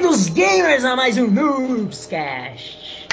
[0.00, 3.06] bem-vindos gamers a mais um Noobscast.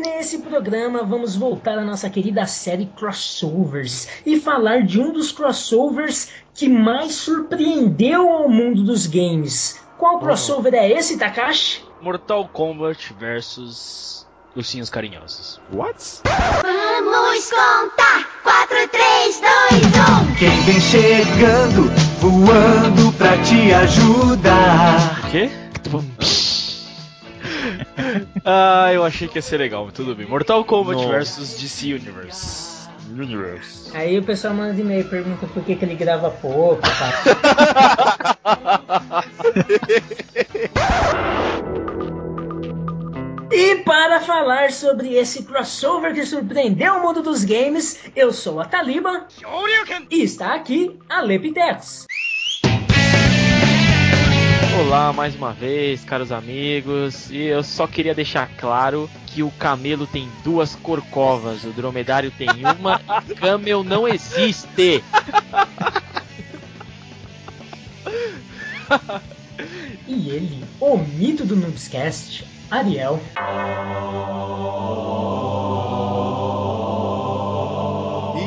[0.00, 6.32] Nesse programa vamos voltar à nossa querida série Crossovers e falar de um dos crossovers
[6.52, 9.80] que mais surpreendeu ao mundo dos games.
[9.96, 11.84] Qual crossover é esse, Takashi?
[12.02, 14.26] Mortal Kombat versus
[14.56, 15.60] Ursinhos Carinhosos.
[15.72, 16.22] What?
[16.24, 18.26] Vamos contar!
[18.42, 19.40] 4, 3,
[19.70, 19.84] 2,
[20.32, 20.34] 1.
[20.38, 21.88] Quem vem chegando,
[22.18, 25.20] voando pra te ajudar.
[25.24, 25.67] O quê?
[28.44, 30.26] ah, eu achei que ia ser legal, mas tudo bem.
[30.26, 31.08] Mortal Kombat Não.
[31.08, 32.88] versus DC Universe.
[33.10, 33.96] Universe.
[33.96, 39.24] Aí o pessoal manda e-mail e pergunta por que, que ele grava pouco, tá?
[43.50, 48.64] E para falar sobre esse crossover que surpreendeu o mundo dos games, eu sou a
[48.64, 49.26] Taliba
[50.10, 52.06] e está aqui a Lepitex.
[54.80, 57.30] Olá mais uma vez, caros amigos.
[57.30, 62.48] E eu só queria deixar claro que o camelo tem duas corcovas, o dromedário tem
[62.78, 65.02] uma, e camel não existe.
[70.06, 73.20] E ele, o mito do Noobscast, Ariel.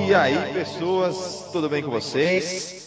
[0.07, 2.80] E aí, pessoas, tudo bem com vocês?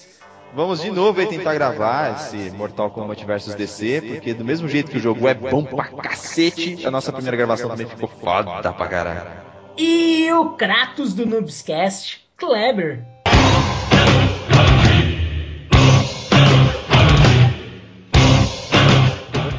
[0.55, 4.91] Vamos de novo aí tentar gravar esse Mortal Kombat vs DC, porque do mesmo jeito
[4.91, 8.87] que o jogo é bom pra cacete, a nossa primeira gravação também ficou foda pra
[8.87, 9.31] caralho.
[9.77, 13.14] E o Kratos do Noobscast, Kleber.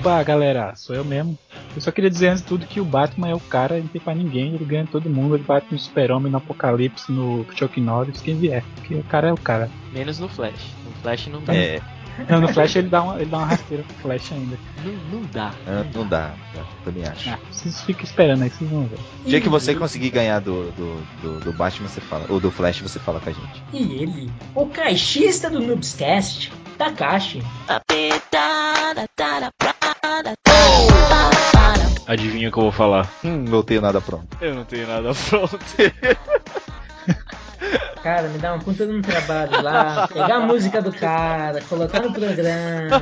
[0.05, 1.35] Opa, galera, sou eu mesmo.
[1.75, 3.99] Eu só queria dizer antes de tudo que o Batman é o cara, não tem
[3.99, 8.21] pra ninguém, ele ganha todo mundo, ele bate no Super-Homem, no Apocalipse, no Chuck Norris,
[8.21, 8.63] quem vier.
[8.75, 9.67] Porque o cara é o cara.
[9.91, 10.75] Menos no Flash.
[10.85, 11.55] No Flash não dá.
[11.55, 11.81] É,
[12.29, 14.59] Não, no Flash ele dá uma, ele dá uma rasteira pro Flash ainda.
[14.83, 15.51] Não, não dá.
[15.65, 17.27] ah, não dá, eu também acho.
[17.27, 18.99] Ah, vocês ficam esperando aí, vocês vão ver.
[19.25, 22.51] O dia que você conseguir ganhar do, do, do, do Batman, você fala, ou do
[22.51, 23.63] Flash, você fala com a gente.
[23.73, 27.41] E ele, o caixista do Noobscast, Takashi.
[32.07, 33.09] Adivinha o que eu vou falar?
[33.23, 34.27] Hum, não tenho nada pronto.
[34.39, 35.59] Eu não tenho nada pronto.
[38.03, 42.03] Cara, me dá um puta de um trabalho lá, pegar a música do cara, colocar
[42.03, 43.01] no programa.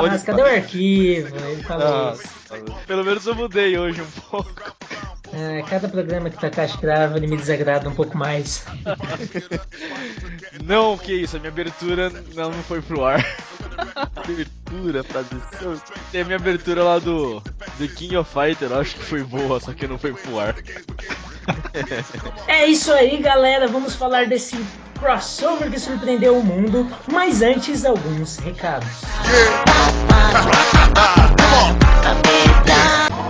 [0.00, 1.36] Mas cadê o arquivo?
[1.36, 2.22] Ele falou isso.
[2.86, 4.74] Pelo menos eu mudei hoje um pouco.
[5.32, 8.64] É, cada programa que Takashi grava, ele me desagrada um pouco mais.
[10.64, 13.24] Não, que isso, a minha abertura não, não foi pro ar.
[14.16, 15.80] abertura, tradução.
[16.10, 17.40] Tem a minha abertura lá do,
[17.78, 20.56] do King of Fighter, acho que foi boa, só que não foi pro ar.
[22.46, 23.66] É isso aí, galera.
[23.68, 24.56] Vamos falar desse
[24.98, 26.86] crossover que surpreendeu o mundo.
[27.10, 28.88] Mas antes, alguns recados.
[33.26, 33.29] E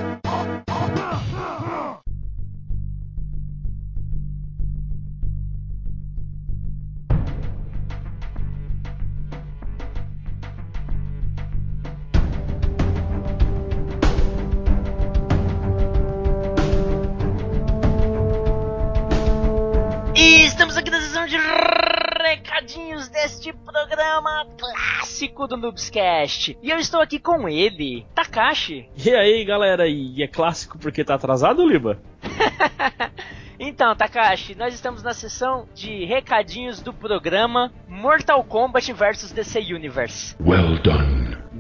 [23.00, 26.58] recadinhos deste programa clássico do Noobscast.
[26.62, 28.88] E eu estou aqui com ele, Takashi.
[28.96, 31.98] E aí, galera, e é clássico porque tá atrasado, Liba?
[33.62, 40.34] Então, Takashi, nós estamos na sessão de recadinhos do programa Mortal Kombat vs DC Universe.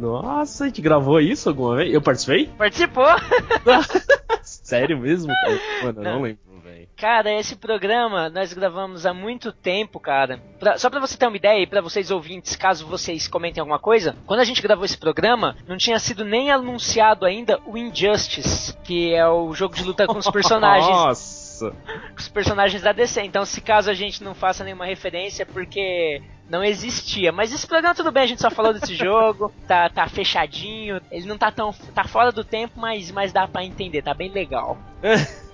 [0.00, 1.92] Nossa, a gente gravou isso alguma vez?
[1.92, 2.46] Eu participei?
[2.58, 3.06] Participou?
[4.42, 5.60] Sério mesmo, cara?
[5.84, 6.22] Mano, eu não Não.
[6.22, 6.88] lembro, velho.
[6.96, 10.40] Cara, esse programa nós gravamos há muito tempo, cara.
[10.58, 13.78] Pra- só pra você ter uma ideia e pra vocês ouvintes, caso vocês comentem alguma
[13.78, 18.76] coisa, quando a gente gravou esse programa, não tinha sido nem anunciado ainda o Injustice,
[18.84, 21.70] que é o jogo de luta com os personagens, Nossa!
[21.70, 23.22] com os personagens da DC.
[23.22, 27.30] Então, se caso a gente não faça nenhuma referência, é porque não existia.
[27.32, 31.26] Mas esse programa tudo bem, a gente só falou desse jogo, tá, tá fechadinho, ele
[31.26, 31.72] não tá tão.
[31.94, 34.76] tá fora do tempo, mas, mas dá pra entender, tá bem legal.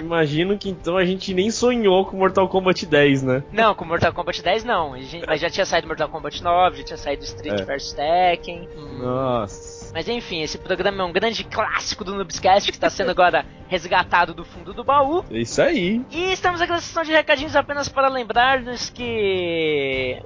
[0.00, 3.42] Imagino que então a gente nem sonhou com Mortal Kombat 10, né?
[3.52, 4.96] Não, com Mortal Kombat 10 não.
[5.00, 7.64] Gente- Mas já tinha saído Mortal Kombat 9, já tinha saído Street É.
[7.64, 8.68] vs Tekken.
[8.98, 9.71] Nossa.
[9.92, 14.32] Mas enfim, esse programa é um grande clássico do Noobscast que está sendo agora resgatado
[14.32, 15.24] do fundo do baú.
[15.30, 16.02] É isso aí.
[16.10, 20.18] E estamos aqui na sessão de recadinhos apenas para lembrar-nos que.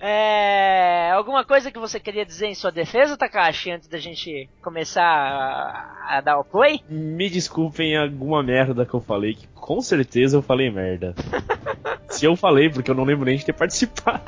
[0.00, 5.02] É, alguma coisa que você queria dizer em sua defesa, Takashi, antes da gente começar
[5.02, 6.80] a, a dar o play?
[6.88, 11.14] Me desculpem alguma merda que eu falei, que com certeza eu falei merda.
[12.10, 14.20] Se eu falei, porque eu não lembro nem de ter participado.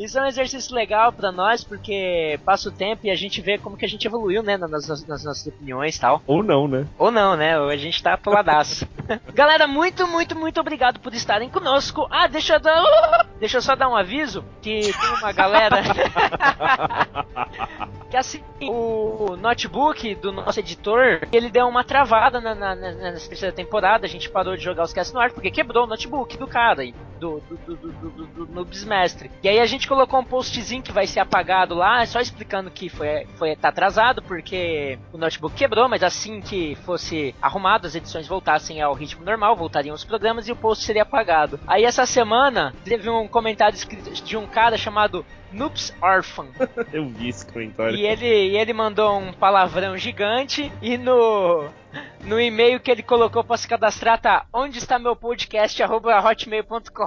[0.00, 3.58] Isso é um exercício legal pra nós, porque passa o tempo e a gente vê
[3.58, 6.22] como que a gente evoluiu, né, nas, nas- nas nossas opiniões e tal.
[6.26, 6.86] Ou não, né?
[6.98, 7.58] Ou não, né?
[7.58, 8.88] A gente tá atoladaço.
[9.34, 12.08] Galera, muito, muito, muito obrigado por estarem conosco.
[12.10, 13.26] Ah, deixa eu dar.
[13.38, 15.82] Deixa eu só dar um aviso que tem uma galera.
[18.10, 23.28] que assim, o notebook do nosso editor, ele deu uma travada na, na- na- nessa
[23.28, 24.06] terceira temporada.
[24.06, 26.82] A gente parou de jogar os casts no ar porque quebrou o notebook do cara,
[26.82, 28.54] aí, do, do, do, do, do, do, do.
[29.42, 32.88] E aí a gente colocou um postzinho que vai ser apagado lá, só explicando que
[32.88, 38.28] foi, foi tá atrasado porque o notebook quebrou, mas assim que fosse arrumado, as edições
[38.28, 41.58] voltassem ao ritmo normal, voltariam os programas e o post seria apagado.
[41.66, 46.46] Aí essa semana teve um comentário escrito de um cara chamado Noops Orphan.
[46.92, 47.96] Eu vi esse comentário.
[47.96, 51.68] E ele, e ele mandou um palavrão gigante e no
[52.24, 57.06] no e-mail que ele colocou para se cadastrar tá onde está meu podcast arroba hotmail.com.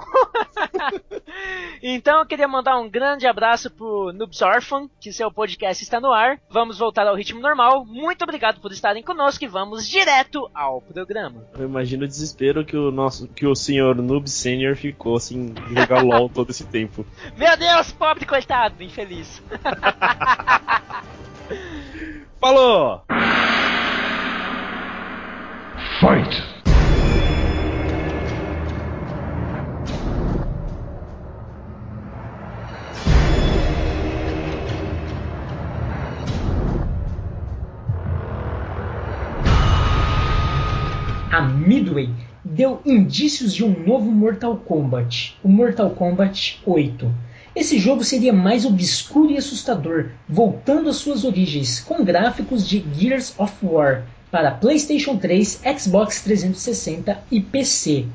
[1.81, 6.11] então eu queria mandar um grande abraço pro Noobs Orphan, que seu podcast está no
[6.11, 6.39] ar.
[6.49, 7.85] Vamos voltar ao ritmo normal.
[7.85, 11.45] Muito obrigado por estarem conosco e vamos direto ao programa.
[11.57, 15.75] Eu imagino o desespero que o nosso, que o senhor Noob Senior ficou assim, de
[15.75, 17.05] jogar LOL todo esse tempo.
[17.37, 19.41] Meu Deus, pobre coitado, infeliz.
[22.39, 23.03] Falou!
[41.31, 42.09] A Midway
[42.43, 47.09] deu indícios de um novo Mortal Kombat, o Mortal Kombat 8.
[47.55, 53.33] Esse jogo seria mais obscuro e assustador, voltando às suas origens, com gráficos de Gears
[53.39, 58.07] of War para PlayStation 3, Xbox 360 e PC.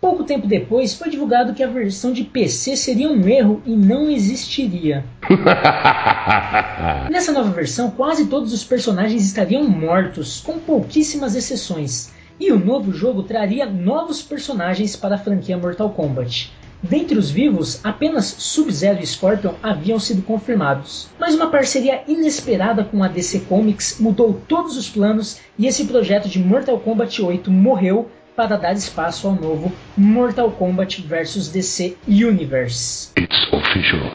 [0.00, 4.10] Pouco tempo depois foi divulgado que a versão de PC seria um erro e não
[4.10, 5.04] existiria.
[7.08, 12.90] Nessa nova versão, quase todos os personagens estariam mortos, com pouquíssimas exceções, e o novo
[12.90, 16.52] jogo traria novos personagens para a franquia Mortal Kombat.
[16.82, 21.08] Dentre os vivos, apenas Sub-Zero e Scorpion haviam sido confirmados.
[21.18, 26.28] Mas uma parceria inesperada com a DC Comics mudou todos os planos e esse projeto
[26.28, 33.10] de Mortal Kombat 8 morreu para dar espaço ao novo Mortal Kombat vs DC Universe.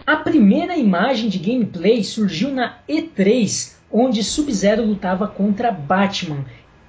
[0.07, 6.43] A primeira imagem de gameplay surgiu na E3, onde Sub-Zero lutava contra Batman.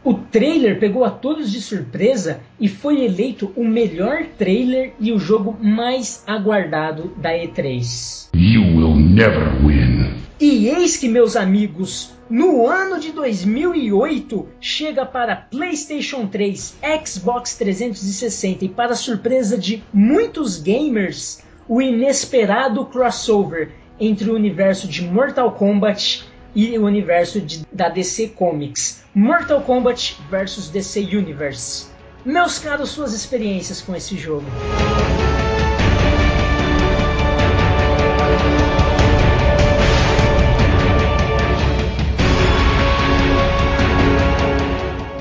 [0.06, 5.19] O trailer pegou a todos de surpresa e foi eleito o melhor trailer e o
[5.19, 8.28] jogo mais aguardado da E3.
[8.33, 10.14] You will never win.
[10.40, 18.64] E eis que, meus amigos, no ano de 2008 chega para PlayStation 3, Xbox 360
[18.64, 26.25] e para surpresa de muitos gamers, o inesperado crossover entre o universo de Mortal Kombat
[26.56, 29.04] e o universo de- da DC Comics.
[29.14, 31.88] Mortal Kombat vs DC Universe.
[32.25, 34.46] Meus caros, suas experiências com esse jogo.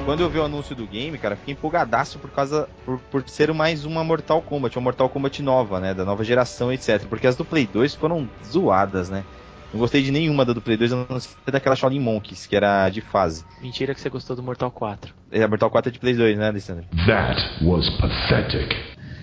[0.05, 3.51] Quando eu vi o anúncio do game, cara, fiquei empolgadaço por causa por, por ser
[3.53, 7.03] mais uma Mortal Kombat, uma Mortal Kombat nova, né, da nova geração, etc.
[7.09, 9.25] Porque as do Play 2 foram zoadas, né?
[9.73, 12.55] Não gostei de nenhuma da do Play 2, a não ser daquela Shaolin Monkeys, que
[12.55, 13.43] era de fase.
[13.61, 15.13] Mentira que você gostou do Mortal 4.
[15.31, 16.85] É, A Mortal 4 é de Play 2, né, Alessandro?
[17.05, 18.73] That was pathetic.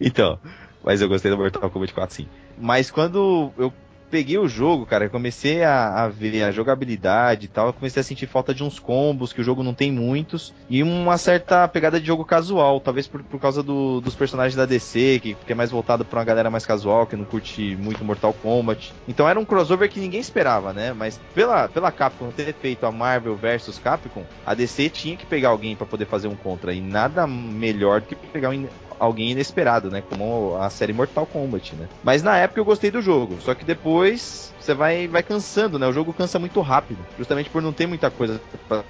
[0.00, 0.38] Então,
[0.84, 2.28] mas eu gostei do Mortal Kombat 4 sim.
[2.56, 3.72] Mas quando eu
[4.10, 8.26] peguei o jogo, cara, comecei a, a ver a jogabilidade e tal, comecei a sentir
[8.26, 12.06] falta de uns combos, que o jogo não tem muitos, e uma certa pegada de
[12.06, 15.70] jogo casual, talvez por, por causa do- dos personagens da DC, que, que é mais
[15.70, 18.92] voltado pra uma galera mais casual, que não curte muito Mortal Kombat.
[19.06, 20.92] Então era um crossover que ninguém esperava, né?
[20.92, 25.50] Mas pela, pela Capcom ter feito a Marvel versus Capcom, a DC tinha que pegar
[25.50, 28.66] alguém pra poder fazer um contra, e nada melhor do que pegar um
[28.98, 30.02] alguém inesperado, né?
[30.02, 31.86] Como a série Mortal Kombat, né?
[32.02, 35.86] Mas na época eu gostei do jogo, só que depois você vai, vai cansando, né?
[35.86, 38.40] O jogo cansa muito rápido, justamente por não ter muita coisa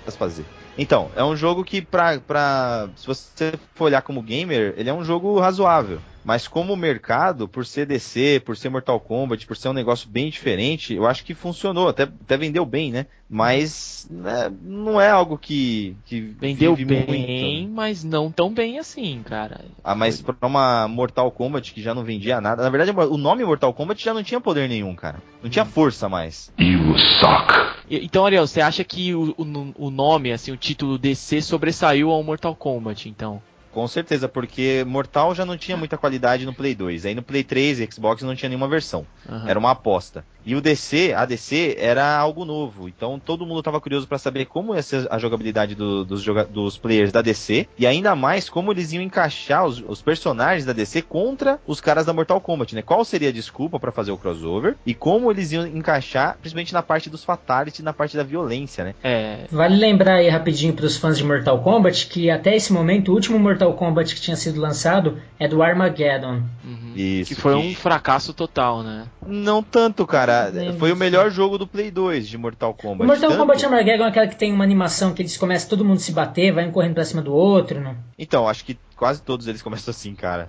[0.09, 0.45] se fazer.
[0.77, 2.88] Então, é um jogo que pra, pra.
[2.97, 6.00] Se você for olhar como gamer, ele é um jogo razoável.
[6.25, 10.28] Mas como mercado, por ser DC, por ser Mortal Kombat, por ser um negócio bem
[10.28, 13.06] diferente, eu acho que funcionou, até, até vendeu bem, né?
[13.30, 17.75] Mas né, não é algo que, que Vendeu vive bem, muito.
[17.75, 19.66] mas não tão bem assim, cara.
[19.84, 22.62] Ah, mas pra uma Mortal Kombat que já não vendia nada.
[22.62, 25.22] Na verdade, o nome Mortal Kombat já não tinha poder nenhum, cara.
[25.42, 26.50] Não tinha força mais.
[26.58, 27.78] You suck.
[27.90, 32.22] Então, Ariel, você acha que o, o, o nome, assim, o título DC sobressaiu ao
[32.22, 33.42] Mortal Kombat, então?
[33.78, 37.06] Com certeza, porque Mortal já não tinha muita qualidade no Play 2.
[37.06, 39.06] Aí no Play 3 e Xbox não tinha nenhuma versão.
[39.28, 39.49] Aham.
[39.49, 40.25] Era uma aposta.
[40.49, 42.88] E o DC, a DC era algo novo.
[42.88, 46.45] Então todo mundo estava curioso para saber como ia ser a jogabilidade do- dos, joga-
[46.47, 47.69] dos players da DC.
[47.78, 52.07] E ainda mais como eles iam encaixar os, os personagens da DC contra os caras
[52.07, 52.81] da Mortal Kombat, né?
[52.83, 54.75] Qual seria a desculpa para fazer o crossover?
[54.87, 58.85] E como eles iam encaixar, principalmente na parte dos fatalities e na parte da violência,
[58.85, 58.95] né?
[59.05, 63.11] É, Vale lembrar aí rapidinho para os fãs de Mortal Kombat que até esse momento
[63.11, 66.43] o último Mortal Kombat que tinha sido lançado é do Armageddon.
[66.64, 66.93] uhum.
[66.97, 67.35] Isso.
[67.35, 69.05] que foi um fracasso total, né?
[69.26, 70.38] Não tanto, cara.
[70.78, 73.07] Foi o melhor jogo do Play 2 de Mortal O Kombat.
[73.07, 75.99] Mortal Tanto- Kombat Armageddon é aquela que tem uma animação que eles começam todo mundo
[76.00, 77.80] se bater, vai um correndo pra cima do outro?
[78.18, 80.49] Então, acho que quase todos eles começam assim, cara.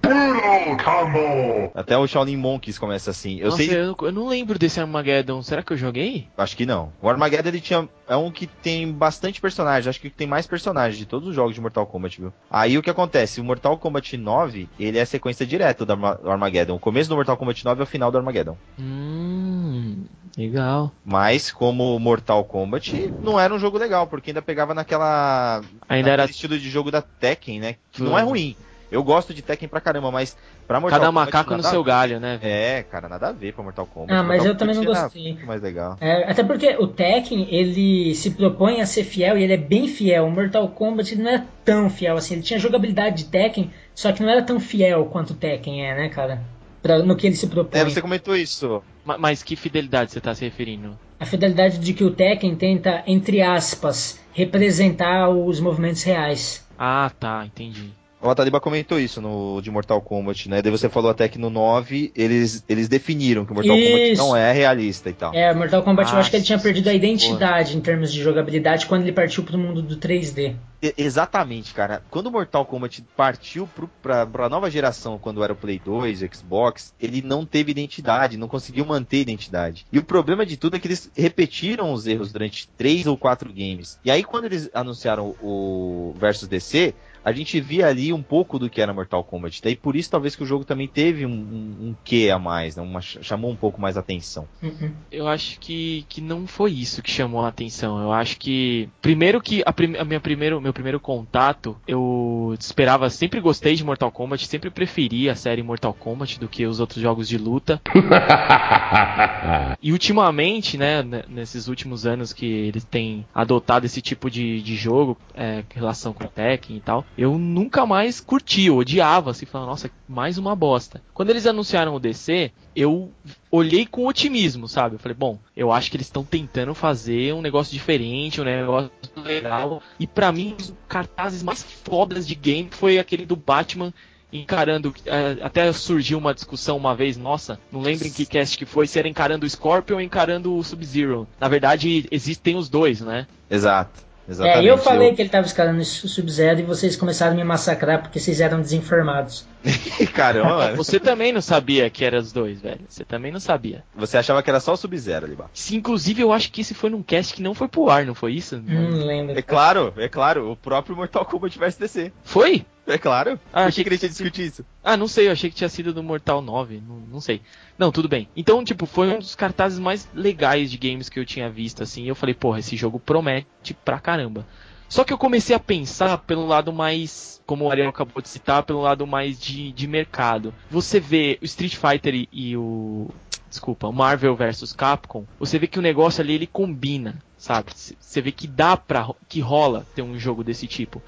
[0.84, 1.72] Combo.
[1.76, 3.38] Até o Shaolin Monkeys começa assim.
[3.40, 5.42] Eu Nossa, sei, eu, eu não lembro desse Armageddon.
[5.42, 6.28] Será que eu joguei?
[6.38, 6.92] acho que não.
[7.02, 10.98] O Armageddon ele tinha é um que tem bastante personagens, acho que tem mais personagens
[10.98, 12.34] de todos os jogos de Mortal Kombat, viu?
[12.50, 13.40] Aí o que acontece?
[13.40, 15.94] O Mortal Kombat 9, ele é a sequência direta do
[16.28, 16.76] Armageddon.
[16.76, 18.58] O começo do Mortal Kombat 9 é o final do Armageddon.
[18.80, 20.06] Hum,
[20.38, 20.92] legal.
[21.04, 25.58] Mas como Mortal Kombat não era um jogo legal, porque ainda pegava naquela
[25.88, 27.76] Ainda naquele era estilo de jogo da Tekken, né?
[27.92, 28.20] Que não Uhum.
[28.20, 28.56] é ruim.
[28.92, 30.36] Eu gosto de Tekken pra caramba, mas
[30.68, 32.38] pra Mortal cada Kombat macaco no nada a seu galho, né?
[32.42, 32.52] velho?
[32.52, 34.12] É, cara, nada a ver pra Mortal Kombat.
[34.14, 35.24] Ah, mas Mortal eu também não gostei.
[35.34, 35.96] muito mais legal.
[36.02, 39.88] É, até porque o Tekken, ele se propõe a ser fiel e ele é bem
[39.88, 40.26] fiel.
[40.26, 42.34] O Mortal Kombat ele não é tão fiel assim.
[42.34, 45.96] Ele tinha jogabilidade de Tekken, só que não era tão fiel quanto o Tekken é,
[45.96, 46.42] né, cara?
[46.82, 47.80] Pra, no que ele se propõe.
[47.80, 48.82] É, você comentou isso.
[49.06, 50.98] Ma- Mas que fidelidade você tá se referindo?
[51.20, 56.66] A fidelidade de que o Tekken tenta, entre aspas, representar os movimentos reais.
[56.78, 57.90] Ah, tá, entendi.
[58.22, 60.62] O Ataliba comentou isso no de Mortal Kombat, né?
[60.62, 64.22] Daí você falou até que no 9 eles, eles definiram que o Mortal Kombat Isso.
[64.22, 65.34] não é realista e tal.
[65.34, 68.22] É, Mortal Kombat eu Ah, acho que ele tinha perdido a identidade em termos de
[68.22, 70.56] jogabilidade quando ele partiu pro mundo do 3D.
[70.82, 72.02] E- exatamente, cara.
[72.10, 76.22] Quando o Mortal Kombat partiu pro, pra, pra nova geração, quando era o Play 2,
[76.22, 79.86] o Xbox, ele não teve identidade, não conseguiu manter identidade.
[79.92, 83.50] E o problema de tudo é que eles repetiram os erros durante três ou quatro
[83.50, 83.98] games.
[84.04, 86.94] E aí, quando eles anunciaram o Versus DC,
[87.30, 89.62] a gente via ali um pouco do que era Mortal Kombat.
[89.64, 92.76] Daí por isso talvez que o jogo também teve um, um, um quê a mais,
[92.76, 92.82] né?
[92.84, 94.48] Uma- chamou um pouco mais a atenção.
[94.62, 94.92] Uhum.
[95.12, 98.02] Eu acho que, que não foi isso que chamou a atenção.
[98.02, 98.90] Eu acho que.
[99.02, 103.84] Primeiro que a, prim- a minha primeiro, meu primeiro contato, eu esperava, sempre gostei de
[103.84, 107.82] Mortal Kombat, sempre preferi a série Mortal Kombat do que os outros jogos de luta.
[109.82, 115.18] E ultimamente, né, nesses últimos anos que eles têm adotado esse tipo de, de jogo,
[115.34, 119.46] é, em relação com o Tekken e tal, eu nunca mais curti, eu odiava, assim,
[119.46, 121.02] falando, nossa, mais uma bosta.
[121.14, 123.12] Quando eles anunciaram o DC, eu
[123.52, 124.96] olhei com otimismo, sabe?
[124.96, 128.90] Eu falei, bom, eu acho que eles estão tentando fazer um negócio diferente, um negócio
[129.18, 129.84] legal.
[130.00, 133.94] E pra mim, os cartazes mais fodas de game foi aquele do Batman
[134.32, 134.96] encarando.
[135.06, 138.88] é, até surgiu uma discussão uma vez, nossa, não lembro em que cast que foi,
[138.88, 141.28] se era encarando o Scorpion ou encarando o Sub-Zero.
[141.38, 143.28] Na verdade, existem os dois, né?
[143.50, 144.08] Exato.
[144.30, 144.66] É, Exatamente.
[144.66, 148.02] e eu falei que ele tava escalando o Sub-Zero e vocês começaram a me massacrar
[148.02, 149.46] porque vocês eram desinformados.
[150.14, 150.78] Caramba, mano.
[150.78, 152.82] Você também não sabia que eram os dois, velho.
[152.88, 153.84] Você também não sabia.
[153.96, 155.38] Você achava que era só o Sub-Zero ali.
[155.52, 158.14] Se, inclusive, eu acho que esse foi num cast que não foi pro ar, não
[158.14, 158.62] foi isso?
[158.64, 159.38] Não lembro.
[159.38, 162.12] É claro, é claro, o próprio Mortal Kombat vs DC.
[162.24, 162.66] Foi?
[162.90, 163.40] É claro.
[163.54, 164.66] Ah, Por achei que, que a gente ia discutir isso?
[164.84, 167.40] Ah, não sei, eu achei que tinha sido do Mortal 9, não, não sei.
[167.78, 168.28] Não, tudo bem.
[168.36, 172.04] Então, tipo, foi um dos cartazes mais legais de games que eu tinha visto, assim,
[172.04, 174.46] e eu falei, porra, esse jogo promete pra caramba.
[174.90, 178.64] Só que eu comecei a pensar pelo lado mais, como o Ariel acabou de citar,
[178.64, 180.52] pelo lado mais de, de mercado.
[180.72, 183.08] Você vê o Street Fighter e, e o.
[183.48, 187.72] Desculpa, o Marvel vs Capcom, você vê que o negócio ali ele combina, sabe?
[187.76, 189.08] Você vê que dá pra.
[189.28, 191.02] que rola ter um jogo desse tipo.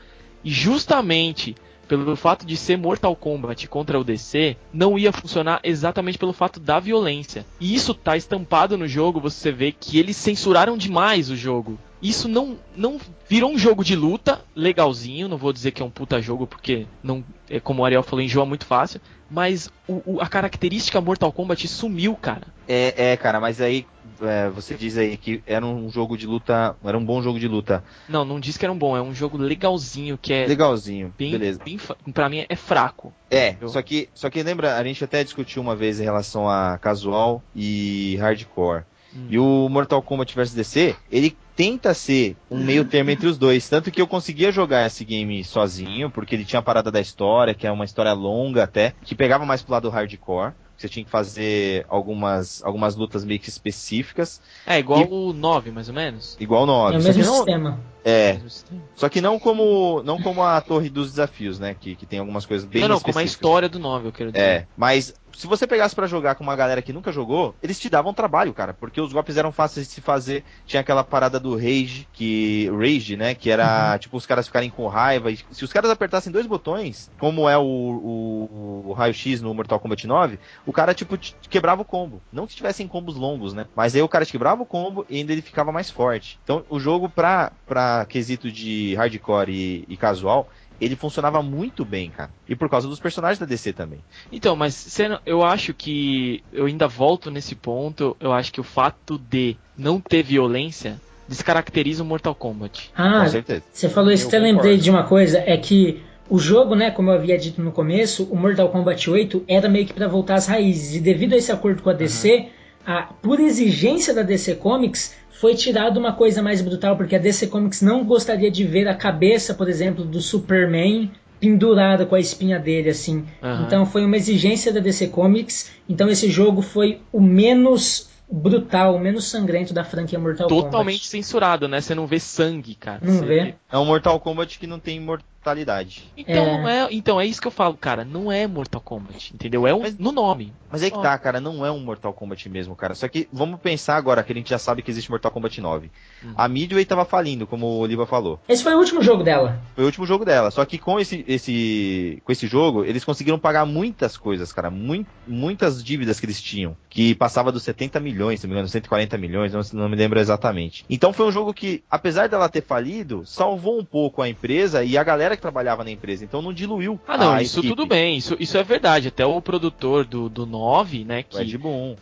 [0.44, 1.56] E justamente
[1.98, 6.60] pelo fato de ser Mortal Kombat contra o DC, não ia funcionar exatamente pelo fato
[6.60, 7.46] da violência.
[7.60, 11.78] E isso tá estampado no jogo, você vê que eles censuraram demais o jogo.
[12.02, 15.90] Isso não, não virou um jogo de luta legalzinho, não vou dizer que é um
[15.90, 20.22] puta jogo, porque não é como o Ariel falou, enjoa muito fácil, mas o- o-
[20.22, 22.48] a característica Mortal Kombat sumiu, cara.
[22.68, 23.86] É, é, cara, mas aí
[24.22, 27.48] é, você diz aí que era um jogo de luta, era um bom jogo de
[27.48, 27.84] luta.
[28.08, 31.32] Não, não diz que era um bom, é um jogo legalzinho, que é Legalzinho, bem,
[31.32, 31.60] beleza.
[31.64, 31.80] bem
[32.14, 33.14] pra mim é fraco.
[33.30, 36.50] É, Eu- só que, só que lembra, a gente até discutiu uma vez em relação
[36.50, 38.84] a casual e hardcore.
[39.16, 39.28] Hum.
[39.30, 43.68] E o Mortal Kombat vs DC, ele tenta ser um meio termo entre os dois.
[43.68, 47.54] Tanto que eu conseguia jogar esse game sozinho, porque ele tinha a parada da história,
[47.54, 50.54] que é uma história longa até, que pegava mais pro lado hardcore.
[50.82, 55.70] Você tinha que fazer algumas, algumas lutas meio que específicas, É igual E- o 9,
[55.72, 56.36] mais ou menos.
[56.40, 57.02] igual no É o 9.
[57.02, 57.80] Só mesmo que não, sistema.
[58.04, 58.82] é, Mesmo sistema.
[58.96, 61.76] só que não como, não como a Torre dos Desafios, né?
[61.80, 64.32] Que, que tem algumas coisas bem não, não, como a história do 9, eu quero
[64.32, 64.44] dizer.
[64.44, 67.90] É, mas se você pegasse pra jogar com uma galera que nunca jogou, eles te
[67.90, 70.44] davam trabalho, cara, porque os golpes eram fáceis de se fazer.
[70.66, 74.88] Tinha aquela parada do rage, que rage, né, que era tipo os caras ficarem com
[74.88, 75.32] raiva.
[75.32, 79.54] E se os caras apertassem dois botões, como é o, o, o raio X no
[79.54, 81.18] Mortal Kombat 9, o cara tipo
[81.50, 82.22] quebrava o combo.
[82.32, 83.66] Não que tivessem combos longos, né?
[83.76, 86.40] Mas aí o cara te quebrava o combo e ainda ele ficava mais forte.
[86.44, 90.50] Então o jogo pra, pra quesito de hardcore e, e casual,
[90.82, 92.32] ele funcionava muito bem, cara.
[92.50, 94.00] E por causa dos personagens da DC também.
[94.32, 98.18] Então, mas não- eu acho que eu ainda volto nesse ponto.
[98.20, 102.92] Eu acho que o fato de não ter violência descaracteriza o Mortal Kombat.
[102.96, 103.64] Ah, Com certeza.
[103.72, 104.84] Você falou isso, Eu até lembrei concordo.
[104.84, 108.36] de uma coisa, é que o jogo, né, como eu havia dito no começo, o
[108.36, 110.96] Mortal Kombat 8 era meio que pra voltar às raízes.
[110.96, 112.48] E devido a esse acordo com a DC,
[112.86, 117.48] a, por exigência da DC Comics, foi tirado uma coisa mais brutal, porque a DC
[117.48, 122.60] Comics não gostaria de ver a cabeça, por exemplo, do Superman pendurada com a espinha
[122.60, 123.26] dele, assim.
[123.42, 123.64] Aham.
[123.66, 125.72] Então foi uma exigência da DC Comics.
[125.90, 131.08] Então esse jogo foi o menos brutal, o menos sangrento da franquia Mortal Totalmente Kombat.
[131.08, 131.82] censurado, né?
[131.82, 133.00] Você não vê sangue, cara.
[133.02, 133.56] Não Você vê.
[133.72, 135.00] É um Mortal Kombat que não tem
[135.42, 136.04] imortalidade.
[136.16, 136.58] Então, É.
[136.62, 138.06] não é, então é isso que eu falo, cara.
[138.06, 139.66] Não é Mortal Kombat, entendeu?
[139.68, 140.54] É um, Mas- no nome.
[140.72, 142.96] Mas aí que tá, cara, não é um Mortal Kombat mesmo, cara.
[142.96, 145.92] Só que vamos pensar agora que a gente já sabe que existe Mortal Kombat 9.
[146.24, 146.34] Uhum.
[146.38, 148.40] A Midway tava falindo, como o Oliva falou.
[148.48, 149.60] Esse foi o último jogo dela.
[149.76, 150.50] Foi o último jogo dela.
[150.52, 154.70] Só que com esse, esse, com esse jogo, eles conseguiram pagar muitas coisas, cara.
[154.70, 156.78] Mui- muitas dívidas que eles tinham.
[156.90, 160.20] Que passava dos 70 milhões, se não me engano, 140 milhões, não, não me lembro
[160.20, 160.86] exatamente.
[160.90, 164.98] Então foi um jogo que, apesar dela ter falido, salvou um pouco a empresa e
[164.98, 166.24] a galera que trabalhava na empresa.
[166.24, 167.00] Então não diluiu.
[167.08, 167.76] Ah, não, a isso equipe.
[167.76, 168.18] tudo bem.
[168.18, 169.08] Isso, isso é verdade.
[169.10, 171.26] Até o produtor do, do 9, né?
[171.34, 171.96] O Ed Que, Boon.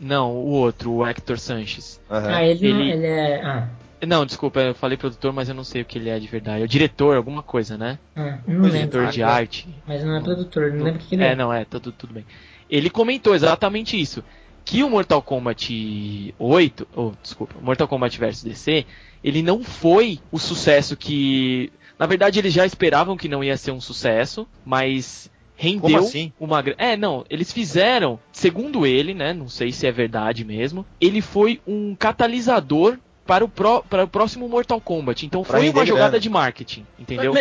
[0.00, 2.00] não, o outro, o Hector Sanches.
[2.10, 2.28] Aham.
[2.34, 3.42] Ah, ele, não- Ele- ele é.
[3.44, 3.68] Ah,
[4.06, 6.62] Não, desculpa, eu falei produtor, mas eu não sei o que ele é de verdade.
[6.62, 7.98] É o diretor, alguma coisa, né?
[8.14, 8.70] ah, não O lembro.
[8.70, 9.66] diretor de arte.
[9.86, 11.32] Mas não é produtor, não lembro o que, que ele é.
[11.32, 12.24] É, não, é, tudo, tudo bem.
[12.70, 14.22] Ele comentou exatamente isso.
[14.64, 18.84] Que o Mortal Kombat 8, ou desculpa, Mortal Kombat vs DC,
[19.24, 21.72] ele não foi o sucesso que.
[21.98, 26.32] Na verdade, eles já esperavam que não ia ser um sucesso, mas rendeu Como assim?
[26.38, 29.32] uma É, não, eles fizeram, segundo ele, né?
[29.32, 34.08] Não sei se é verdade mesmo, ele foi um catalisador para o, pró- para o
[34.08, 35.26] próximo Mortal Kombat.
[35.26, 36.20] Então Pra foi uma jogada grana.
[36.20, 37.34] de marketing, entendeu?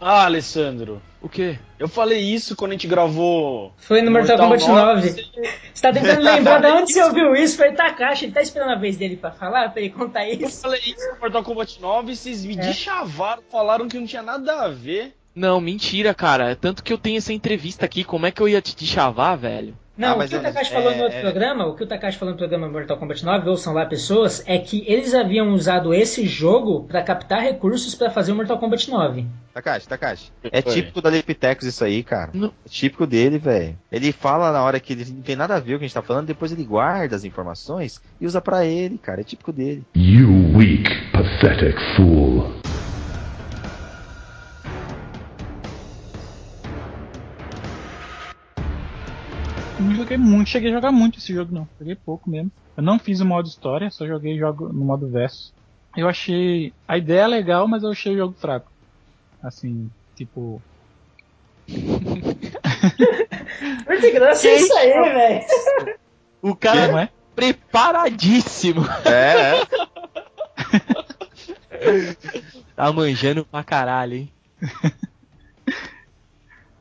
[0.00, 1.58] Ah, Alessandro, O quê?
[1.80, 3.72] eu falei isso quando a gente gravou.
[3.76, 5.08] Foi no Mortal, Mortal Kombat 9.
[5.74, 7.56] Você tá tentando lembrar de onde você ouviu isso?
[7.56, 10.62] Foi Takashi, ele tá esperando a vez dele pra falar, pra ele contar Eu isso.
[10.62, 12.58] falei isso no Mortal Kombat 9 e vocês me É.
[12.58, 15.12] deschavaram, falaram que não tinha nada a ver.
[15.34, 16.54] Não, mentira, cara.
[16.54, 19.76] Tanto que eu tenho essa entrevista aqui, como é que eu ia te chavar, velho?
[19.98, 21.82] Não, Ah, o que o é- Takashi é- falou no outro é- programa, o que
[21.82, 25.52] o Takashi falou no programa Mortal Kombat 9, ouçam lá pessoas, é que eles haviam
[25.52, 29.26] usado esse jogo pra captar recursos pra fazer o Mortal Kombat 9.
[29.52, 30.32] Takashi, Takashi.
[30.52, 30.72] É Foi.
[30.72, 32.30] típico da Lepitex isso aí, cara.
[32.32, 32.48] Não.
[32.64, 33.76] É típico dele, velho.
[33.90, 35.88] Ele fala na hora que ele não tem nada a ver com o que a
[35.88, 39.20] gente tá falando, depois ele guarda as informações e usa pra ele, cara.
[39.20, 39.82] É típico dele.
[39.96, 42.52] You weak, pathetic fool.
[49.80, 51.68] Não joguei muito, cheguei a jogar muito esse jogo não.
[51.78, 52.50] Joguei pouco mesmo.
[52.76, 55.52] Eu não fiz o modo história, só joguei jogo no modo verso.
[55.96, 58.70] Eu achei a ideia legal, mas eu achei o jogo fraco.
[59.42, 60.60] Assim, tipo,
[63.86, 65.44] Muito graça é isso aí, velho.
[66.40, 67.08] O cara é?
[67.34, 68.86] preparadíssimo.
[69.04, 69.60] É,
[71.70, 72.16] é.
[72.74, 74.32] Tá manjando pra caralho, hein?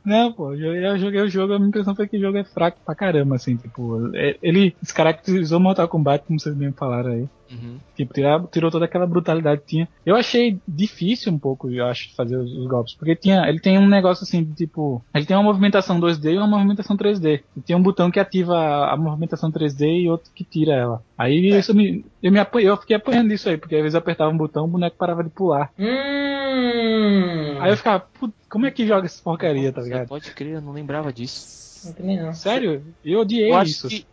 [0.07, 2.37] Não, pô, eu joguei, eu joguei o jogo, a minha impressão foi que o jogo
[2.37, 7.11] é fraco pra caramba, assim, tipo, é- ele descaracterizou Mortal Kombat, como vocês mesmo falaram
[7.11, 7.27] aí.
[7.51, 7.77] Uhum.
[7.95, 9.89] Tipo, tirar, tirou toda aquela brutalidade que tinha.
[10.05, 12.93] Eu achei difícil um pouco, eu acho, fazer os, os golpes.
[12.95, 15.03] Porque tinha, ele tem um negócio assim, de, tipo.
[15.13, 17.41] Ele tem uma movimentação 2D e uma movimentação 3D.
[17.55, 21.01] E tem um botão que ativa a, a movimentação 3D e outro que tira ela.
[21.17, 22.05] Aí isso me.
[22.21, 24.65] Eu, me apanhei, eu fiquei apanhando isso aí, porque às vezes eu apertava um botão,
[24.65, 25.71] o boneco parava de pular.
[25.79, 27.46] Hum.
[27.61, 30.07] Aí eu ficava, "Putz, como é que joga essa porcaria, tá ligado?
[30.07, 31.87] Pode crer, eu não lembrava disso.
[31.89, 32.33] Eu também não.
[32.33, 32.83] Sério?
[33.05, 33.87] Eu odiei Eu acho isso.
[33.87, 34.05] que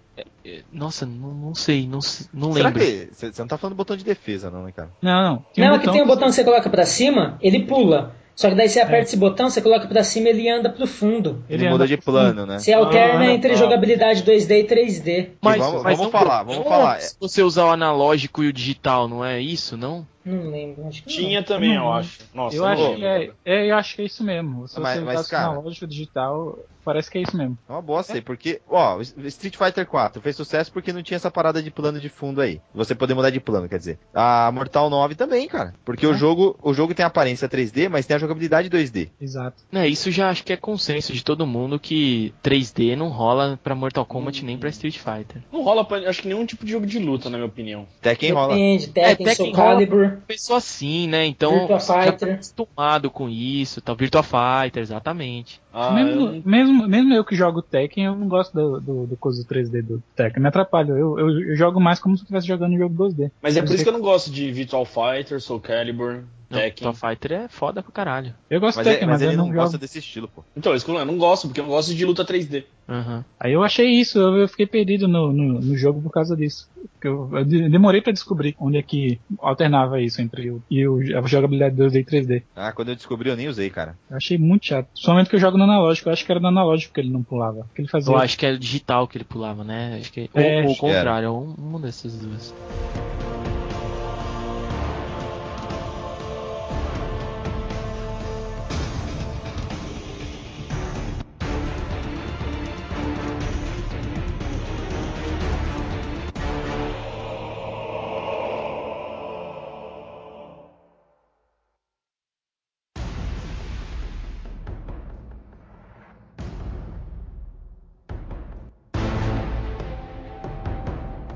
[0.45, 1.99] É, Nossa, não, não sei, não,
[2.33, 2.81] não Será lembro.
[2.85, 3.09] que.
[3.13, 4.91] Você não tá falando do botão de defesa, não, né, cara?
[5.03, 5.45] Não, não.
[5.53, 8.15] Tinha Não, um é que tem um botão que você coloca pra cima, ele pula.
[8.37, 11.43] Só que daí você aperta esse botão, você coloca pra cima ele anda pro fundo.
[11.49, 12.15] Ele, Ele muda de pro fundo.
[12.15, 12.59] plano, né?
[12.61, 13.57] Você alterna Ah, entre tá.
[13.57, 15.31] jogabilidade 2D e 3D.
[15.41, 17.01] Mas, vamos- mas vamos não- falar, vamos falar.
[17.01, 20.07] Se você usar o analógico e o digital, não é isso, não?
[20.25, 21.47] Não lembro, acho que Tinha não.
[21.47, 21.93] também, eu Não.
[21.93, 22.19] acho.
[22.33, 24.67] Nossa, Eu acho, que é, é, eu acho que é isso mesmo.
[24.69, 27.59] Se Mas- você mas, cara- analógico digital, parece que é isso mesmo.
[27.69, 31.17] É uma bosta aí, porque, ó, o Street Fighter 4 fez sucesso porque não tinha
[31.17, 32.61] essa parada de plano de fundo aí.
[32.75, 33.99] Você poder mudar de plano, quer dizer.
[34.15, 35.75] A Mortal 9 também, cara.
[35.85, 36.17] Porque o É.
[36.17, 39.11] jogo, o jogo tem aparência 3D, mas tem a jogabilidade 2D.
[39.21, 39.63] Exato.
[39.73, 43.75] É, isso já acho que é consenso de todo mundo que 3D não rola pra
[43.75, 45.43] Mortal Kombat nem pra Street Fighter.
[45.53, 47.87] Não rola pra, acho que nenhum tipo de jogo de luta, na minha opinião.
[48.01, 48.55] Tekken rola.
[48.55, 49.75] Depende, Tekken, É, Soul Tekken rola.
[49.75, 50.14] Calibur.
[50.27, 51.25] Pessoa assim, né?
[51.27, 52.35] Então Virtua já tá Fighter.
[52.35, 53.95] acostumado com isso, tá?
[53.95, 55.61] Virtua Fighter, exatamente.
[55.73, 59.17] Ah, mesmo, eu- mesmo, mesmo eu que jogo Tekken, eu não gosto do, do, do
[59.17, 60.43] coisa 3D do Tekken.
[60.43, 60.93] Me atrapalha.
[60.93, 63.31] Eu, eu, eu jogo mais como se eu estivesse jogando um jogo 2D.
[63.43, 66.23] Mas é por isso que eu não gosto de Virtual Fighter, Soul Calibur,
[66.61, 66.95] Tekken.
[66.95, 68.35] Fighter é foda pra caralho.
[68.51, 70.29] Eu gosto Mas, de é- Tekken, mas mas, ele eu não não gosta desse estilo,
[70.29, 70.45] pô.
[70.57, 72.65] Então, isso que eu não gosto, porque eu não gosto de luta 3D.
[72.89, 73.25] Aham.
[73.41, 76.69] Aí eu achei isso, eu, fiquei perdido no, no, no jogo por causa disso.
[77.03, 80.99] Eu, eu de- demorei pra descobrir onde é que alternava isso entre o, e o,
[81.19, 82.43] a jogabilidade 2D e 3D.
[82.55, 83.97] Ah, quando eu descobri eu nem usei, cara.
[84.11, 84.89] Eu achei muito chato.
[84.95, 86.09] Somente que eu jogo no analógico.
[86.09, 87.67] Eu acho que era no analógico que ele não pulava.
[87.75, 88.13] Que ele fazia.
[88.13, 89.99] Eu acho que é digital que ele pulava, né?
[90.01, 90.77] Acho que, É, ou, ou o era.
[90.79, 92.15] contrário, é um, uma dessas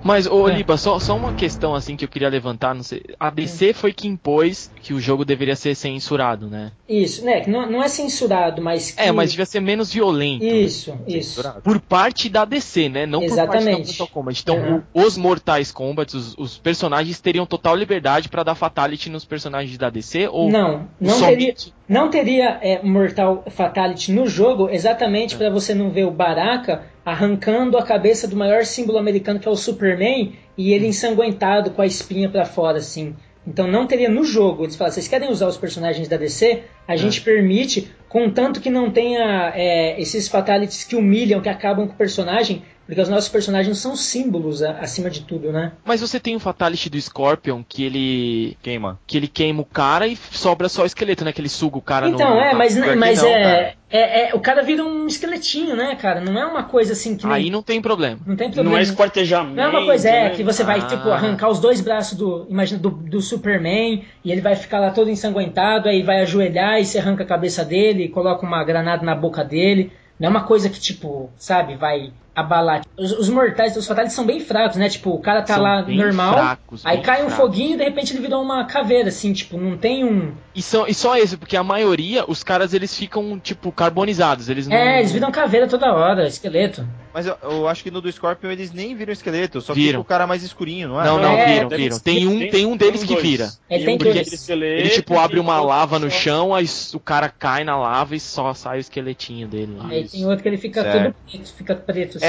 [0.08, 0.54] Mas, ô É.
[0.54, 3.02] Liba, só, só uma questão assim que eu queria levantar, não sei.
[3.20, 6.72] A DC foi que impôs que o jogo deveria ser censurado, né?
[6.88, 7.44] Isso, né?
[7.46, 8.92] Não, não é censurado, mas.
[8.92, 9.02] Que...
[9.02, 10.42] É, mas devia ser menos violento.
[10.44, 10.50] né?
[10.50, 11.42] Isso, isso.
[11.62, 13.04] Por parte da DC, né?
[13.04, 13.88] Não por parte da Exatamente.
[13.88, 14.40] Mortal Kombat.
[14.42, 14.82] Então, Uhum.
[14.94, 19.76] o- os Mortais Kombat, os, os personagens teriam total liberdade pra dar fatality nos personagens
[19.76, 20.26] da DC?
[20.28, 21.54] Ou Não, não teria,
[21.88, 25.38] não teria é, Mortal Fatality no jogo exatamente É.
[25.38, 29.50] pra você não ver o Baraka arrancando a cabeça do maior símbolo americano que é
[29.50, 33.14] o Superman e ele ensanguentado com a espinha pra fora assim.
[33.46, 34.64] Então não teria no jogo.
[34.64, 36.62] Eles falam, vocês querem usar os personagens da DC?
[36.86, 36.96] A É.
[36.98, 41.96] gente permite, contanto que não tenha é, esses fatalities que humilham, que acabam com o
[41.96, 45.72] personagem, porque os nossos personagens são símbolos acima de tudo, né?
[45.84, 48.98] Mas você tem o fatality do Scorpion que ele Queima.
[49.06, 51.30] que ele queima o cara e sobra só o esqueleto, né?
[51.32, 52.40] Que ele suga o cara Então, no...
[52.40, 53.74] é, mas, pior que mas não, é, cara.
[53.90, 56.22] é, é- O cara vira um esqueletinho, né, cara?
[56.22, 57.34] Não é uma coisa assim que nem.
[57.34, 58.20] Aí não tem problema.
[58.26, 58.70] não tem problema.
[58.70, 59.54] Não é esquartejamento.
[59.56, 60.30] Não é uma coisa, é, né?
[60.30, 60.86] que você vai, Ah.
[60.86, 62.46] tipo, arrancar os dois braços do.
[62.48, 66.86] Imagina, do, do Superman, e ele vai ficar lá todo ensanguentado, aí vai ajoelhar e
[66.86, 69.92] você arranca a cabeça dele e coloca uma granada na boca dele.
[70.18, 72.82] Não é uma coisa que, tipo, sabe, vai abalar.
[72.96, 74.88] Os, os mortais, os fatales são bem fracos, né?
[74.88, 77.36] Tipo, o cara tá São lá bem normal, fracos, aí cai um fracos.
[77.36, 80.32] foguinho e de repente ele virou uma caveira, assim, tipo, não tem um.
[80.54, 84.48] E, são, e só esse, porque a maioria, os caras eles ficam, tipo, carbonizados.
[84.48, 84.76] Eles não.
[84.76, 86.86] É, eles viram caveira toda hora, esqueleto.
[87.14, 89.88] Mas eu, eu acho que no do Scorpion eles nem viram esqueleto, só Viram.
[89.88, 91.04] fica o cara mais escurinho, não é?
[91.04, 91.98] Não, não, É, viram, viram.
[91.98, 93.22] Tem um, tem um deles que dois.
[93.22, 93.50] vira.
[93.68, 94.32] É, tem um dois.
[94.32, 98.20] esqueleto Ele, tipo, abre uma lava no chão, aí o cara cai na lava e
[98.20, 99.88] só sai o esqueletinho dele lá.
[99.88, 101.04] Aí tem outro que ele fica Certo.
[101.04, 102.26] todo preto, fica preto, assim.
[102.26, 102.27] É,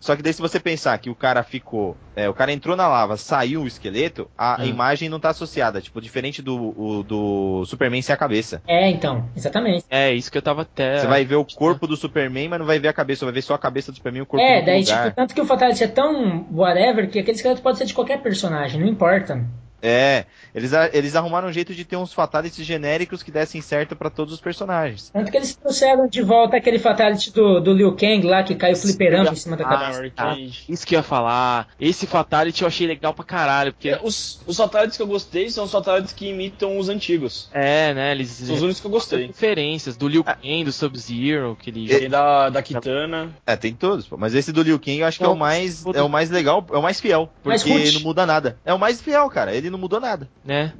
[0.00, 1.96] só que daí se você pensar que o cara ficou.
[2.16, 4.66] é, o cara entrou na lava, saiu o esqueleto, a Ah.
[4.66, 5.80] imagem não tá associada.
[5.80, 8.62] Tipo, diferente do, o- do Superman sem a cabeça.
[8.66, 9.84] É, então, exatamente.
[9.90, 10.98] É, isso que eu tava até.
[11.00, 13.42] Você vai ver o corpo do Superman, mas não vai ver a cabeça, vai ver
[13.42, 15.04] só a cabeça do Superman e o corpo É, no daí, lugar.
[15.04, 18.20] tipo, tanto que o Fatality é tão whatever que aquele esqueleto pode ser de qualquer
[18.22, 19.44] personagem, não importa.
[19.82, 24.10] É, eles, eles arrumaram um jeito de ter uns fatalities genéricos que dessem certo pra
[24.10, 25.10] todos os personagens.
[25.10, 28.76] Tanto que eles trouxeram de volta aquele Fatality do, do Liu Kang lá, que caiu
[28.76, 30.12] fliperando em cima da Ah, cabeça.
[30.16, 30.36] Ah.
[30.68, 31.68] Isso que eu ia falar.
[31.80, 33.90] Esse Fatality eu achei legal pra caralho, porque.
[33.90, 37.48] É, Os, os fatalities que eu gostei são os fatalities que imitam os antigos.
[37.52, 38.12] É, né?
[38.12, 38.30] Eles.
[38.30, 39.26] São os únicos que eu gostei.
[39.28, 43.30] referências do Liu Kang, do Sub-Zero, que ele E da, da Kitana.
[43.46, 44.16] É, tem todos, pô.
[44.16, 46.66] Mas esse do Liu Kang eu acho que é o mais, é o mais legal,
[46.72, 47.30] é o mais fiel.
[47.42, 48.58] Porque não muda nada.
[48.64, 49.54] É o mais fiel, cara.
[49.54, 50.28] Ele não mudou nada.
[50.44, 50.72] né?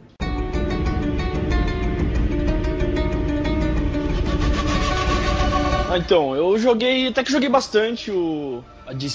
[5.91, 8.63] Ah, então, eu joguei, até que joguei bastante o,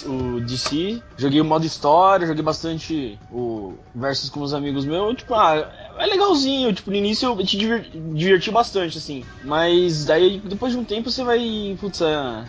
[0.08, 5.34] o DC, joguei o modo história, joguei bastante o versus com os amigos meus, tipo,
[5.34, 10.74] ah, é legalzinho, tipo, no início eu te diver- diverti bastante, assim, mas daí depois
[10.74, 12.44] de um tempo você vai, putz, é,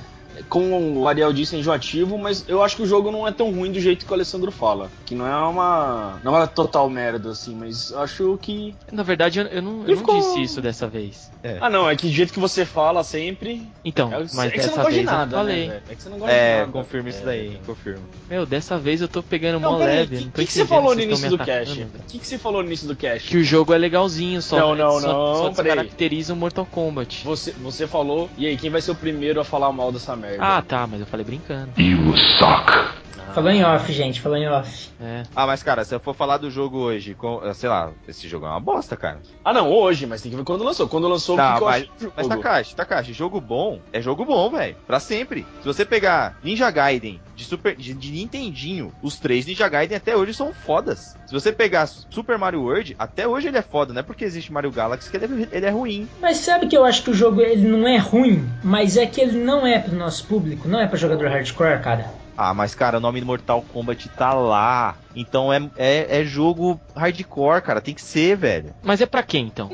[0.48, 3.50] como o Ariel disse, é enjoativo, mas eu acho que o jogo não é tão
[3.50, 4.90] ruim do jeito que o Alessandro fala.
[5.04, 6.20] Que não é uma.
[6.22, 8.74] Não é uma total merda, assim, mas acho que.
[8.90, 11.30] Na verdade, eu, eu não, eu não ficou- disse isso dessa vez.
[11.60, 13.68] Ah, não, é que do jeito que você fala sempre.
[13.84, 15.68] Então, é, mas é que você dessa não gosta de vez eu nada, falei.
[15.68, 15.80] né?
[15.88, 16.72] É que você não gosta de É, nada.
[16.72, 18.02] confirma isso daí, confirma.
[18.28, 20.16] Meu, dessa vez eu tô pegando mó peraí, leve.
[20.16, 21.82] o que, que, que você falou no início do cast?
[21.82, 23.28] O que, que você falou no início do cast?
[23.28, 25.74] Que o jogo é legalzinho, só, Não, não, só, não, só peraí.
[25.76, 27.24] descaracteriza o Mortal Kombat.
[27.24, 30.25] Você, você falou, e aí, quem vai ser o primeiro a falar mal dessa merda?
[30.40, 31.72] Ah, tá, mas eu falei brincando.
[31.80, 33.05] You suck.
[33.36, 34.88] Falou em off, gente, falou em off.
[34.98, 35.22] É.
[35.36, 38.46] Ah, mas cara, se eu for falar do jogo hoje, com, sei lá, esse jogo
[38.46, 39.20] é uma bosta, cara.
[39.44, 40.88] Ah, não, hoje, mas tem que ver quando lançou.
[40.88, 42.14] Quando lançou, o que, Não, que eu mas, jogo?
[42.16, 44.74] mas Takashi, Takashi, jogo bom é jogo bom, velho.
[44.86, 45.46] Pra sempre.
[45.60, 50.16] Se você pegar Ninja Gaiden de, Super, de, de Nintendinho, os três Ninja Gaiden até
[50.16, 51.14] hoje são fodas.
[51.26, 53.92] Se você pegar Super Mario World, até hoje ele é foda.
[53.92, 56.08] Não é porque existe Mario Galaxy que ele é, ele é ruim.
[56.22, 59.20] Mas sabe que eu acho que o jogo ele não é ruim, mas é que
[59.20, 62.24] ele não é pro nosso público, não é pra jogador hardcore, cara.
[62.36, 64.96] Ah, mas cara, o nome do Mortal Kombat tá lá.
[65.14, 67.80] Então é, é, é jogo hardcore, cara.
[67.80, 68.74] Tem que ser, velho.
[68.82, 69.70] Mas é pra quem então?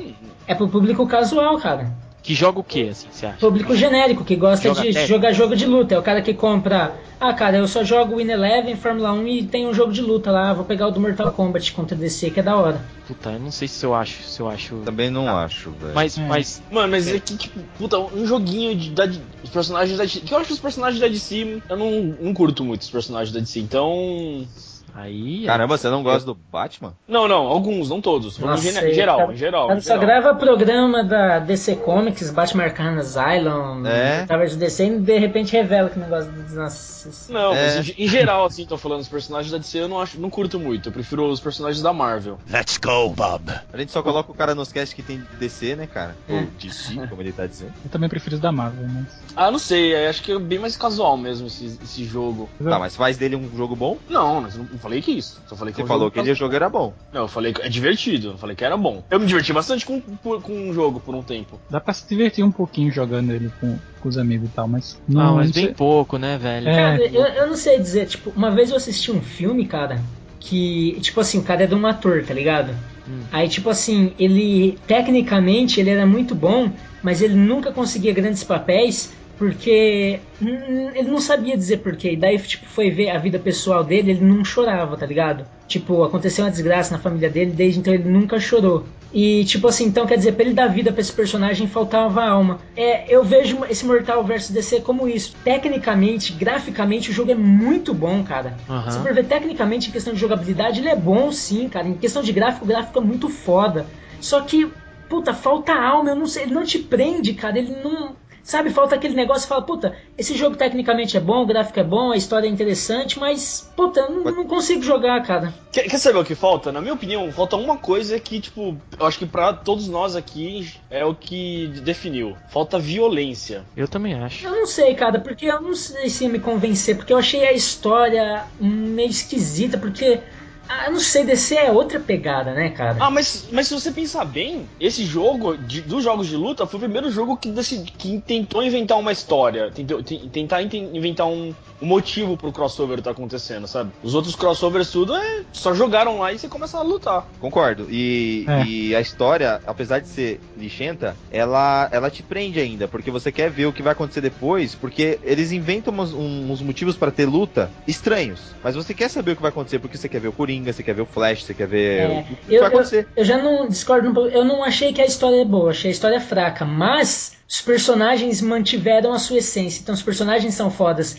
[0.47, 1.91] É pro público casual, cara.
[2.23, 3.37] Que joga o que, assim, você acha?
[3.37, 5.07] Público genérico, que gosta Joga de técnico.
[5.09, 5.93] jogar jogo de luta.
[5.95, 6.95] É o cara que compra.
[7.19, 10.31] Ah, cara, eu só jogo Win Eleven, Fórmula 1 e tem um jogo de luta
[10.31, 10.53] lá.
[10.53, 12.81] Vou pegar o do Mortal Kombat contra DC, que é da hora.
[13.05, 14.77] Puta, eu não sei se eu acho, se eu acho.
[14.85, 15.93] Também não acho, velho.
[15.93, 16.21] Mas, É.
[16.21, 19.05] mas Mano, mas é que, tipo, puta, um joguinho de, da,
[19.43, 20.21] os personagens da DC.
[20.21, 23.33] Que eu acho que os personagens da DC, eu não, não curto muito os personagens
[23.33, 24.47] da DC, então.
[24.95, 25.45] Aí.
[25.45, 26.93] Caramba, você não gosta do Batman?
[27.07, 28.37] Não, não, alguns, não todos.
[28.37, 29.67] Nossa, em geral, cara, em geral.
[29.67, 30.05] Cara, em só geral.
[30.05, 34.25] grava programa da DC Comics, Batman Arkham Asylum, É.
[34.25, 37.29] Towers DC e de repente revela que o negócio dos nossos.
[37.29, 37.75] Não, É.
[37.77, 40.29] mas em, em geral, assim, tô falando, os personagens da DC eu não, acho, não
[40.29, 40.89] curto muito.
[40.89, 42.37] Eu prefiro os personagens da Marvel.
[42.49, 43.51] Let's go, Bob.
[43.71, 46.15] A gente só coloca o cara nos casts que tem DC, né, cara?
[46.27, 46.33] É.
[46.33, 47.73] Ou DC, como ele tá dizendo.
[47.83, 49.05] Eu também prefiro os da Marvel, mas.
[49.35, 52.47] Ah, não sei, é, acho que é bem mais casual mesmo esse, esse jogo.
[52.63, 53.97] Tá, mas faz dele um jogo bom?
[54.09, 55.41] Não, mas não, não falei que isso.
[55.47, 56.93] Só falei que Você um falou que ele jogo era bom.
[57.11, 59.03] Não, eu falei que é divertido, não falei que era bom.
[59.09, 61.59] Eu me diverti bastante com, com, com um jogo por um tempo.
[61.69, 64.99] Dá pra se divertir um pouquinho jogando ele com, com os amigos e tal, mas.
[65.07, 66.67] Não, Ah, mas não sei- bem pouco, né, velho?
[66.69, 66.75] É.
[66.75, 70.01] Cara, eu, eu não sei dizer, tipo, uma vez eu assisti um filme, cara,
[70.39, 72.71] que, tipo assim, o cara é de um ator, tá ligado?
[73.07, 73.21] Hum.
[73.31, 76.69] Aí, tipo assim, ele, tecnicamente, ele era muito bom,
[77.01, 79.13] mas ele nunca conseguia grandes papéis,
[79.43, 82.13] porque hum, ele não sabia dizer porquê.
[82.13, 85.45] E daí, tipo, foi ver a vida pessoal dele, ele não chorava, tá ligado?
[85.67, 88.85] Tipo, aconteceu uma desgraça na família dele, desde então ele nunca chorou.
[89.13, 92.61] E, tipo assim, então quer dizer, pra ele dar vida pra esse personagem faltava alma.
[92.75, 95.35] É, eu vejo esse Mortal vs DC como isso.
[95.43, 98.55] Tecnicamente, graficamente, o jogo é muito bom, cara.
[98.69, 98.91] Aham.
[98.91, 101.87] Se for ver tecnicamente, em questão de jogabilidade, ele é bom sim, cara.
[101.87, 103.85] Em questão de gráfico, o gráfico é muito foda.
[104.21, 104.71] Só que,
[105.09, 107.59] puta, falta alma, eu não sei, ele não te prende, cara.
[107.59, 108.15] Ele não.
[108.43, 111.83] Sabe, falta aquele negócio e fala, puta, esse jogo tecnicamente é bom, o gráfico é
[111.83, 115.53] bom, a história é interessante, mas, puta, eu não, não consigo jogar, cara.
[115.71, 116.69] Quer, quer saber o que falta?
[116.69, 120.73] Na minha opinião, falta uma coisa que, tipo, eu acho que pra todos nós aqui
[120.89, 122.35] é o que definiu.
[122.49, 123.63] Falta violência.
[123.77, 124.45] Eu também acho.
[124.45, 127.45] Eu não sei, cara, porque eu não sei se ia me convencer, porque eu achei
[127.45, 130.19] a história meio esquisita, porque.
[130.67, 132.97] Ah, eu não sei, DC é outra pegada, né, cara?
[132.99, 136.77] Ah, mas, mas se você pensar bem, esse jogo, de- dos jogos de luta, foi
[136.77, 141.53] o primeiro jogo que, decidi, que tentou inventar uma história, tentou, ten- tentar inventar um,
[141.81, 143.91] um motivo pro crossover tá acontecendo, sabe?
[144.01, 147.27] Os outros crossovers tudo é só jogaram lá e você começa a lutar.
[147.39, 147.87] Concordo.
[147.89, 148.63] E, É.
[148.65, 153.49] e a história, apesar de ser lixenta, ela, ela te prende ainda, porque você quer
[153.49, 157.69] ver o que vai acontecer depois, porque eles inventam uns, uns motivos pra ter luta
[157.87, 158.39] estranhos.
[158.63, 160.83] Mas você quer saber o que vai acontecer, porque você quer ver o Coringa, você
[160.83, 163.07] quer ver o Flash, você quer ver É, o que eu, vai eu, acontecer.
[163.15, 164.29] eu já não discordo um pouco.
[164.29, 168.41] Eu não achei que a história é boa, achei a história fraca, mas os personagens
[168.41, 169.81] mantiveram a sua essência.
[169.81, 171.17] Então os personagens são fodas.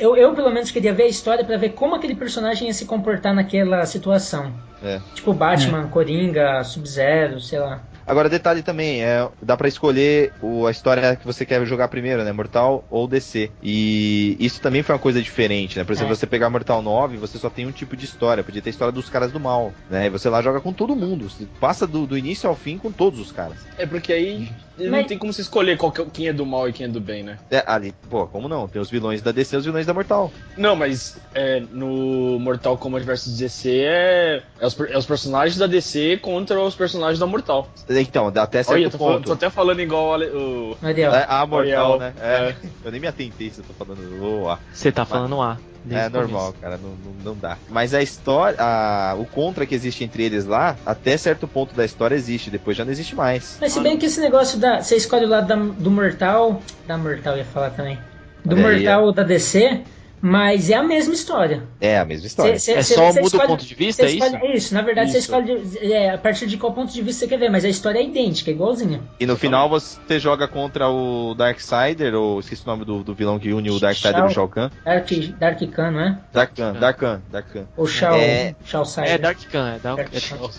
[0.00, 2.86] Eu, eu pelo menos queria ver a história pra ver como aquele personagem ia se
[2.86, 4.52] comportar naquela situação.
[4.82, 5.00] É.
[5.14, 7.82] Tipo Batman, Coringa, Sub-Zero, sei lá.
[8.06, 12.22] Agora, detalhe também, é, dá pra escolher o, a história que você quer jogar primeiro,
[12.24, 12.32] né?
[12.32, 13.50] Mortal ou DC.
[13.62, 15.84] E isso também foi uma coisa diferente, né?
[15.84, 16.16] Por exemplo, É.
[16.16, 18.44] você pegar Mortal 9, você só tem um tipo de história.
[18.44, 20.06] Podia ter a história dos caras do mal, né?
[20.06, 21.28] E você lá joga com todo mundo.
[21.30, 23.58] Você passa do, do início ao fim com todos os caras.
[23.78, 26.44] É porque aí não Mas- tem como você escolher qual que é- quem é do
[26.44, 27.38] mal e quem é do bem, né?
[27.50, 28.66] É, ali, pô, como não?
[28.68, 30.32] Tem os vilões da DC e os vilões da Mortal.
[30.56, 35.66] Não, mas é, no Mortal Kombat vs DC é, é, os, é os personagens da
[35.66, 37.68] DC contra os personagens da Mortal.
[38.00, 39.26] Então, até certo Olha, tô, falando- ponto.
[39.26, 40.76] tô até falando igual o Ale- o.
[40.82, 41.14] Ariel.
[41.14, 41.58] É, a Mortal,
[41.94, 42.12] Ariel, né?
[42.20, 42.54] É.
[42.84, 44.00] Eu nem me atentei se eu tô falando.
[44.22, 44.58] Oh, ah.
[44.72, 45.58] Você tá falando A.
[45.90, 46.58] É o normal, começo.
[46.62, 47.58] cara, não, não, não dá.
[47.68, 51.84] Mas a história, a- o contra que existe entre eles lá, até certo ponto da
[51.84, 53.58] história existe, depois já não existe mais.
[53.60, 54.80] Mas se bem que esse negócio da.
[54.80, 56.62] Você escolhe o lado da- do mortal.
[56.86, 57.98] Da mortal ia falar também.
[58.42, 59.82] do Olha aí, Mortal da DC,
[60.26, 61.64] mas é a mesma história.
[61.78, 62.58] É a mesma história.
[62.58, 64.36] Cê- cê- É cê- só cê muda o escolhe- ponto de vista, é isso?
[64.54, 67.38] Isso, na verdade você escolhe é, a partir de qual ponto de vista você quer
[67.38, 69.02] ver, mas a história é idêntica, é igualzinha.
[69.20, 73.38] E no final você joga contra o Darksider, ou esqueci o nome do, do vilão
[73.38, 74.70] que une o Darksider e o Shao Kahn.
[74.82, 76.18] Dark, Dark Khan, não é?
[76.32, 77.66] Darkan, Darkan, Darkan.
[77.76, 78.54] Ou Shao, É.
[78.64, 79.10] Shao Sai.
[79.10, 80.36] É Dark Khan, é Dark, Dark é Khan.
[80.38, 80.54] Dark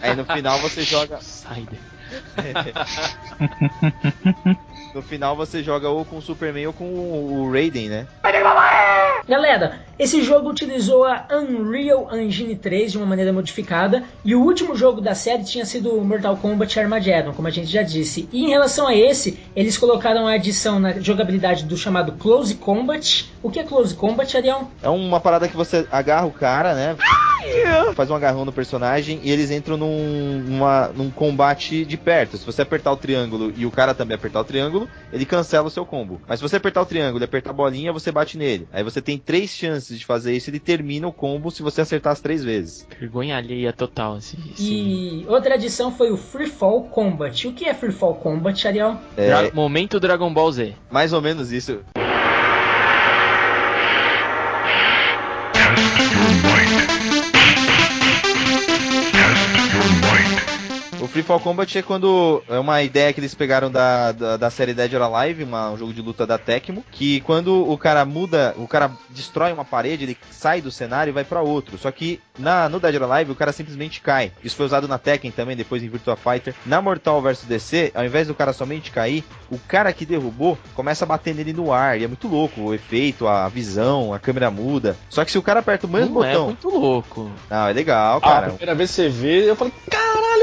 [0.00, 1.18] Aí no final você joga.
[1.20, 1.80] Sider.
[4.98, 8.06] No final você joga ou com o Superman ou com o Raiden, né?
[9.28, 14.74] Galera, esse jogo utilizou a Unreal Engine 3 de uma maneira modificada e o último
[14.74, 18.28] jogo da série tinha sido o Mortal Kombat Armageddon, como a gente já disse.
[18.32, 23.30] E em relação a esse, eles colocaram a adição na jogabilidade do chamado Close Combat.
[23.40, 24.68] O que é Close Combat, Ariel?
[24.82, 26.96] É uma parada que você agarra o cara, né?
[27.94, 32.36] Faz um agarrão no personagem e eles entram num, numa- num combate de perto.
[32.36, 35.70] Se você apertar o triângulo e o cara também apertar o triângulo, ele cancela o
[35.70, 36.20] seu combo.
[36.26, 38.68] Mas se você apertar o triângulo e apertar a bolinha, você bate nele.
[38.72, 41.80] Aí você tem três chances de fazer isso e ele termina o combo se você
[41.80, 42.86] acertar as três vezes.
[42.98, 44.36] Vergonha alheia total esse.
[44.52, 44.62] esse...
[44.72, 47.46] E outra adição foi o Free Fall Combat.
[47.48, 48.96] O que é Free Fall Combat, Ariel?
[49.16, 50.74] É Dra- Momento Dragon Ball Z.
[50.90, 51.80] mais ou menos isso.
[61.18, 64.50] O Free Fall Combat é quando é uma ideia que eles pegaram da, da, da
[64.50, 68.04] série Dead or Alive, uma- um jogo de luta da Tecmo, que quando o cara
[68.04, 71.76] muda, o cara destrói uma parede, ele sai do cenário e vai pra outro.
[71.76, 74.30] Só que na, no Dead or Alive o cara simplesmente cai.
[74.44, 76.54] Isso foi usado na Tekken também, depois em Virtua Fighter.
[76.64, 81.04] Na Mortal vs DC, ao invés do cara somente cair, o cara que derrubou começa
[81.04, 82.00] a bater nele no ar.
[82.00, 84.96] E é muito louco o efeito, a visão, a câmera muda.
[85.10, 86.44] Só que se o cara aperta o mesmo Não é botão.
[86.46, 87.28] muito louco.
[87.50, 88.46] Não, é legal, Ah, a cara.
[88.50, 89.72] primeira vez que você vê, eu falei,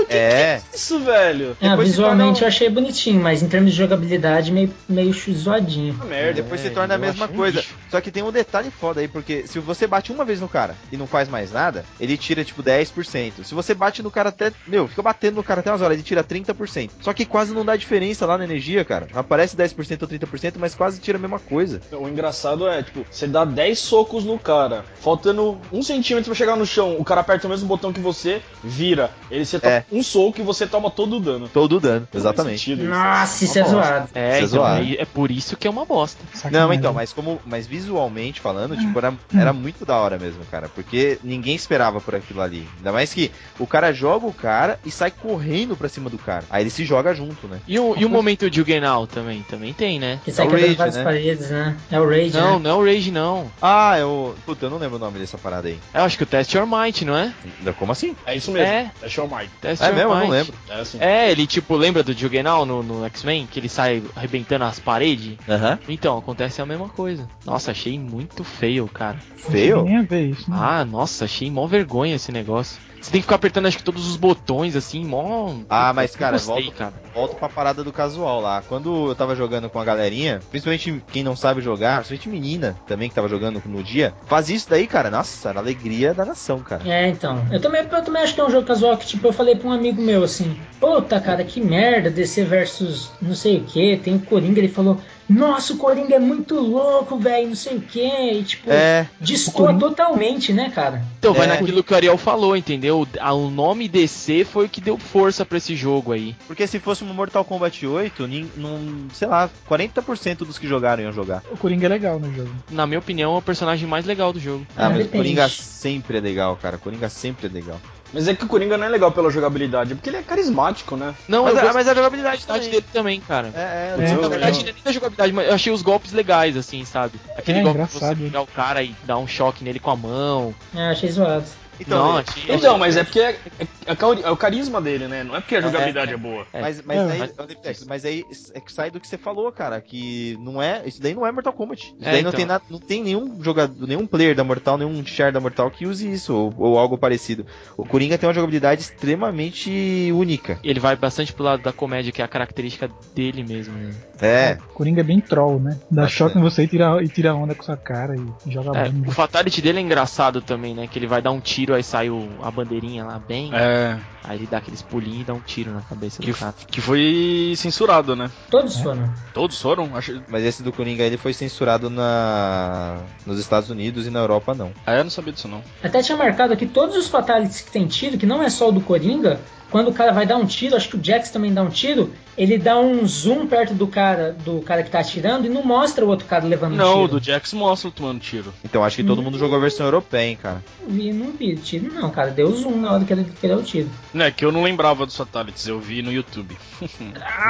[0.06, 0.62] que É.
[0.62, 1.58] que é isso, velho?
[1.62, 5.94] Ah, se visualmente um- eu achei bonitinho, mas em termos de jogabilidade meio, meio zoadinho.
[5.94, 6.42] Uma merda.
[6.42, 7.58] Depois se É, torna a mesma um coisa.
[7.60, 7.76] lixo.
[7.90, 10.76] Só que tem um detalhe foda aí, porque se você bate uma vez no cara
[10.92, 13.44] e não faz mais nada, ele tira tipo 10%.
[13.44, 14.52] Se você bate no cara até.
[14.68, 16.92] Meu, fica batendo no cara até umas horas, ele tira 30%.
[17.02, 19.08] Só que quase não dá diferença lá na energia, cara.
[19.14, 21.82] Aparece 10% ou 30%, mas quase tira a mesma coisa.
[21.92, 26.56] O engraçado é, tipo, você dá 10 socos no cara, faltando um centímetro pra chegar
[26.56, 29.10] no chão, o cara aperta o mesmo botão que você, vira.
[29.32, 29.86] Ele você toma É.
[29.96, 31.48] um soco e você toma todo o dano.
[31.48, 32.74] Todo o dano, Não exatamente.
[32.74, 32.84] isso.
[32.84, 33.76] Nossa, isso é bosta.
[33.78, 34.10] zoado.
[34.14, 34.84] É, Isso é então, zoado.
[34.84, 36.22] é, é por isso que é uma bosta.
[36.34, 36.76] Não, Sacanagem.
[36.78, 37.40] então, mas como.
[37.46, 40.68] Mas visualmente falando, tipo, era, era muito da hora mesmo, cara.
[40.70, 42.68] Porque ninguém esperava por aquilo ali.
[42.78, 46.44] Ainda mais que o cara joga o cara e sai correndo pra cima do cara.
[46.50, 47.60] Aí ele se joga junto, né?
[47.68, 49.44] E o, e o momento Juggernaut também?
[49.50, 50.20] Também tem, né?
[50.26, 51.04] Que sai É o quebrando várias né?
[51.04, 51.78] paredes, né?
[51.92, 52.64] É o Rage, Não, né?
[52.64, 53.52] não é o Rage, não.
[53.62, 54.36] Ah, eu.
[54.46, 55.80] Puta, eu não lembro o nome dessa parada aí.
[55.94, 57.34] Eu acho que o Test Your Might, não é?
[57.78, 58.16] Como assim?
[58.26, 58.68] É isso mesmo.
[58.68, 58.92] É.
[59.02, 59.52] É show Mike.
[59.62, 60.12] Test É mesmo?
[60.12, 60.54] Eu não lembro.
[60.70, 60.98] É assim.
[61.00, 63.48] É, ele tipo, lembra do Juggernaut no, no X-Men?
[63.48, 65.38] Que ele sai arrebentando as paredes?
[65.48, 65.80] Aham.
[65.88, 67.28] Então, acontece a mesma coisa.
[67.46, 69.18] Nossa, achei muito feio, cara.
[69.38, 69.84] Feio?
[69.84, 70.50] Nem a ver isso.
[70.50, 70.58] né?
[70.60, 72.80] Ah, nossa, achei mó vergonha esse negócio.
[73.06, 75.54] Você tem que ficar apertando acho que todos os botões, assim, mó.
[75.70, 76.94] Ah, mas, Eu cara, gostei, volta- cara.
[77.14, 78.64] Volto pra parada do casual lá.
[78.68, 83.08] Quando eu tava jogando com a galerinha, principalmente quem não sabe jogar, principalmente menina também
[83.08, 85.12] que tava jogando no dia, faz isso daí, cara.
[85.12, 86.82] Nossa, era a alegria da nação, cara.
[86.90, 87.46] É, então.
[87.52, 89.70] Eu também, eu também acho que é um jogo casual que, tipo, eu falei pra
[89.70, 93.98] um amigo meu assim: Puta, cara, que merda, DC versus não sei o que.
[93.98, 97.82] Tem o Coringa, ele falou: Nossa, o Coringa é muito louco, velho, não sei o
[97.82, 98.00] que.
[98.06, 101.04] E, tipo, É, destoa totalmente, né, cara?
[101.18, 101.50] Então, vai É.
[101.50, 103.08] naquilo que o Ariel falou, entendeu?
[103.34, 106.36] O nome DC foi o que deu força pra esse jogo aí.
[106.48, 108.80] porque se fosse um Mortal Kombat 8, nin- não,
[109.14, 111.42] sei lá, 40% dos que jogaram iam jogar.
[111.52, 112.50] O Coringa é legal no jogo.
[112.70, 114.66] Na minha opinião, é o personagem mais legal do jogo.
[114.78, 115.10] Ah, Ah, mas o.
[115.10, 116.78] Coringa sempre é legal, cara.
[116.78, 117.80] Coringa sempre é legal.
[118.14, 121.14] Mas é que o Coringa não é legal pela jogabilidade, porque ele é carismático, né?
[121.28, 122.70] Não, Mas eu a- gosto mas a da jogabilidade também.
[122.70, 123.52] dele também, cara.
[123.54, 125.82] É, é, É, Na eu- verdade, não é nem da jogabilidade, mas eu achei os
[125.82, 127.20] golpes legais, assim, sabe?
[127.38, 129.96] Aquele É, golpe que você pegar o cara e dar um choque nele com a
[129.96, 130.56] mão.
[130.74, 131.46] É, achei zoado.
[131.80, 135.08] Então, não, é- achei, Então, mas é porque é, é- é é o carisma dele,
[135.08, 135.24] né?
[135.24, 136.14] Não é porque a É, jogabilidade é.
[136.14, 136.46] é, boa.
[136.54, 136.62] É.
[136.62, 139.80] Mas, mas, É, aí, mas- mas aí é que sai do que você falou, cara,
[139.82, 141.82] que não é, isso daí não é Mortal Kombat.
[141.84, 142.38] Isso É, daí não então.
[142.38, 145.86] tem nada, não tem nenhum jogador, nenhum player da Mortal, nenhum share da Mortal que
[145.86, 147.46] use isso ou, ou algo parecido.
[147.78, 150.60] O Coringa tem uma jogabilidade extremamente única.
[150.64, 153.74] Ele vai bastante pro lado da comédia, que é a característica dele mesmo.
[153.76, 153.94] Né?
[154.22, 155.78] É, Coringa é bem troll, né?
[155.92, 156.18] Dá Bastante.
[156.18, 159.12] choque em você e tira, e tira onda com sua cara e joga É, o
[159.12, 160.88] fatality dele é engraçado também, né?
[160.88, 163.50] Que ele vai dar um tiro, aí sai o- a bandeirinha lá bem.
[163.54, 163.98] É.
[164.24, 166.54] Aí ele dá aqueles pulinhos e dá um tiro na cabeça Que, do cara.
[166.70, 168.30] que foi censurado, né?
[168.50, 169.14] Todos foram.
[169.34, 169.96] Todos foram?
[169.96, 170.22] Acho...
[170.28, 174.72] mas esse do Coringa ele foi censurado na nos Estados Unidos e na Europa não.
[174.86, 175.64] Ah, eu não sabia disso, não.
[175.84, 178.72] Até tinha marcado aqui todos os fatalities que tem tido, que não é só o
[178.72, 179.40] do Coringa,
[179.72, 182.14] quando o cara vai dar um tiro, acho que o Jax também dá um tiro,
[182.38, 186.06] ele dá um zoom perto do cara, do cara que tá atirando e não mostra
[186.06, 187.20] o outro cara levando um Não, o tiro.
[187.20, 188.54] do Jax mostra tomando tiro.
[188.64, 190.64] Então acho que todo mundo jogou a versão europeia, hein, cara.
[190.82, 192.32] Não vi, não vi tiro não, cara.
[192.32, 193.90] Deu zoom na hora que ele, que ele deu o tiro.
[194.14, 196.56] Não, é que eu não lembrava dos fatalities, eu vi no YouTube.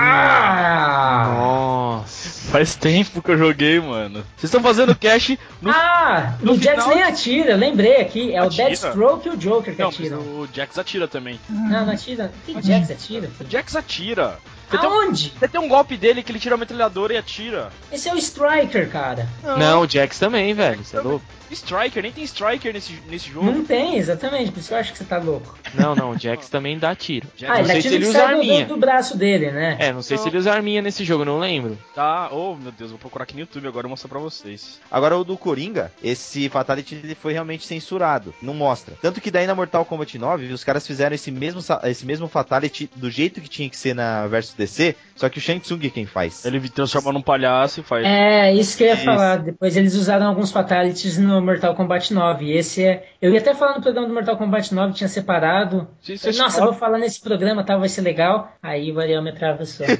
[0.07, 1.26] Ah!
[1.36, 2.51] Nossa.
[2.51, 4.24] Faz tempo que eu joguei, mano.
[4.36, 5.70] Vocês estão fazendo cash no.
[5.72, 8.34] Ah, no o Jax final- nem atira, lembrei aqui.
[8.34, 8.68] É o Atira?
[8.70, 10.20] Deathstroke e o Joker que Não, mas atiram.
[10.20, 11.39] o Jax atira também.
[11.49, 12.04] Não, não atira.
[12.05, 13.29] Que Jax atira?
[13.49, 14.39] Jax atira.
[14.70, 15.34] Você tem, um, Aonde?
[15.39, 17.72] você tem um golpe dele que ele tira a metralhadora e atira.
[17.91, 19.28] Esse é o Striker, cara.
[19.57, 20.84] Não, o Jax também, velho.
[20.84, 21.26] Você é louco?
[21.51, 23.45] Striker, nem tem Striker nesse, nesse jogo.
[23.45, 25.55] Não tem, exatamente, por isso que eu acho que você tá louco.
[25.76, 27.28] Não, não, o Jax também dá tiro.
[27.38, 28.66] Jax- Ah, não ele sei atira se ele usa arminha.
[28.66, 29.78] do, do braço dele, né?
[29.80, 31.78] É, não sei se ele usa arminha nesse jogo, não lembro.
[31.93, 34.80] Tá, oh meu Deus, vou procurar aqui no YouTube agora e mostrar pra vocês.
[34.89, 38.95] Agora o do Coringa, esse Fatality ele foi realmente censurado, não mostra.
[38.99, 42.89] Tanto que daí na Mortal Kombat 9, os caras fizeram esse mesmo, esse mesmo Fatality
[42.95, 45.89] do jeito que tinha que ser na Versus DC, só que o Shang Tsung é
[45.89, 46.45] quem faz.
[46.45, 48.05] Ele transforma num palhaço e faz.
[48.05, 49.05] É, isso que eu ia Isso.
[49.05, 49.37] falar.
[49.37, 52.51] Depois eles usaram alguns fatalities no Mortal Kombat 9.
[52.51, 53.07] Esse é.
[53.21, 55.87] Eu ia até falar no programa do Mortal Kombat 9, tinha separado.
[56.01, 58.51] Sim, sim, Nossa, vou falar nesse programa, tal, vai ser legal.
[58.61, 59.85] Aí o Ariel me atravessou.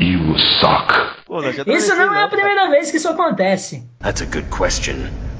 [0.00, 1.24] You suck.
[1.26, 3.84] Pô, já Isso não é a primeira vez que isso acontece.
[3.98, 4.94] That's a good question.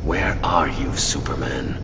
[0.04, 1.78] Where are you, Superman?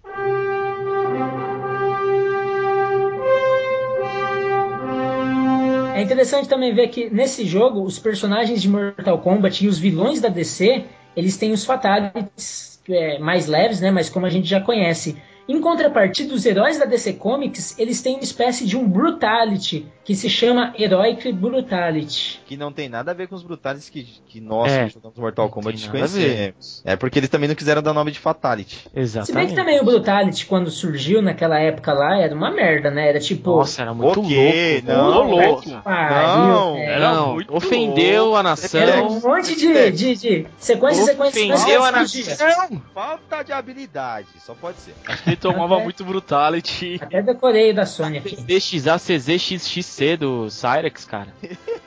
[5.94, 10.20] É interessante também ver que nesse jogo, os personagens de Mortal Kombat e os vilões
[10.20, 10.84] da DC,
[11.16, 13.92] eles têm os fatalities é, mais leves, né?
[13.92, 15.16] Mas como a gente já conhece.
[15.48, 20.14] Em contrapartida, os heróis da DC Comics, eles têm uma espécie de um Brutality, que
[20.14, 22.40] se chama Heroic Brutality.
[22.46, 25.18] Que não tem nada a ver com os brutais que, que nós É, que jogamos
[25.18, 26.20] Mortal não Kombat tem nada a ver.
[26.24, 26.82] conhecemos.
[26.84, 28.76] É porque eles também não quiseram dar nome de Fatality.
[28.76, 29.54] Se bem que Exatamente.
[29.54, 33.08] também o Brutality, quando surgiu naquela época lá, era uma merda, né?
[33.08, 33.56] Era tipo...
[33.56, 34.82] Nossa, era muito O quê?
[34.86, 34.98] louco.
[35.00, 35.82] Não, louco.
[35.82, 36.84] pariu, Não, é.
[36.86, 38.36] era Não, muito ofendeu louco.
[38.38, 38.80] a nação.
[38.80, 42.46] Era um monte de, de, de sequência, sequência, Ofendeu sequência, a sequência.
[42.46, 42.82] nação.
[42.94, 44.94] Falta de habilidade, só pode ser.
[45.34, 45.82] Ele tomava É.
[45.84, 46.98] muito brutality.
[47.02, 48.36] Até decorei o da Sony aqui.
[48.36, 51.28] CZXXC do Cyrex, cara.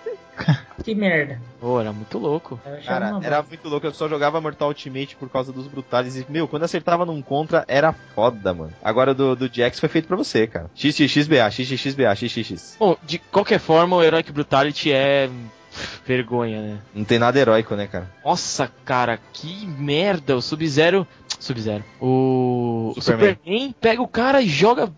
[0.84, 1.42] Que merda.
[1.60, 2.60] Pô, era muito louco.
[2.86, 6.48] Cara, era muito louco, eu só jogava Mortal Ultimate por causa dos brutais e, meu,
[6.48, 8.72] quando acertava num contra, era foda, mano.
[8.84, 10.70] Agora do, do Jax foi feito pra você, cara.
[10.76, 12.78] XXXBA, XXXBA, XXX.
[12.80, 15.28] Bom, de qualquer forma, o Heroic Brutality é
[16.06, 16.78] vergonha, né?
[16.94, 18.10] Não tem nada heróico, né, cara?
[18.24, 20.36] Nossa, cara, que merda.
[20.36, 21.08] O Sub-Zero.
[21.40, 21.84] Sub-Zero.
[22.02, 23.36] O, o Superman.
[23.36, 24.92] Superman pega o cara e joga.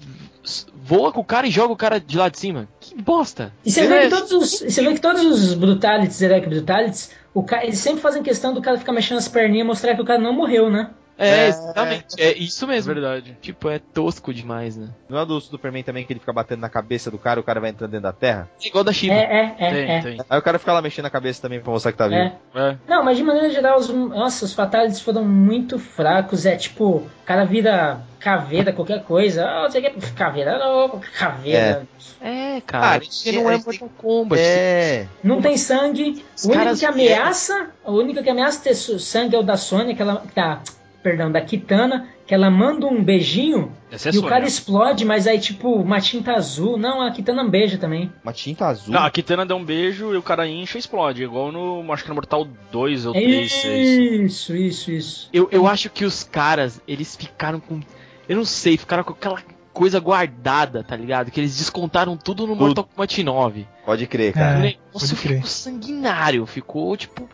[0.83, 2.67] Voa com o cara e joga o cara de lá de cima.
[2.79, 3.53] Que bosta.
[3.63, 7.43] E você vê, que todos os, você vê que todos os Brutalities, Heroic Brutalities, o
[7.43, 7.63] ca...
[7.63, 10.19] eles sempre fazem questão do cara ficar mexendo as perninhas e mostrar que o cara
[10.19, 10.89] não morreu, né?
[11.19, 12.05] É, É, exatamente.
[12.17, 12.93] É isso É mesmo.
[12.93, 13.37] verdade.
[13.41, 14.87] Tipo, é tosco demais, né?
[15.09, 17.45] Não é do Superman também que ele fica batendo na cabeça do cara e o
[17.45, 18.49] cara vai entrando dentro da terra?
[18.63, 19.13] É igual da É, Shiva.
[19.13, 20.01] é, é, Tem, é.
[20.01, 20.17] tem.
[20.29, 22.19] Aí o cara fica lá mexendo a cabeça também pra mostrar que tá vivo.
[22.21, 22.33] é.
[22.55, 22.77] É.
[22.87, 26.45] Não, mas de maneira geral, os, nossa, os Fatalities foram muito fracos.
[26.45, 29.45] É tipo, o cara vira caveira, qualquer coisa.
[29.45, 30.57] Ah, você quer caveira?
[30.57, 31.87] Não, caveira.
[32.21, 32.95] É, cara.
[32.95, 34.41] Ah, porque é, não é é, Mortal Kombat.
[34.41, 35.07] É.
[35.23, 36.23] Não tem sangue.
[36.43, 40.01] O único que ameaça, o único que ameaça ter sangue é o da Sony, que
[40.01, 40.61] ela tá,
[41.01, 45.39] perdão, da Kitana, que ela manda um beijinho é e o cara explode, mas aí
[45.39, 46.77] tipo uma tinta azul.
[46.77, 48.11] Não, a Kitana beija também.
[48.23, 48.93] Uma tinta azul.
[48.93, 51.23] Não, a Kitana dá um beijo e o cara incha e explode.
[51.23, 51.91] Igual no.
[51.91, 54.21] Acho que no Mortal 2 ou 3, 6.
[54.31, 55.29] Isso, isso, isso.
[55.33, 57.79] Eu, eu acho que os caras, eles ficaram com.
[58.27, 59.41] Eu não sei, ficaram com aquela
[59.73, 61.31] coisa guardada, tá ligado?
[61.31, 62.65] Que eles descontaram tudo no Tudo.
[62.65, 63.67] Mortal Kombat 9.
[63.85, 64.31] Pode crer, É.
[64.33, 64.75] cara.
[64.91, 65.35] pode crer.
[65.37, 67.27] ficou sanguinário, ficou tipo.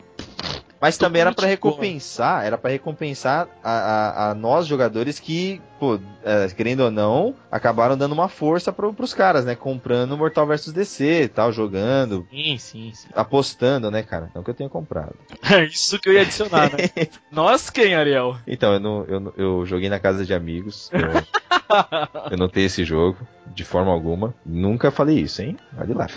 [0.86, 1.48] Mas também era boa.
[1.48, 7.34] recompensar, era para recompensar a, a, a nós jogadores que, pô, é, querendo ou não,
[7.52, 9.56] acabaram dando uma força pro, pros caras, né?
[9.56, 13.08] Comprando Mortal vs DC e tal, jogando, Sim, sim, sim.
[13.16, 14.30] apostando, né, cara?
[14.36, 15.16] Não que eu tenha comprado.
[15.52, 17.08] É isso que eu ia adicionar, né?
[17.32, 18.38] Nós quem, Ariel?
[18.46, 20.92] Então, eu, não, eu, eu joguei na casa de amigos.
[20.94, 21.00] Eu,
[22.30, 23.18] eu não tenho esse jogo,
[23.48, 24.36] de forma alguma.
[24.46, 25.58] Nunca falei isso, hein?
[25.80, 26.08] Olha lá.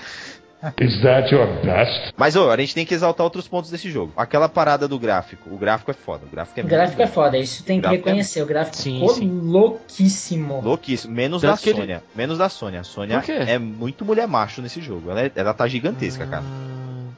[0.81, 2.13] Is that your best?
[2.17, 4.13] Mas, ô, a gente tem que exaltar outros pontos desse jogo.
[4.17, 5.49] Aquela parada do gráfico.
[5.55, 6.27] O gráfico é foda.
[6.27, 8.43] O gráfico é O gráfico é foda, isso tem que é- reconhecer.
[8.43, 9.41] O gráfico Sim, ficou sim.
[9.41, 10.61] louquíssimo.
[10.61, 11.15] Louquíssimo.
[11.15, 12.03] Menos Tanto da ele- Sônia.
[12.15, 12.81] Menos da Sônia.
[12.81, 15.11] A Sônia é muito mulher macho nesse jogo.
[15.11, 16.43] Ela, é- ela tá gigantesca, cara.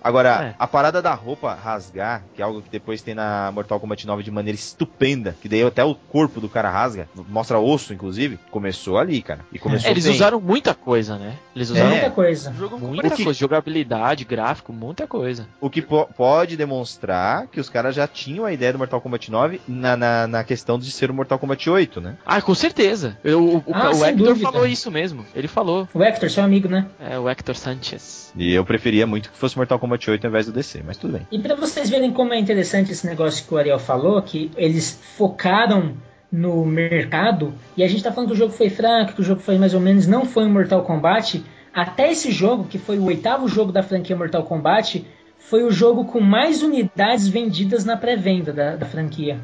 [0.03, 0.55] Agora, É.
[0.59, 4.23] a parada da roupa rasgar, que é algo que depois tem na Mortal Kombat 9
[4.23, 8.99] de maneira estupenda, que daí até o corpo do cara rasga, mostra osso, inclusive, começou
[8.99, 9.41] ali, cara.
[9.53, 10.15] E começou É, eles bem.
[10.15, 11.35] usaram muita coisa, né?
[11.55, 11.93] Eles usaram É.
[11.93, 12.51] Muita coisa.
[12.79, 15.47] Muita que- coisa, jogabilidade, gráfico, muita coisa.
[15.61, 19.31] O que po- pode demonstrar que os caras já tinham a ideia do Mortal Kombat
[19.31, 22.17] 9 na, na, na questão de ser o Mortal Kombat 8, né?
[22.25, 23.19] Ah, com certeza.
[23.23, 24.51] Eu, o Ah, o Hector dúvida.
[24.51, 25.27] falou isso mesmo.
[25.35, 25.89] Ele falou.
[25.93, 26.87] O Hector, seu amigo, né?
[26.99, 28.33] É, o Hector Sanchez.
[28.37, 31.15] E eu preferia muito que fosse Mortal Kombat 8 ao invés do DC, mas tudo
[31.15, 31.27] bem.
[31.31, 35.01] E pra vocês verem como é interessante esse negócio que o Ariel falou, que eles
[35.17, 35.95] focaram
[36.31, 39.41] no mercado, e a gente tá falando que o jogo foi fraco, que o jogo
[39.41, 41.45] foi mais ou menos, não foi um Mortal Kombat.
[41.75, 45.05] Até esse jogo, que foi o oitavo jogo da franquia Mortal Kombat,
[45.39, 49.39] foi o jogo com mais unidades vendidas na pré-venda da, da franquia.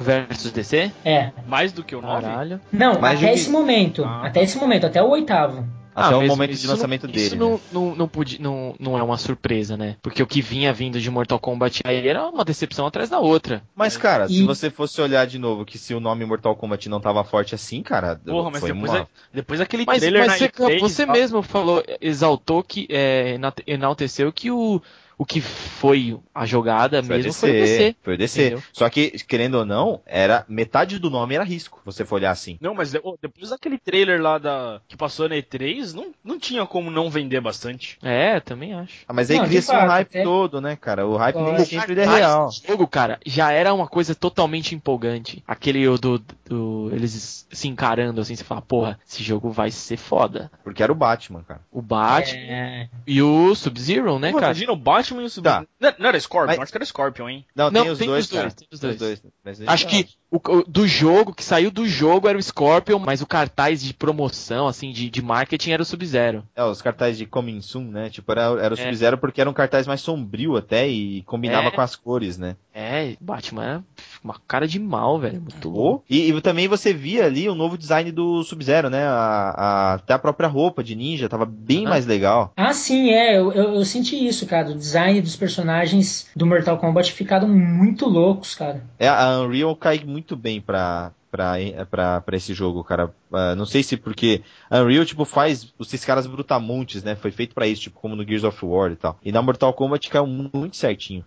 [0.00, 0.92] Versus DC?
[1.04, 1.30] É.
[1.46, 2.22] Mais do que o 9?
[2.22, 2.60] Caralho.
[2.72, 4.04] Não, Mas até que- esse momento.
[4.04, 4.26] Ah.
[4.26, 5.64] Até esse momento, até o oitavo.
[5.98, 7.18] Até Ah, o momento de não- lançamento dele.
[7.26, 7.40] Isso né?
[7.40, 9.96] não, não, não, podia, não, não é uma surpresa, né?
[10.00, 13.62] Porque o que vinha vindo de Mortal Kombat aí era uma decepção atrás da outra.
[13.74, 16.88] Mas, cara, E- se você fosse olhar de novo que se o nome Mortal Kombat
[16.88, 19.00] não tava forte assim, cara, Porra, mas foi depois, uma...
[19.00, 21.12] é- depois daquele Mas, trailer mas na você, E3, você tá?
[21.12, 23.36] mesmo falou, exaltou que, é,
[23.66, 24.80] enalteceu que o,
[25.18, 27.96] o que foi a jogada Foi mesmo DC, foi o DC.
[28.02, 28.40] Foi o DC.
[28.40, 28.62] entendeu?
[28.72, 32.56] Só que, querendo ou não, era metade do nome era risco, você for olhar assim.
[32.60, 36.88] Não, mas depois daquele trailer lá da, que passou na E3, não, não tinha como
[36.90, 37.98] não vender bastante.
[38.02, 38.98] É, também acho.
[39.08, 41.06] Ah, mas aí cria-se um hype é- todo, né, cara?
[41.06, 42.48] O hype nem sempre é real.
[42.48, 45.42] esse jogo, cara, já era uma coisa totalmente empolgante.
[45.48, 50.50] Aquele do, do- eles se encarando assim, você fala, porra, esse jogo vai ser foda.
[50.62, 51.60] Porque era o Batman, cara.
[51.72, 54.52] O Batman É, e o Sub-Zero, né, Pô, cara?
[54.52, 55.64] Imagina o Batman e o Tá.
[55.80, 57.44] não, não era Scorpion, Mas- acho que era Scorpion, hein?
[57.54, 59.22] Não, Não, tem os tem dois, os dois, tem os dois.
[59.44, 63.22] Mas Acho que o, o- do jogo, que saiu do jogo era o Scorpion, mas
[63.22, 66.46] o cartaz de promoção, assim, de, de marketing era o Sub-Zero.
[66.54, 68.10] É, os cartazes de Coming Soon, né?
[68.10, 68.82] Tipo, era, era o É.
[68.82, 71.70] Sub-Zero porque era um cartaz mais sombrio até e combinava É.
[71.70, 72.56] com as cores, né?
[72.74, 73.84] É, Batman era
[74.22, 75.40] uma cara de mal, velho.
[75.40, 76.04] Muito Oh, louco.
[76.08, 79.04] E, e também você via ali o novo design do Sub-Zero, né?
[79.06, 81.90] A, a- até a própria roupa de ninja tava bem Ah.
[81.90, 82.52] mais legal.
[82.56, 83.38] Ah, sim, é.
[83.38, 84.70] Eu, eu, eu senti isso, cara.
[84.70, 88.82] O design dos personagens do Mortal Kombat ficaram muito loucos, cara.
[88.98, 91.54] É, a Unreal cai muito bem pra, pra,
[91.90, 93.12] pra, pra esse jogo, cara.
[93.32, 97.14] Ah, não sei se porque a Unreal, tipo, faz esses caras brutamontes, né?
[97.16, 99.16] Foi feito pra isso, tipo, como no Gears of War e tal.
[99.24, 101.24] E na Mortal Kombat caiu muito certinho.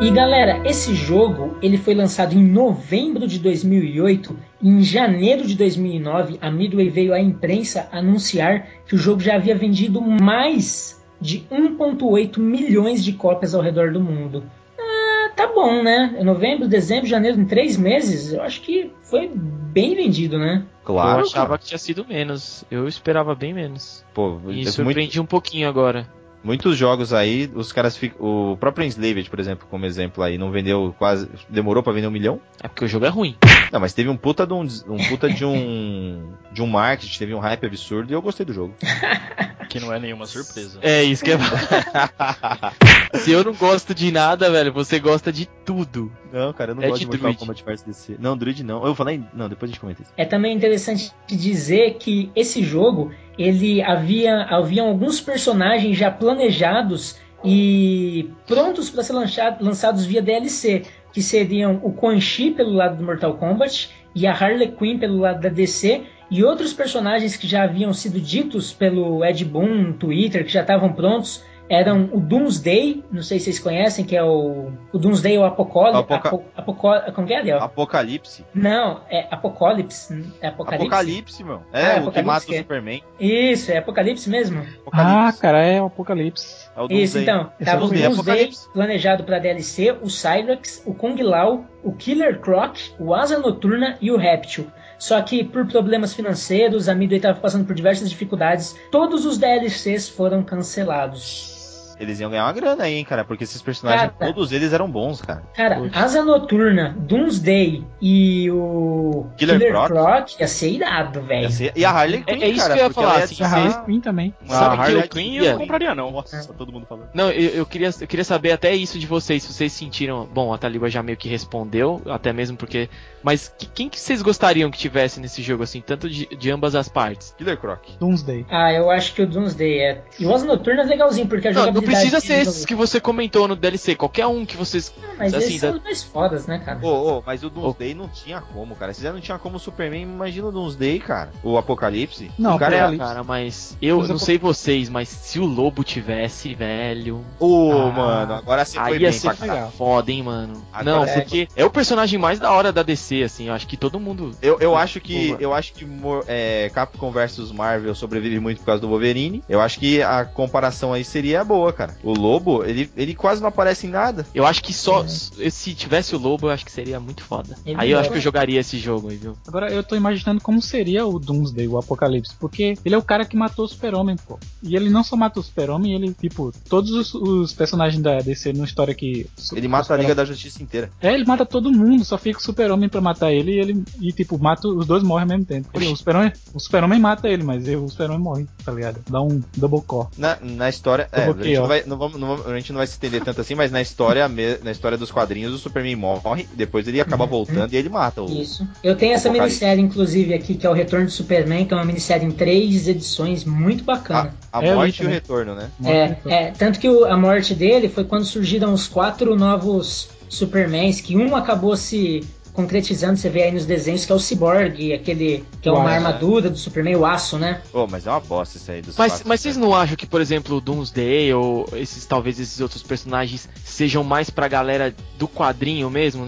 [0.00, 5.56] E galera, esse jogo ele foi lançado em novembro de 2008 e em janeiro de
[5.56, 11.40] 2009 a Midway veio à imprensa anunciar que o jogo já havia vendido mais de
[11.50, 14.44] 1.8 milhões de cópias ao redor do mundo.
[14.78, 16.16] Ah, tá bom, né?
[16.24, 20.64] Novembro, dezembro, janeiro, em três meses, eu acho que foi bem vendido, né?
[20.84, 21.20] Claro.
[21.20, 22.64] eu achava que tinha sido menos.
[22.70, 24.04] Eu esperava bem menos.
[24.14, 26.08] Pô, E muito- surpreendi um pouquinho agora.
[26.42, 28.52] Muitos jogos aí, os caras ficam.
[28.52, 31.28] O próprio Enslaved, por exemplo, como exemplo aí, não vendeu quase.
[31.48, 32.40] Demorou pra vender um milhão?
[32.62, 33.36] É porque o jogo é ruim.
[33.72, 36.32] Não, mas teve um puta de um, um puta de um.
[36.52, 38.74] de um marketing, teve um hype absurdo e eu gostei do jogo.
[39.68, 40.78] Que não é nenhuma surpresa.
[40.80, 41.36] É isso que é.
[43.18, 46.10] Se eu não gosto de nada, velho, você gosta de tudo.
[46.32, 47.62] Não, cara, eu não É gosto de de Mortal Druid.
[47.62, 48.16] Kombat vs DC.
[48.18, 48.86] Não, Druid não.
[48.86, 49.22] Eu falei.
[49.34, 50.12] Não, depois a gente comenta isso.
[50.16, 58.28] É também interessante dizer que esse jogo ele havia haviam alguns personagens já planejados e
[58.46, 60.82] prontos para ser lançado- lançados via DLC,
[61.12, 65.18] que seriam o Quan Chi pelo lado do Mortal Kombat e a Harley Quinn pelo
[65.18, 69.92] lado da DC e outros personagens que já haviam sido ditos pelo Ed Boon no
[69.94, 74.22] Twitter que já estavam prontos eram o Doomsday, não sei se vocês conhecem, que é
[74.22, 75.98] o, o Doomsday ou Apocalipse.
[76.00, 77.58] Apoca- Apo, Apoco- como que é, Adel?
[77.62, 78.44] Apocalipse.
[78.54, 80.32] Não, é Apocalipse.
[80.40, 80.86] É Apocalipse?
[80.86, 81.62] Apocalipse, meu.
[81.72, 82.58] É, Ah, o que Apocalipse mata que o é.
[82.58, 83.02] Superman.
[83.20, 84.60] Isso, é Apocalipse mesmo?
[84.60, 84.90] Ah,
[85.28, 85.40] Apocalipse.
[85.40, 86.68] cara, é o Apocalipse.
[86.76, 87.22] É o Isso, Doomsday.
[87.22, 87.52] então.
[87.60, 91.64] Esse Tava é o o Doomsday, Doomsday planejado pra DLC, o Cyrax, o Kung Lao,
[91.82, 94.66] o Killer Croc, o Asa Noturna e o Reptil.
[94.98, 100.08] Só que por problemas financeiros, a Midway estava passando por diversas dificuldades, todos os DLCs
[100.08, 101.57] foram cancelados.
[102.00, 104.32] Eles iam ganhar uma grana aí, hein, cara, porque esses personagens, Cara.
[104.32, 105.42] todos eles eram bons, cara.
[105.54, 105.98] Cara, Poxa.
[105.98, 109.88] Asa Noturna, Doomsday e o Killer Killer, Croc.
[109.88, 111.50] Croc ia ser irado, velho.
[111.50, 113.18] Ser- E a Harley Quinn, É- é isso cara, que eu ia porque falar, ela
[113.20, 114.34] ia assim, A Harley ser- Quinn também.
[114.46, 115.48] Sabe que Harley eu Queen queria?
[115.48, 116.10] eu não compraria, não.
[116.10, 117.08] Nossa, todo mundo falando.
[117.14, 120.26] Não, eu, eu queria, eu queria saber até isso de vocês, se vocês sentiram.
[120.32, 122.88] Bom, a Taliba já meio que respondeu, até mesmo porque.
[123.22, 126.74] Mas que- quem que vocês gostariam que tivesse nesse jogo, assim, tanto de, de ambas
[126.74, 127.34] as partes?
[127.36, 127.80] Killer Croc.
[127.98, 128.46] Doomsday.
[128.50, 130.02] Ah, eu acho que o Doomsday é.
[130.18, 131.87] E o Asa Noturna é legalzinho, porque a não jogabilidade.
[131.92, 134.92] Precisa ser esses que você comentou no DLC, qualquer um que vocês.
[135.00, 136.78] Não, Mas assim, esses são da- os mais fodas, né, cara?
[136.82, 138.92] Ô, ô, mas o Doomsday não tinha como, cara.
[138.94, 141.30] Se já não tinha como o Superman, imagina o Doomsday, cara.
[141.42, 142.30] O Apocalipse.
[142.38, 142.96] Não, o cara é...
[142.96, 147.24] Cara, mas eu Mas não sei vocês, mas se o Lobo tivesse, velho.
[147.38, 149.52] Ô, Ah, mano, agora você foi Aí ia bem ser pra cá.
[149.54, 149.72] legal.
[149.76, 150.62] foda, hein, mano.
[150.72, 153.48] Agora não, é- porque é o personagem mais da hora da DC, assim.
[153.48, 154.32] Eu acho que todo mundo.
[154.42, 155.86] Eu, eu acho que eu acho que
[156.26, 159.42] é, Capcom vs Marvel sobrevive muito por causa do Wolverine.
[159.48, 161.96] Eu acho que a comparação aí seria boa, cara.
[162.02, 164.26] O Lobo, ele, ele quase não aparece em nada.
[164.34, 165.06] Eu acho que só.
[165.06, 167.56] Se tivesse o Lobo, eu acho que seria muito foda.
[167.64, 168.00] Ele Aí eu é.
[168.00, 169.36] acho que eu jogaria esse jogo aí, viu?
[169.46, 173.24] Agora eu tô imaginando como seria o Doomsday, o Apocalipse, porque ele é o cara
[173.24, 174.38] que matou o Super-Homem, pô.
[174.62, 178.52] E ele não só matou o Super-Homem, ele, tipo, todos os, os personagens da DC
[178.52, 179.28] numa história que.
[179.54, 180.90] Ele mata a Liga da Justiça inteira.
[181.00, 183.84] É, ele mata todo mundo, só fica o Super-Homem pra matar ele e ele.
[184.00, 185.68] E tipo, mata os dois morrem ao mesmo tempo.
[185.72, 189.00] O Super-Homem o Super-Homem mata ele, mas o Super-Homem morre, tá ligado?
[189.08, 190.08] Dá um double core.
[190.16, 191.08] Na, na história.
[191.12, 191.26] É,
[191.72, 191.96] a, Coloquei, gente ó.
[191.96, 193.70] não vai, não, vamos, não vamos- a gente não vai se estender tanto assim, mas
[193.70, 194.26] na história,
[194.62, 198.30] na história dos quadrinhos, o Superman morre, depois ele acaba voltando e ele mata o.
[198.30, 198.66] Isso.
[198.82, 199.60] Eu tenho essa Apocalipse.
[199.60, 202.88] minissérie, inclusive, aqui, que é o Retorno do Superman, que é uma minissérie em três
[202.88, 204.34] edições, muito bacana.
[204.52, 205.70] A, a É, morte e o retorno, né?
[205.84, 211.00] É, é, tanto que o- a morte dele foi quando surgiram os quatro novos Supermans,
[211.00, 212.22] que um acabou se
[212.52, 216.50] concretizando, você vê aí nos desenhos, que é o Cyborg, aquele que é uma armadura
[216.50, 217.62] do Superman, o aço, né?
[217.70, 219.64] Pô, mas é uma bosta isso aí dos Mas, quatro, mas vocês né?
[219.64, 224.30] não acham que, por exemplo, o Doomsday ou esses talvez esses outros personagens sejam mais
[224.30, 226.26] pra galera do quadrinho mesmo?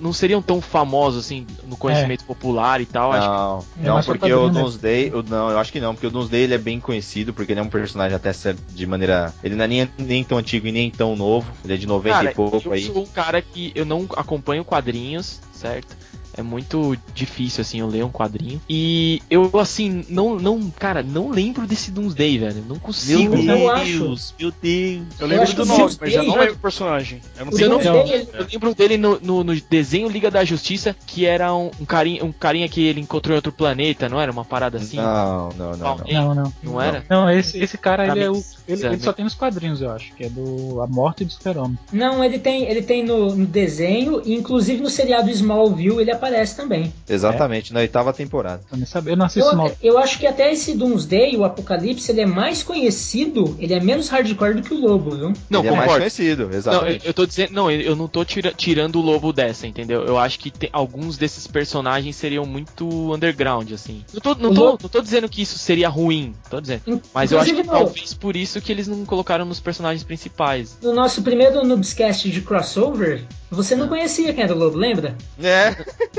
[0.00, 3.12] Não seriam tão famosos assim no conhecimento popular e tal?
[3.12, 4.60] Acho Não, É não porque o quadrinho, né?
[4.60, 7.52] Doomsday, o, não, eu acho que não, porque o Doomsday ele é bem conhecido, porque
[7.52, 8.32] ele é um personagem até
[8.72, 11.76] de maneira, ele não é nem, nem tão antigo e nem tão novo, ele é
[11.76, 12.86] de 90 Cara, e pouco eu aí.
[12.86, 15.96] sou um cara que eu não acompanho quadrinhos, certo?
[16.38, 18.60] É muito difícil, assim, eu ler um quadrinho.
[18.68, 22.64] E eu, assim, não, não, cara, não lembro desse Doomsday, velho.
[22.68, 23.34] Não consigo.
[23.36, 23.46] Deus.
[23.48, 23.98] Eu acho.
[24.38, 24.62] meu Deus.
[24.62, 27.20] Eu Eu lembro acho do nome, Doomsday- mas eu não lembro o personagem.
[27.38, 27.92] Eu não sei não- quem é.
[27.92, 31.70] Doomsday, ele- Eu lembro dele no, no- no desenho Liga da Justiça, que era um,
[31.80, 34.96] um carinha, um carinha que ele encontrou em outro planeta, não era uma parada assim?
[34.96, 36.04] Não, não, não, não.
[36.06, 36.52] Não, não.
[36.62, 37.04] Não era?
[37.10, 39.90] Não, esse, esse cara, Pra ele, é o, ele, ele só tem nos quadrinhos, eu
[39.90, 41.76] acho, que é do A Morte do Super-Homem.
[41.92, 46.27] Não, ele tem, ele tem no, no desenho, e inclusive no seriado Smallville ele aparece
[46.56, 46.92] também.
[47.08, 48.62] Exatamente, na oitava temporada.
[49.06, 49.72] Eu, não assisto Eu, mal.
[49.82, 54.08] eu acho que até esse Doomsday, o Apocalipse, ele é mais conhecido, ele é menos
[54.08, 55.32] hardcore do que o Lobo, viu?
[55.50, 57.06] Não, ele é mais conhecido, Não, eu, exatamente.
[57.06, 60.04] eu tô dizendo, não, eu não tô tira- tirando o lobo dessa, entendeu?
[60.04, 64.04] Eu acho que tem- alguns desses personagens seriam muito underground, assim.
[64.12, 67.00] Não tô, não, tô, Lobo- não tô dizendo que isso seria ruim, tô dizendo.
[67.14, 70.76] Mas eu acho que talvez por isso que eles não colocaram nos personagens principais.
[70.82, 75.16] No nosso primeiro Noobscast de crossover, você não conhecia quem era o Lobo, lembra?
[75.42, 75.74] É.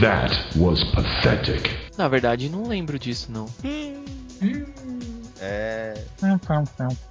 [0.00, 1.70] That was pathetic.
[1.96, 3.46] Na verdade, não lembro disso, não.
[5.40, 5.94] É.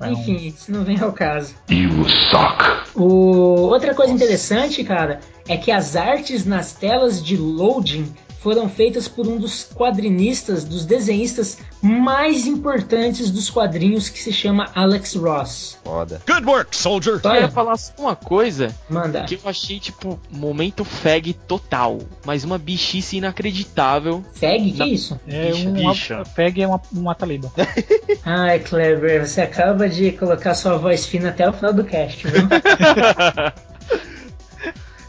[0.09, 1.55] Enfim, isso não vem ao caso.
[1.69, 2.89] You suck.
[2.95, 3.69] O...
[3.69, 9.27] Outra coisa interessante, cara, é que as artes nas telas de loading foram feitas por
[9.27, 15.77] um dos quadrinistas, dos desenhistas mais importantes dos quadrinhos, que se chama Alex Ross.
[15.83, 16.21] Foda.
[16.27, 17.15] Good work, soldier.
[17.15, 19.23] Eu queria falar só uma coisa Manda.
[19.23, 21.99] que eu achei, tipo, momento fag total.
[22.25, 24.23] Mas uma bichice inacreditável.
[24.33, 24.71] Feg?
[24.71, 24.87] Que Não.
[24.87, 25.19] isso?
[25.27, 26.15] É Bicha, um, bicha.
[26.15, 27.51] uma, Peg é uma, uma taliba.
[28.25, 32.47] Ai, Kleber, você acaba de colocar sua voz fina até o final do cast, viu?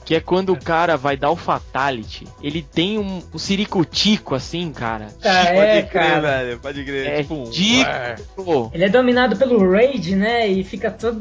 [0.09, 2.27] Que é quando o cara vai dar o fatality.
[2.43, 5.09] Ele tem um, um ciricutico assim, cara.
[5.23, 6.21] Ah, é, pode crer, cara.
[6.23, 6.59] velho.
[6.61, 7.07] Pode crer.
[7.07, 7.45] É tipo um.
[7.45, 8.71] ridículo.
[8.73, 10.49] Ele é dominado pelo Raid, né?
[10.49, 11.21] E fica todo.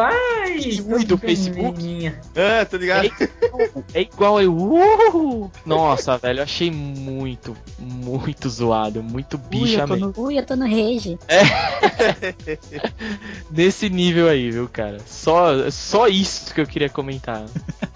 [0.00, 0.58] Ai!
[0.86, 1.74] Muito todo Facebook.
[1.74, 2.14] pequenininho.
[2.34, 3.10] É, tá ligado?
[3.92, 4.56] É igual eu.
[4.56, 5.50] Uh!
[5.66, 9.02] Nossa, velho, eu achei muito, muito zoado.
[9.02, 10.14] Muito Ui, bicha mesmo.
[10.16, 11.18] no, Ui, eu tô no rage.
[13.52, 14.96] Nesse nível aí, viu, cara?
[15.04, 17.44] Só, só isso que eu queria comentar.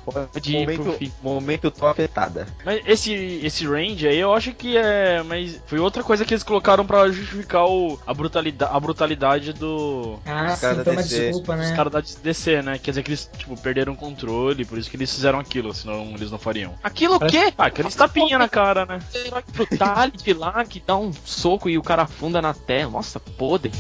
[0.04, 1.12] Pode ir pro Momento, fim.
[1.22, 2.46] momento tô afetada.
[2.64, 3.12] Mas esse,
[3.42, 5.22] esse range aí eu acho que é.
[5.22, 10.18] Mas foi outra coisa que eles colocaram pra justificar o, a, brutalidade, a brutalidade do.
[10.26, 11.76] Ah, Os sim, da toma DC, desculpa, Os né?
[11.76, 12.78] caras da DC, né?
[12.78, 16.12] Quer dizer que eles, tipo, perderam o controle, por isso que eles fizeram aquilo, senão
[16.14, 16.74] eles não fariam.
[16.82, 17.52] Aquilo o quê?
[17.56, 19.00] Ah, aqueles tapinha na cara, né?
[19.14, 22.90] Herói brutality lá que dá um soco e o cara afunda na terra.
[22.90, 23.72] Nossa, podre.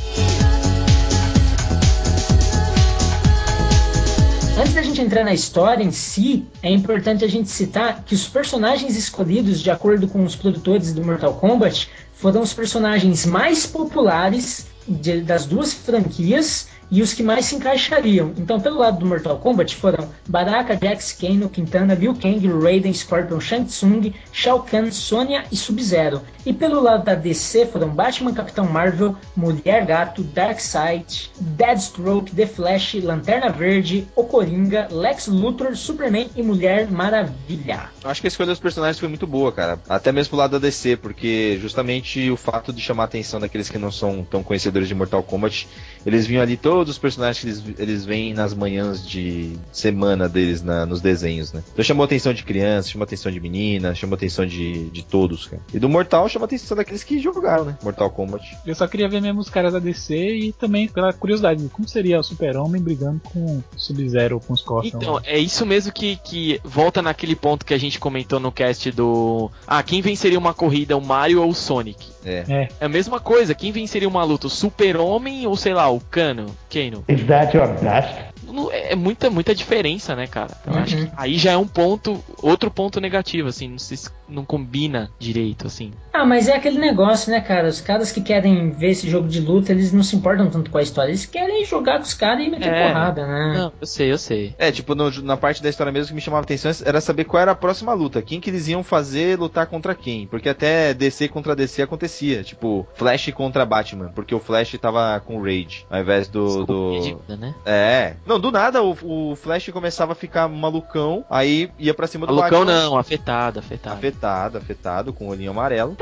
[4.58, 8.26] Antes da gente entrar na história em si, é importante a gente citar que os
[8.26, 14.66] personagens escolhidos de acordo com os produtores do Mortal Kombat foram os personagens mais populares
[14.88, 18.32] de- das duas franquias e os que mais se encaixariam.
[18.36, 23.40] Então, pelo lado do Mortal Kombat foram Baraka, Jax, Kano, Quintana, Liu Kang, Raiden, Scorpion,
[23.40, 26.22] Shang Tsung, Shao Kahn, Sonya e Sub-Zero.
[26.44, 32.94] E pelo lado da DC foram Batman, Capitão Marvel, Mulher Gato, Darkseid, Deathstroke, The Flash,
[32.94, 37.90] Lanterna Verde, O Coringa, Lex Luthor, Superman e Mulher Maravilha.
[38.02, 39.78] Acho que a escolha dos personagens foi muito boa, cara.
[39.88, 43.68] Até mesmo pro lado da DC, porque justamente o fato de chamar a atenção daqueles
[43.68, 45.68] que não são tão conhecedores de Mortal Kombat,
[46.06, 50.62] eles vinham ali todos os personagens que eles, eles veem nas manhãs de semana deles
[50.62, 51.62] na- nos desenhos, né?
[51.72, 54.88] Então chamou a atenção de crianças, chamou a atenção de meninas, chamou a atenção de,
[54.90, 55.60] de todos, cara.
[55.74, 57.76] E do Mortal chamou a atenção daqueles que jogaram, né?
[57.82, 58.56] Mortal Kombat.
[58.64, 61.88] Eu só queria ver mesmo os caras da DC e também pela curiosidade de como
[61.88, 64.98] seria o Super-Homem brigando com o Sub-Zero, com os Scorpion.
[64.98, 68.90] Então, é isso mesmo que, que volta naquele ponto que a gente comentou no cast
[68.92, 69.50] do.
[69.66, 72.06] Ah, quem venceria uma corrida, o Mario ou o Sonic?
[72.24, 72.44] É.
[72.48, 72.68] É.
[72.80, 76.46] É a mesma coisa, quem venceria uma luta, o Super-Homem ou sei lá, o Kano?
[76.70, 77.04] Kano?
[77.08, 78.37] Is that your best?
[78.52, 80.50] Não- É muita, muita diferença, né, cara?
[80.66, 81.06] Eu acho Uhum.
[81.06, 85.66] que aí já é um ponto, outro ponto negativo, assim, não, se, não combina direito,
[85.66, 85.92] assim.
[86.12, 87.68] Ah, mas é aquele negócio, né, cara?
[87.68, 90.78] Os caras que querem ver esse jogo de luta, eles não se importam tanto com
[90.78, 91.10] a história.
[91.10, 92.88] Eles querem jogar com os caras e meter É.
[92.88, 93.52] porrada, né?
[93.56, 94.54] Não, eu sei, eu sei.
[94.58, 97.24] É, tipo, no- na parte da história mesmo que me chamava a atenção era saber
[97.24, 98.20] qual era a próxima luta.
[98.22, 100.26] Quem que eles iam fazer lutar contra quem.
[100.26, 102.42] Porque até DC contra DC acontecia.
[102.42, 104.10] Tipo, Flash contra Batman.
[104.14, 105.86] Porque o Flash tava com Rage.
[105.90, 106.64] Ao invés do.
[106.66, 106.92] do...
[106.98, 107.54] Desculpa, dívida, né?
[107.64, 108.14] É.
[108.26, 108.96] Não, do nada o,
[109.32, 111.24] o Flash começava a ficar malucão.
[111.30, 112.82] Aí ia pra cima do Malucão Batman.
[112.82, 113.96] não, afetado, afetado.
[113.96, 115.96] Afetado, afetado, com o olhinho amarelo.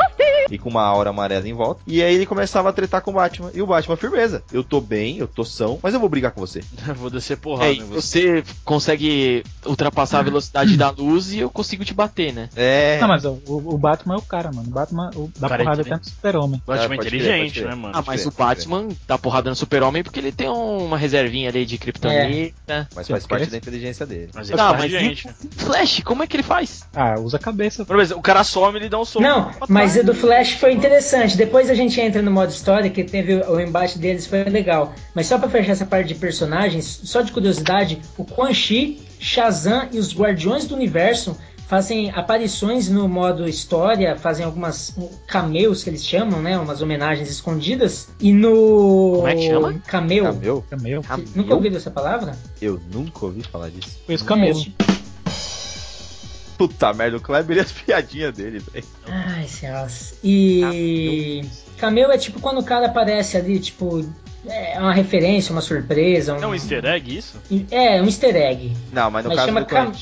[0.50, 1.80] e com uma aura amarela em volta.
[1.86, 3.50] E aí ele começava a tretar com o Batman.
[3.54, 4.42] E o Batman, firmeza.
[4.52, 6.62] Eu tô bem, eu tô são, mas eu vou brigar com você.
[6.96, 8.42] Vou descer porrada É, você.
[8.42, 12.48] você consegue ultrapassar a velocidade da luz e eu consigo te bater, né?
[12.56, 12.98] É.
[13.00, 14.68] Não, mas ó, o, o Batman é o cara, mano.
[14.68, 16.62] O Batman o, dá Cara, é porrada que nem- até no Super-Homem.
[16.66, 17.68] Batman Ah, pode crer, inteligente, crer.
[17.68, 17.94] né, mano?
[17.96, 21.64] Ah, mas crer, o Batman dá porrada no super-homem porque ele tem uma reservinha ali
[21.66, 21.76] de
[22.26, 22.88] kryptonita.
[22.94, 24.30] Mas Sim, faz parte da inteligência dele.
[24.34, 26.84] Mas ele Não, é mas e o Flash, como é que ele faz?
[26.94, 27.84] Ah, usa a cabeça.
[27.84, 29.24] Por exemplo, o cara some e ele dá um soco.
[29.24, 31.36] Não, mas o do Flash foi interessante.
[31.36, 34.94] Depois a gente entra no modo história, que teve o embate deles, foi legal.
[35.14, 39.88] Mas só pra fechar essa parte de personagens, só de curiosidade, o Quan Chi, Shazam
[39.92, 41.36] e os Guardiões do Universo
[41.66, 46.58] fazem aparições no modo história, fazem algumas um, cameos que eles chamam, né?
[46.58, 48.08] Umas homenagens escondidas.
[48.20, 49.14] E no.
[49.16, 49.74] Como é que chama?
[49.86, 50.24] Cameo.
[50.24, 50.64] Cameu?
[50.70, 51.04] É meu.
[51.34, 52.36] Nunca ouviu essa palavra?
[52.60, 53.98] Eu nunca ouvi falar disso.
[54.06, 54.64] Foi esse camelo.
[56.56, 58.86] Puta merda, o Kleber e as piadinhas dele, velho.
[59.06, 60.14] Ai, céus.
[60.24, 61.44] E.
[61.76, 64.08] Cameo é tipo quando o cara aparece ali, tipo.
[64.48, 66.32] É uma referência, uma surpresa.
[66.34, 66.42] Um...
[66.42, 67.36] É um easter egg isso?
[67.70, 68.76] É, um easter egg.
[68.92, 69.92] Não, mas no Mas caso chama do Cam-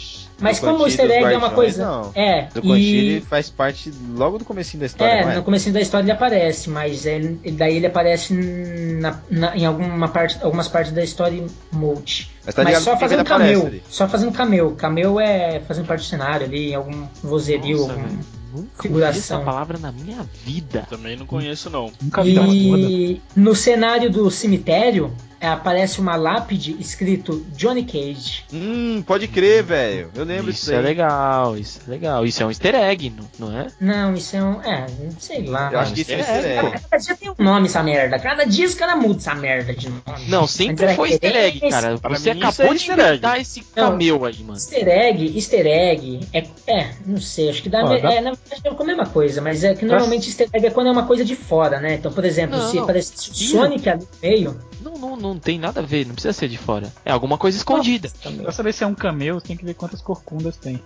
[0.41, 1.85] Mas do como o easter egg é uma coisa.
[1.87, 2.13] Não.
[2.15, 2.97] É, Do Chi e.
[2.97, 5.37] ele faz parte logo do comecinho da história, não É, é?
[5.37, 9.65] no começo da história ele aparece, mas ele, ele- daí ele aparece na- na- em
[9.65, 12.31] alguma parte, algumas partes da história multi.
[12.45, 13.67] Mas tá mas ligado só fazendo cameo.
[13.67, 13.83] ali?
[13.89, 14.73] Só fazendo cameo.
[14.73, 18.19] Cameo é fazendo parte do cenário ali, em algum vozerio, Nossa, algum velho.
[18.55, 19.19] Nunca ouvi figuração.
[19.39, 20.87] essa palavra na minha vida.
[20.89, 21.91] Também não conheço, não.
[22.01, 22.37] Nunca vi.
[22.39, 28.45] E no cenário do cemitério é, aparece uma lápide escrito Johnny Cage.
[28.53, 30.11] Hum, pode crer, velho.
[30.15, 32.25] Eu lembro Isso disso é legal, isso é legal.
[32.25, 33.67] Isso é um easter egg, não, não é?
[33.81, 34.63] Não, isso é um.
[34.63, 34.87] É,
[35.19, 35.71] sei lá.
[35.73, 36.85] Eu acho que isso é easter easter egg, egg.
[36.91, 38.19] Cada dia tem um nome essa merda.
[38.19, 40.03] Cada dia os caras mudam essa merda de nome.
[40.29, 41.71] Não, sempre foi easter egg, referência.
[41.81, 41.99] cara.
[41.99, 43.09] Pra Você mim, isso acabou é de easter egg.
[43.11, 43.91] inventar esse Não.
[43.91, 44.55] cameo aí, mano.
[44.55, 48.33] Easter egg, easter egg é, é, não sei, acho que dá, Ó, dá- é, na
[48.33, 51.07] verdade é a mesma coisa, mas é que normalmente easter egg é quando é uma
[51.07, 51.95] coisa de fora, né?
[51.95, 52.87] Então, por exemplo, Não, se não.
[53.03, 53.45] Sim.
[53.57, 54.61] Sonic ali no meio,
[54.99, 56.93] Não, não, não tem nada a ver, não precisa ser de fora.
[57.05, 58.11] É alguma coisa escondida.
[58.43, 60.81] Pra saber se é um camelo, tem que ver quantas corcundas tem.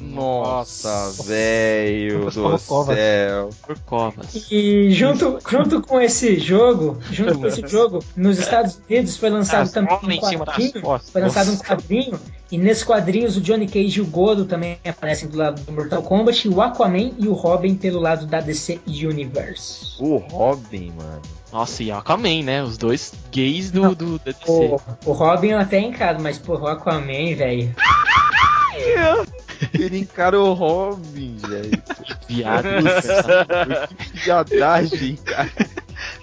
[0.00, 2.96] Nossa, velho do corcovas.
[2.96, 3.50] céu.
[3.66, 4.50] Por covas.
[4.50, 9.62] e junto, junto com esse jogo, junto com esse jogo, nos Estados Unidos foi lançado
[9.62, 14.02] As também um quadrinho, foi lançado um quadrinho, e nesses quadrinhos o Johnny Cage e
[14.02, 17.74] o Goro também aparecem do lado do Mortal Kombat, e o Aquaman e o Robin
[17.74, 19.96] pelo lado da DC Universe.
[19.98, 21.22] O Robin, mano.
[21.52, 22.62] Nossa, e Aquaman, né?
[22.62, 24.40] Os dois gays do, do DC.
[24.46, 27.74] O, o Robin eu até encaro, mas porra, o Aquaman, velho.
[29.72, 31.82] Ele encarou o Robin, velho.
[32.28, 32.66] Viado.
[34.12, 35.50] Que viadagem, cara.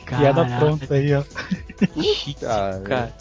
[0.05, 1.24] Piada pronta aí, ó.
[2.01, 3.13] chique, Cara.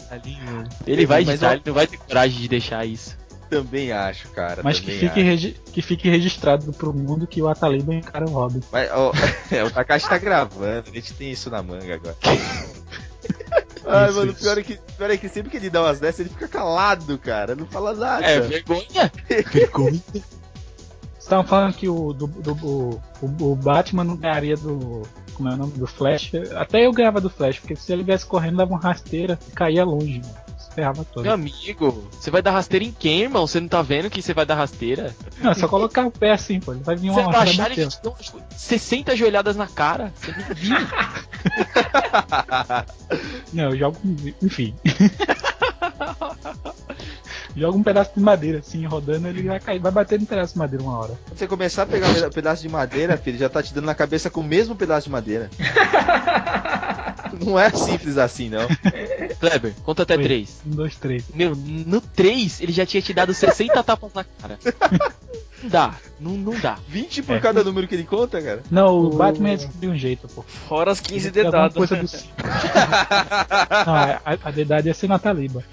[0.45, 0.69] mano.
[0.85, 3.17] Ele vai editar, ele não vai ter coragem de deixar isso.
[3.53, 4.61] Também acho, cara.
[4.63, 8.61] Mas que fique, regi- que fique registrado pro mundo que o Ataliba encara o Robin.
[8.71, 9.11] Mas, ó,
[9.51, 12.15] é, o Takashi tá gravando, a gente tem isso na manga agora.
[13.85, 14.39] Ai, Isso, mano, isso.
[14.41, 17.17] pior é, que, pior é que sempre que ele dá umas dessas, ele fica calado,
[17.17, 17.53] cara.
[17.55, 18.25] Não fala nada.
[18.25, 19.11] É, vergonha.
[19.51, 20.01] Vergonha.
[20.11, 20.23] Vocês
[21.19, 25.03] estavam falando que o, do, do- o, o- o Batman não ganharia do.
[25.33, 25.73] Como é o nome?
[25.73, 26.31] Do Flash.
[26.55, 29.83] Até eu ganhava do Flash, porque se ele viesse correndo, dava uma rasteira e caía
[29.83, 30.42] longe, mano.
[30.73, 31.23] Ferrava todo.
[31.23, 33.45] Meu amigo, você vai dar rasteira em quem, irmão?
[33.45, 35.15] Você não tá vendo que você vai dar rasteira?
[35.39, 36.73] Não, é só colocar o pé assim, pô.
[36.73, 37.81] Vai vir Você uma vai hora e achar bater.
[37.81, 40.11] ele te dá umas 60 joelhadas na cara.
[40.15, 40.75] Você não viu?
[43.53, 43.97] Não, eu jogo.
[44.41, 44.73] Enfim.
[47.55, 50.59] Joga um pedaço de madeira assim, rodando, ele vai cair, vai bater no pedaço de
[50.59, 51.19] madeira uma hora.
[51.27, 53.93] Quando você começar a pegar um pedaço de madeira, filho, já tá te dando na
[53.93, 55.51] cabeça com o mesmo pedaço de madeira.
[57.45, 58.67] não é simples assim, não.
[59.39, 60.23] Kleber, conta até Foi.
[60.23, 60.61] 3.
[60.67, 61.23] Um, dois, três.
[61.33, 64.59] Meu, no 3 ele já tinha te dado 60 tapas na cara.
[65.63, 66.77] Não dá, não, não dá.
[66.87, 67.39] 20 por É.
[67.39, 68.61] cada número que ele conta, cara.
[68.69, 70.43] Não, o Batman ia descobrir um jeito, pô.
[70.43, 71.73] Fora as 15 Ia dar uma dedadas.
[71.75, 72.09] coisa do.
[73.85, 75.63] Não, a, a dedada ia ser na Taliba.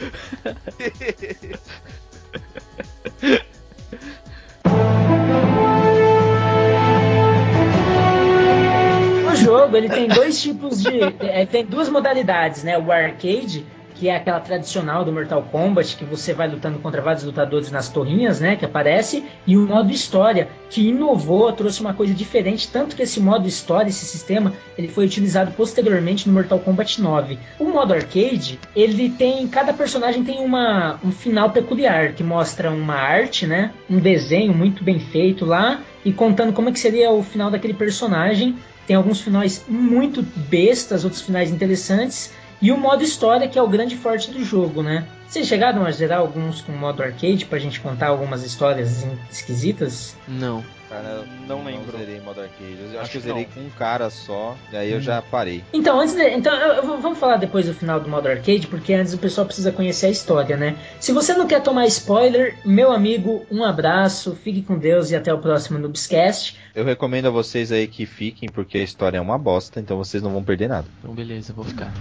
[9.51, 11.01] Jogo ele tem dois tipos de.
[11.21, 12.79] é, tem duas modalidades, né?
[12.79, 17.25] O arcade, que é aquela tradicional do Mortal Kombat, que você vai lutando contra vários
[17.25, 18.55] lutadores nas torrinhas, né?
[18.55, 23.19] Que aparece, e o modo história, que inovou, trouxe uma coisa diferente, tanto que esse
[23.21, 27.39] modo história, esse sistema, ele foi utilizado posteriormente no Mortal Kombat 9.
[27.59, 29.49] O modo arcade, ele tem.
[29.49, 33.73] Cada personagem tem uma, um final peculiar, que mostra uma arte, né?
[33.89, 37.75] Um desenho muito bem feito lá, e contando como é que seria o final daquele
[37.75, 38.57] personagem.
[38.87, 42.33] Tem alguns finais muito bestas, outros finais interessantes.
[42.61, 45.07] E o modo história, que é o grande forte do jogo, né?
[45.31, 50.17] Vocês chegaram a zerar alguns com modo arcade pra gente contar algumas histórias esquisitas?
[50.27, 50.65] Não.
[50.89, 51.97] Cara, Não lembro.
[51.97, 52.77] zerei em modo arcade.
[52.81, 53.51] Eu acho, Acho que eu zerei não.
[53.53, 55.63] com um cara só, e aí eu já parei.
[55.73, 58.93] Então, antes de, então eu- eu vamos falar depois do final do modo arcade, porque
[58.93, 60.75] antes o pessoal precisa conhecer a história, né?
[60.99, 65.33] Se você não quer tomar spoiler, meu amigo, um abraço, fique com Deus e até
[65.33, 66.57] o próximo Noobscast.
[66.75, 70.21] Eu recomendo a vocês aí que fiquem, porque a história é uma bosta, então vocês
[70.21, 70.89] não vão perder nada.
[71.01, 71.93] Então beleza, vou ficar.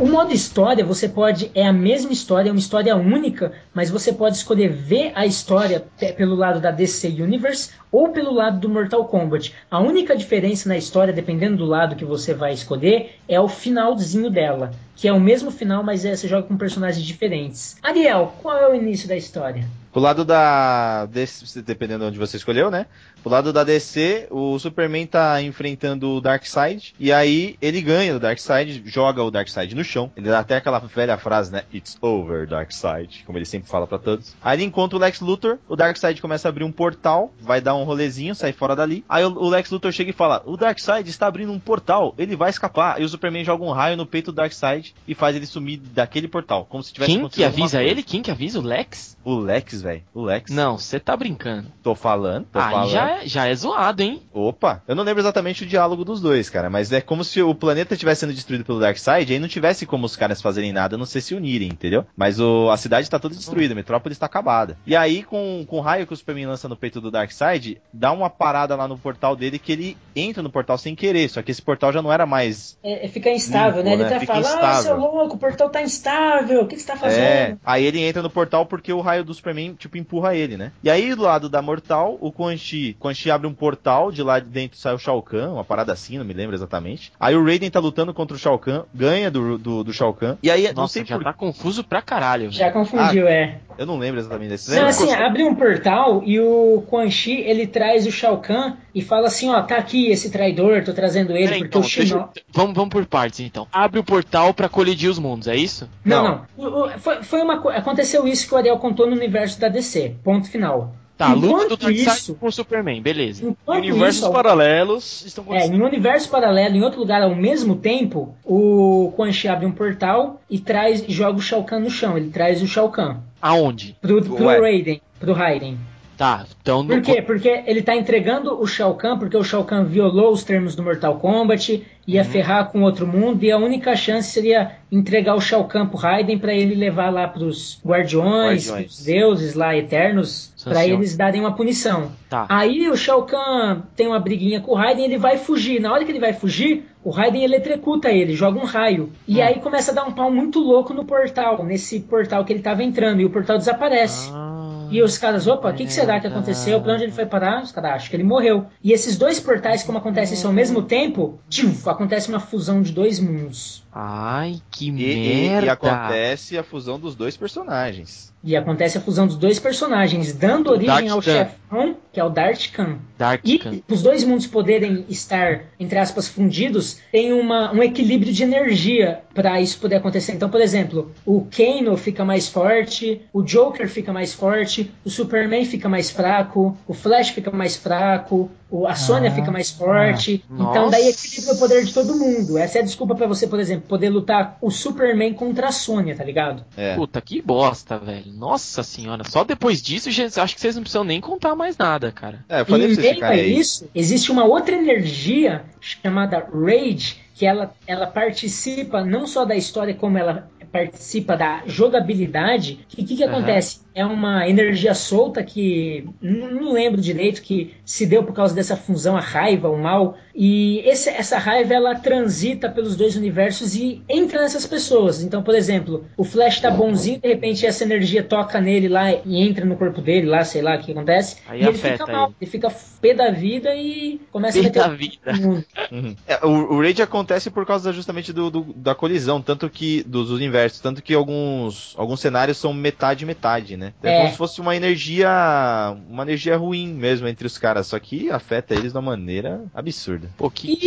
[0.00, 1.50] O modo história, você pode.
[1.54, 5.84] É a mesma história, é uma história única, mas você pode escolher ver a história
[5.98, 9.54] pe- pelo lado da DC Universe ou pelo lado do Mortal Kombat.
[9.70, 14.30] A única diferença na história, dependendo do lado que você vai escolher, é o finalzinho
[14.30, 14.70] dela.
[14.96, 17.76] Que é o mesmo final, mas é, você joga com personagens diferentes.
[17.82, 19.66] Ariel, qual é o início da história?
[19.92, 21.06] Pro lado da.
[21.06, 22.86] DC, dependendo de onde você escolheu, né?
[23.22, 26.94] Pro lado da DC, o Superman tá enfrentando o Darkseid.
[26.98, 30.10] E aí ele ganha do Darkseid, joga o Darkseid no chão.
[30.16, 31.62] Ele dá até aquela velha frase, né?
[31.74, 33.24] It's over, Darkseid.
[33.26, 34.34] Como ele sempre fala pra todos.
[34.42, 35.58] Aí ele encontra o Lex Luthor.
[35.68, 37.32] O Darkseid começa a abrir um portal.
[37.40, 39.04] Vai dar um rolezinho, sai fora dali.
[39.08, 42.14] Aí o o Lex Luthor chega e fala: O Darkseid está abrindo um portal.
[42.18, 43.00] Ele vai escapar.
[43.00, 46.28] E o Superman joga um raio no peito do Darkseid e faz ele sumir daquele
[46.28, 46.66] portal.
[46.68, 48.02] Como se tivesse Quem que avisa ele?
[48.02, 48.58] Quem que avisa?
[48.58, 49.16] O Lex?
[49.24, 50.02] O Lex, velho.
[50.14, 50.50] O Lex.
[50.50, 51.70] Não, você tá brincando.
[51.82, 52.90] Tô falando, tô Aí falando.
[52.90, 54.22] já, é- já é zoado, hein?
[54.32, 57.54] Opa, eu não lembro exatamente o diálogo dos dois, cara, mas é como se o
[57.54, 60.96] planeta estivesse sendo destruído pelo Darkseid e aí não tivesse como os caras fazerem nada,
[60.96, 62.04] a não ser se unirem, entendeu?
[62.16, 64.76] Mas o, a cidade tá toda destruída, a metrópole está acabada.
[64.86, 68.12] E aí, com, com o raio que o Superman lança no peito do Darkseid, dá
[68.12, 71.50] uma parada lá no portal dele que ele entra no portal sem querer, só que
[71.50, 72.78] esse portal já não era mais.
[72.82, 73.92] É, é, fica instável, Limpo, né?
[73.94, 74.08] Ele né?
[74.08, 74.82] até Fica fala, ah, instável.
[74.82, 77.20] seu louco, o portal tá instável, o que, que você tá fazendo?
[77.22, 80.72] É, aí ele entra no portal porque o raio do Superman, tipo, empurra ele, né?
[80.82, 84.22] E aí, do lado da Mortal, o Quan Chi, Quan Chi abre um portal, de
[84.22, 87.12] lá de dentro sai o Shao Kahn, uma parada assim, não me lembro exatamente.
[87.18, 90.36] Aí o Raiden tá lutando contra o Shao Kahn, ganha do, do, do Shao Kahn.
[90.42, 92.50] E aí, não Nossa, sei já por tá confuso pra caralho.
[92.52, 92.74] Já velho.
[92.74, 93.58] confundiu, é.
[93.78, 94.74] Eu não lembro exatamente desse.
[94.78, 99.00] Não, assim, abre um portal e o Quan Chi, ele traz o Shao Kahn e
[99.00, 102.28] fala assim, ó, tá aqui esse traidor, tô trazendo ele, Peraí, porque então, o deixa
[102.52, 103.66] vamos, vamos por partes então.
[103.72, 105.88] Abre o portal pra colidir os mundos, é isso?
[106.04, 106.44] Não, Não.
[106.58, 106.66] não.
[106.70, 109.68] O- o- foi, foi uma, co- aconteceu isso que o Ariel contou no universo da
[109.68, 110.16] DC.
[110.22, 110.94] Ponto final.
[111.20, 113.44] Tá, luta do Enquanto Darkseid isso, com o Superman, beleza.
[113.46, 115.76] enquanto Universos isso, paralelos estão É, acontecendo.
[115.76, 119.70] em um universo paralelo, em outro lugar ao mesmo tempo, o Quan Chi abre um
[119.72, 122.16] portal e traz, joga o Shao Kahn no chão.
[122.16, 123.94] Ele traz o Shao Kahn Aonde?
[124.00, 124.58] pro, pro Ué.
[124.60, 125.76] Raiden, pro Raiden.
[126.16, 127.22] Tá, então Por quê?
[127.22, 130.82] Porque ele tá entregando o Shao Kahn, porque o Shao Kahn violou os termos do
[130.82, 135.64] Mortal Kombat, ia ferrar com outro mundo, e a única chance seria entregar o Shao
[135.64, 138.86] Kahn pro Raiden pra ele levar lá pros Guardiões, Guardiões.
[138.94, 140.96] pros deuses lá eternos, pra Sancião.
[140.98, 142.10] eles darem uma punição.
[142.28, 142.46] Tá.
[142.48, 145.80] Aí o Shao Kahn tem uma briguinha com o Raiden, ele vai fugir.
[145.80, 149.10] Na hora que ele vai fugir, o Raiden eletrocuta ele, joga um raio.
[149.26, 152.60] E aí começa a dar um pau muito louco no portal, nesse portal que ele
[152.62, 154.30] tava entrando, e o portal desaparece.
[154.32, 154.56] Ah,
[154.92, 156.80] E os caras, opa, o que, que será que aconteceu?
[156.80, 157.62] Pra onde ele foi parar?
[157.62, 158.66] Os caras acham que ele morreu.
[158.82, 162.90] E esses dois portais, como acontece isso ao mesmo tempo, tchuf, acontece uma fusão de
[162.92, 163.84] dois mundos.
[163.92, 165.66] Ai, que E, e- merda.
[165.66, 168.29] e acontece a fusão dos dois personagens.
[168.42, 171.22] E acontece a fusão dos dois personagens, dando origem Dark ao Khan.
[171.32, 172.96] chefão, que é o Dart Khan.
[173.18, 173.80] Dark E Khan.
[173.86, 179.60] os dois mundos poderem estar, entre aspas, fundidos, tem uma, um equilíbrio de energia para
[179.60, 180.32] isso poder acontecer.
[180.32, 185.64] Então, por exemplo, o Kano fica mais forte, o Joker fica mais forte, o Superman
[185.66, 188.50] fica mais fraco, o Flash fica mais fraco,
[188.86, 190.44] a Sônia Ah, fica mais forte.
[190.50, 190.54] ah.
[190.54, 191.26] então, daí Nossa.
[191.26, 192.56] equilibra o poder de todo mundo.
[192.58, 196.14] Essa é a desculpa para você, por exemplo, poder lutar o Superman contra a Sônia,
[196.16, 196.64] tá ligado?
[196.76, 196.94] É.
[196.94, 198.32] Puta, que bosta, velho.
[198.32, 199.24] Nossa senhora.
[199.28, 202.44] Só depois disso, gente, acho que vocês não precisam nem contar mais nada, cara.
[202.48, 203.58] É, eu E falei pra em vocês ficarem aí.
[203.58, 209.94] isso, existe uma outra energia chamada Rage, que ela, ela participa não só da história,
[209.94, 212.80] como ela participa da jogabilidade.
[212.84, 213.38] O que, que, que Aham.
[213.38, 213.80] acontece?
[213.94, 219.16] É uma energia solta que não lembro direito que se deu por causa dessa fusão,
[219.16, 220.16] a raiva, o mal.
[220.34, 225.22] E esse- essa raiva ela transita pelos dois universos e entra nessas pessoas.
[225.22, 229.40] Então, por exemplo, o Flash tá bonzinho, de repente essa energia toca nele lá e
[229.40, 231.38] entra no corpo dele lá, sei lá o que acontece.
[231.46, 232.36] Aí e ele fica mal, ele.
[232.42, 232.70] ele fica
[233.00, 235.32] pé da vida e começa Pé a meter da o vida.
[235.32, 235.64] mundo.
[235.90, 236.14] Uhum.
[236.24, 240.30] É, o, o raid acontece por causa justamente do, do- da colisão, tanto que dos
[240.30, 243.92] universos, tanto que alguns, alguns cenários são metade metade, né?
[244.02, 244.16] É, É.
[244.18, 248.74] como se fosse uma energia, uma energia ruim mesmo entre os caras, só que afeta
[248.74, 250.28] eles de uma maneira absurda.
[250.36, 250.86] Pô, que, que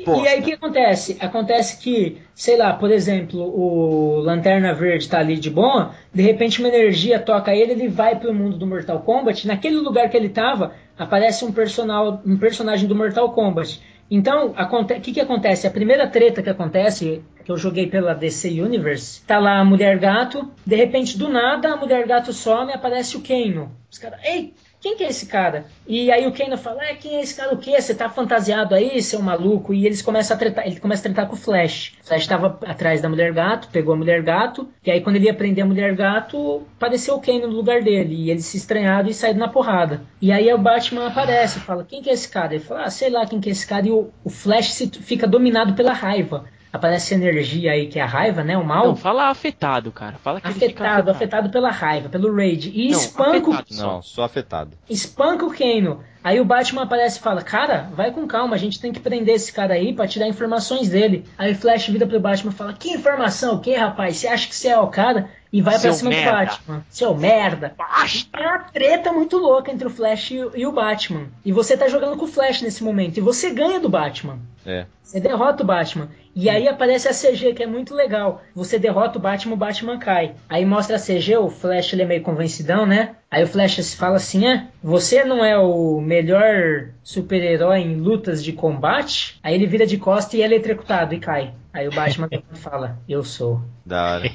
[0.00, 0.24] E, bosta.
[0.24, 1.16] e aí o que acontece?
[1.20, 6.58] Acontece que, sei lá, por exemplo, o Lanterna Verde tá ali de boa, de repente
[6.60, 10.28] uma energia toca ele, ele vai pro mundo do Mortal Kombat, naquele lugar que ele
[10.28, 13.80] tava, aparece um, personal, um personagem do Mortal Kombat.
[14.10, 15.66] Então, o que, que acontece?
[15.66, 19.98] A primeira treta que acontece, que eu joguei pela DC Universe, tá lá a Mulher
[19.98, 23.70] Gato, de repente, do nada, a Mulher Gato some e aparece o Kano.
[23.90, 25.66] Os caras, ei, quem que é esse cara?
[25.86, 27.80] E aí o Kano fala, é, quem é esse cara o quê?
[27.80, 29.72] Você tá fantasiado aí, seu maluco?
[29.74, 31.92] E eles começam a tretar, ele começa a tretar com o Flash.
[32.02, 35.26] O Flash tava atrás da Mulher Gato, pegou a Mulher Gato, e aí quando ele
[35.26, 39.08] ia prender a Mulher Gato, apareceu o Kano no lugar dele, e eles se estranharam
[39.08, 40.02] e saíram na porrada.
[40.20, 42.54] E aí o Batman aparece, fala, quem que é esse cara?
[42.54, 44.90] Ele fala, ah, sei lá quem que é esse cara, e o, o Flash se-
[44.90, 46.44] fica dominado pela raiva.
[46.72, 48.86] Aparece energia aí, que é a raiva, né, o mal.
[48.86, 50.16] Não, fala afetado, cara.
[50.16, 52.72] Fala que ele fica afetado, afetado pela raiva, pelo rage.
[52.74, 53.82] E Não, espanca o afetado.
[53.82, 54.70] Não, só afetado.
[54.88, 56.00] espanca o Kano.
[56.24, 59.34] Aí o Batman aparece e fala: Cara, vai com calma, a gente tem que prender
[59.34, 61.26] esse cara aí pra tirar informações dele.
[61.36, 63.56] Aí o Flash vira pro Batman e fala: Que informação?
[63.56, 64.16] O que, rapaz?
[64.18, 65.28] Você acha que você é o cara?
[65.52, 66.30] E vai Seu pra cima merda.
[66.30, 66.84] do Batman.
[66.88, 67.74] Seu merda.
[68.32, 71.26] É uma treta muito louca entre o Flash e, o- e o Batman.
[71.44, 73.18] E você tá jogando com o Flash nesse momento.
[73.18, 74.38] E você ganha do Batman.
[74.64, 74.86] É.
[75.02, 76.08] Você derrota o Batman.
[76.34, 78.42] E aí aparece a CG, que é muito legal.
[78.54, 80.34] Você derrota o Batman, o Batman cai.
[80.48, 83.16] Aí mostra a CG, o Flash ele é meio convencidão, né?
[83.30, 88.52] Aí o Flash fala assim: é, você não é o melhor super-herói em lutas de
[88.52, 89.38] combate?
[89.42, 91.52] Aí ele vira de costa e é eletrocutado e cai.
[91.72, 93.60] Aí o Batman fala: eu sou.
[93.84, 94.30] Da hora.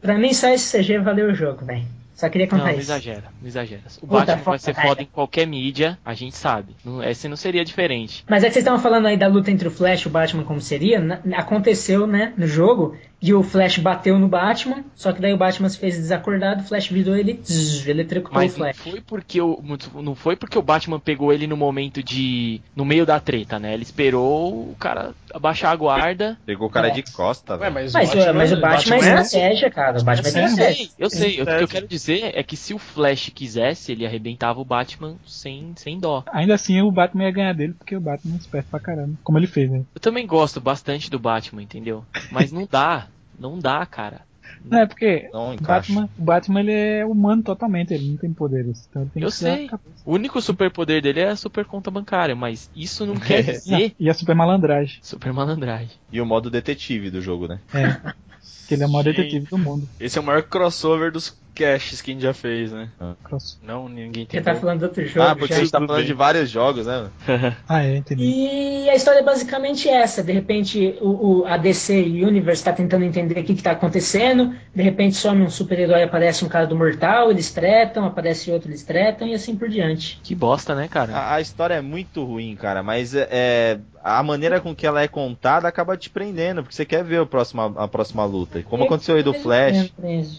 [0.00, 1.86] Pra mim só esse CG valeu o jogo, velho.
[2.14, 2.80] Só queria Não, contar não isso.
[2.82, 3.82] exagera, não exagera.
[4.00, 6.76] O Puta, Batman vai ser foda em qualquer mídia, a gente sabe.
[6.84, 8.24] Não, esse não seria diferente.
[8.28, 10.44] Mas é que vocês estavam falando aí da luta entre o Flash e o Batman
[10.44, 12.96] como seria, na- aconteceu, né, no jogo,
[13.26, 16.64] e o Flash bateu no Batman, só que daí o Batman se fez desacordado, o
[16.66, 18.76] Flash virou ele, zzz, eletrocutou Mas o não Flash.
[18.76, 19.62] foi porque o
[20.02, 23.72] não foi porque o Batman pegou ele no momento de no meio da treta, né?
[23.72, 26.38] Ele esperou o cara abaixar a guarda.
[26.44, 26.90] Pegou o cara É.
[26.90, 27.72] de costa, velho.
[27.72, 29.22] mas, Mas, o mas o Batman, é assim.
[29.38, 30.74] estratégia, cara, o Batman é Eu estratégia.
[30.74, 31.40] sei, eu sei.
[31.42, 35.14] O que eu quero dizer é que se o Flash quisesse, ele arrebentava o Batman
[35.26, 36.22] sem, sem dó.
[36.32, 39.14] Ainda assim, o Batman ia ganhar dele, porque o Batman é esperto pra caramba.
[39.24, 39.82] Como ele fez, né?
[39.94, 42.04] Eu também gosto bastante do Batman, entendeu?
[42.30, 43.06] Mas não dá.
[43.38, 44.22] Não dá, cara.
[44.64, 45.56] Não, é porque Não.
[45.56, 48.86] Batman, o Batman ele é humano totalmente, ele não tem poderes.
[48.88, 49.70] Então ele tem Eu sei.
[50.04, 54.08] O único superpoder dele é a super conta bancária, mas isso não quer dizer E
[54.08, 54.98] a super malandragem.
[55.02, 55.90] super malandragem.
[56.12, 57.58] E o modo detetive do jogo, né?
[57.74, 58.12] É.
[58.68, 59.16] que ele é o maior Gente.
[59.16, 59.88] detetive do mundo.
[60.00, 62.88] Esse é o maior crossover dos caches que a gente já fez, né?
[63.22, 63.58] Cross.
[63.62, 64.44] Não, ninguém Você entendeu.
[64.54, 65.60] tá falando de outro jogo ah, porque já.
[65.60, 66.06] a gente tá Tudo falando bem.
[66.08, 67.08] de vários jogos, né?
[67.68, 68.24] Ah, é, entendi.
[68.24, 70.22] E a história é basicamente essa.
[70.22, 74.54] De repente, o, o- a DC Universe está tentando entender o que está acontecendo.
[74.74, 78.82] De repente, some um super-herói, aparece um cara do Mortal, eles tretam, aparece outro, eles
[78.82, 80.20] tretam, e assim por diante.
[80.22, 81.14] Que bosta, né, cara?
[81.16, 85.00] A, a história é muito ruim, cara, mas é, é, a maneira com que ela
[85.02, 88.62] é contada acaba te prendendo, porque você quer ver o próximo, a próxima luta.
[88.64, 89.92] Como aconteceu aí do Flash.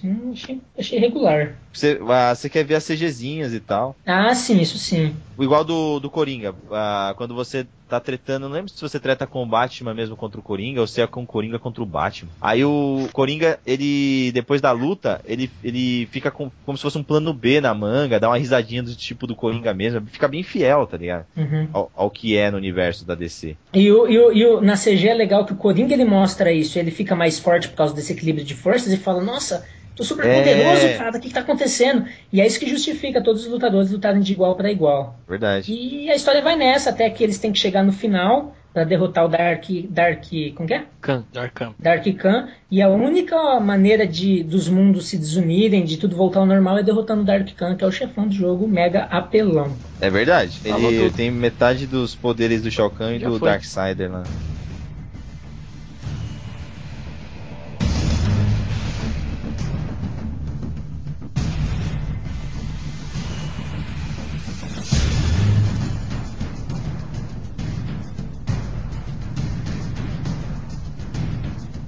[0.03, 1.56] Hum, Achei, achei regular.
[1.74, 3.95] Você, ah, você quer ver as CGzinhas e tal.
[4.06, 5.16] Ah, sim, isso sim.
[5.38, 6.56] O Igual do, do Coringa.
[6.72, 10.39] Ah, quando você tá tretando, não lembro se você treta com o Batman mesmo contra
[10.39, 12.32] o Coringa ou se é com o Coringa contra o Batman.
[12.41, 17.03] Aí o Coringa, ele, depois da luta, ele, ele fica com, como se fosse um
[17.03, 20.08] plano B na manga, dá uma risadinha do tipo do Coringa mesmo.
[20.08, 21.26] Fica bem fiel, tá ligado?
[21.36, 21.68] Uhum.
[21.74, 23.56] Ao, ao que é no universo da DC.
[23.74, 26.51] E, o, e, o, e o- na CG é legal que o Coringa ele mostra
[26.51, 29.66] isso, ele fica mais forte por causa desse equilíbrio de forças e fala, nossa,
[29.96, 30.39] tô super É.
[30.39, 32.06] poderoso, cara, o que, que tá acontecendo?
[32.32, 35.18] E é isso que justifica todos os lutadores lutarem de igual para igual.
[35.28, 35.72] Verdade.
[35.72, 39.24] E a história vai nessa, até que eles têm que chegar no final pra derrotar
[39.24, 39.64] o Dark.
[39.89, 40.26] Dark.
[40.54, 40.84] Como que é?
[41.00, 41.24] Khan.
[41.32, 41.74] Darkham.
[41.80, 42.50] Dark Khan.
[42.70, 46.84] E a única maneira de dos mundos se desunirem, de tudo voltar ao normal, é
[46.84, 49.72] derrotando o Dark Khan, que é o chefão do jogo, mega apelão.
[50.02, 50.60] É verdade.
[50.66, 53.50] Ele tem metade dos poderes do Shao Kahn e Já do foi.
[53.50, 54.24] Darksider lá.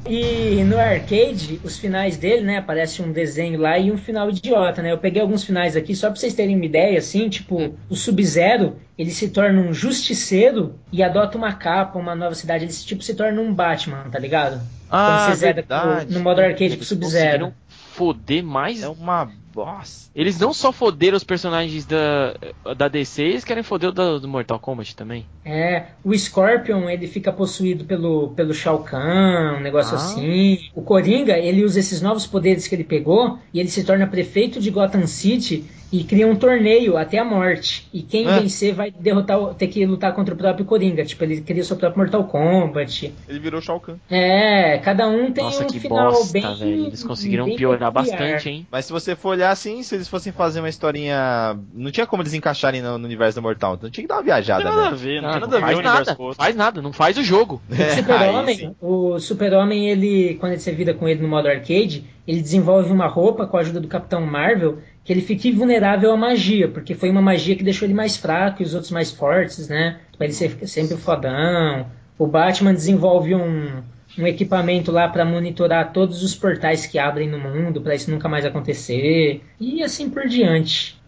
[0.09, 2.57] E no arcade, os finais dele, né?
[2.57, 4.91] Aparece um desenho lá e um final idiota, né?
[4.91, 8.77] Eu peguei alguns finais aqui só pra vocês terem uma ideia, assim, tipo, o Sub-Zero,
[8.97, 13.13] ele se torna um justiceiro e adota uma capa, uma nova cidade, ele tipo se
[13.13, 14.61] torna um Batman, tá ligado?
[14.89, 17.53] Ah, Quando você zera com- no modo arcade com o Eles Sub-Zero.
[17.97, 18.83] Foder mais.
[18.83, 20.11] É uma bosta.
[20.15, 22.35] Eles não só foderam os personagens da,
[22.75, 25.25] da DC, eles querem foder o da- do Mortal Kombat também.
[25.43, 29.97] É, o Scorpion, ele fica possuído pelo, pelo Shao Kahn, um negócio Ah.
[29.97, 30.59] assim.
[30.75, 34.59] O Coringa, ele usa esses novos poderes que ele pegou e ele se torna prefeito
[34.59, 37.87] de Gotham City e cria um torneio até a morte.
[37.93, 38.39] E quem É.
[38.39, 41.05] vencer vai derrotar, ter que lutar contra o próprio Coringa.
[41.05, 43.13] Tipo, ele cria o seu próprio Mortal Kombat.
[43.27, 43.95] Ele virou Shao Kahn.
[44.09, 46.55] É, cada um tem Nossa, um que final bosta, bem.
[46.55, 46.85] velho.
[46.87, 48.19] Eles conseguiram bem piorar peculiar.
[48.19, 48.67] bastante, hein?
[48.71, 51.57] Mas se você for olhar assim, se eles fossem fazer uma historinha.
[51.73, 53.75] Não tinha como eles encaixarem no, no universo do Mortal.
[53.75, 54.97] Então tinha que dar uma Não viajada, tem nada a né?
[54.97, 57.17] ver, não, Não, tem não nada a ver faz universo nada, faz nada, não faz
[57.17, 57.61] o jogo.
[57.71, 57.89] O É.
[57.95, 63.07] Super-Homem, o Super-Homem, ele, quando você vira com ele no modo arcade, ele desenvolve uma
[63.07, 67.09] roupa com a ajuda do Capitão Marvel que ele fique vulnerável à magia, porque foi
[67.09, 70.01] uma magia que deixou ele mais fraco e os outros mais fortes, né?
[70.17, 71.87] Pra ele ser sempre fodão.
[72.19, 73.81] O Batman desenvolve um,
[74.19, 78.27] um equipamento lá pra monitorar todos os portais que abrem no mundo, pra isso nunca
[78.27, 79.41] mais acontecer.
[79.57, 80.99] E assim por diante.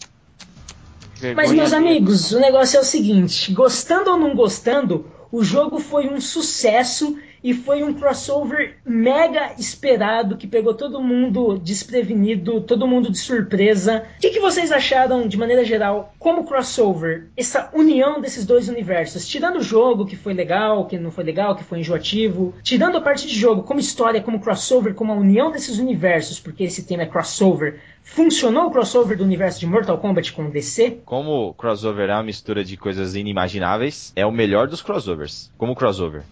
[1.12, 1.92] Mas, Vergonha meus alheia.
[1.98, 7.18] amigos, o negócio é o seguinte: gostando ou não gostando, o jogo foi um sucesso
[7.44, 14.06] e foi um crossover mega esperado que pegou todo mundo desprevenido, todo mundo de surpresa.
[14.18, 19.28] O que, que vocês acharam, de maneira geral, como crossover, essa união desses dois universos?
[19.28, 23.02] Tirando o jogo, que foi legal, que não foi legal, que foi enjoativo, tirando a
[23.02, 27.04] parte de jogo, como história, como crossover, como a união desses universos, porque esse tema
[27.04, 27.80] é crossover.
[28.04, 31.02] Funcionou o crossover do universo de Mortal Kombat com o DC?
[31.06, 35.52] Como o crossover é uma mistura de coisas inimagináveis, é o melhor dos crossovers.
[35.58, 36.24] Como crossover.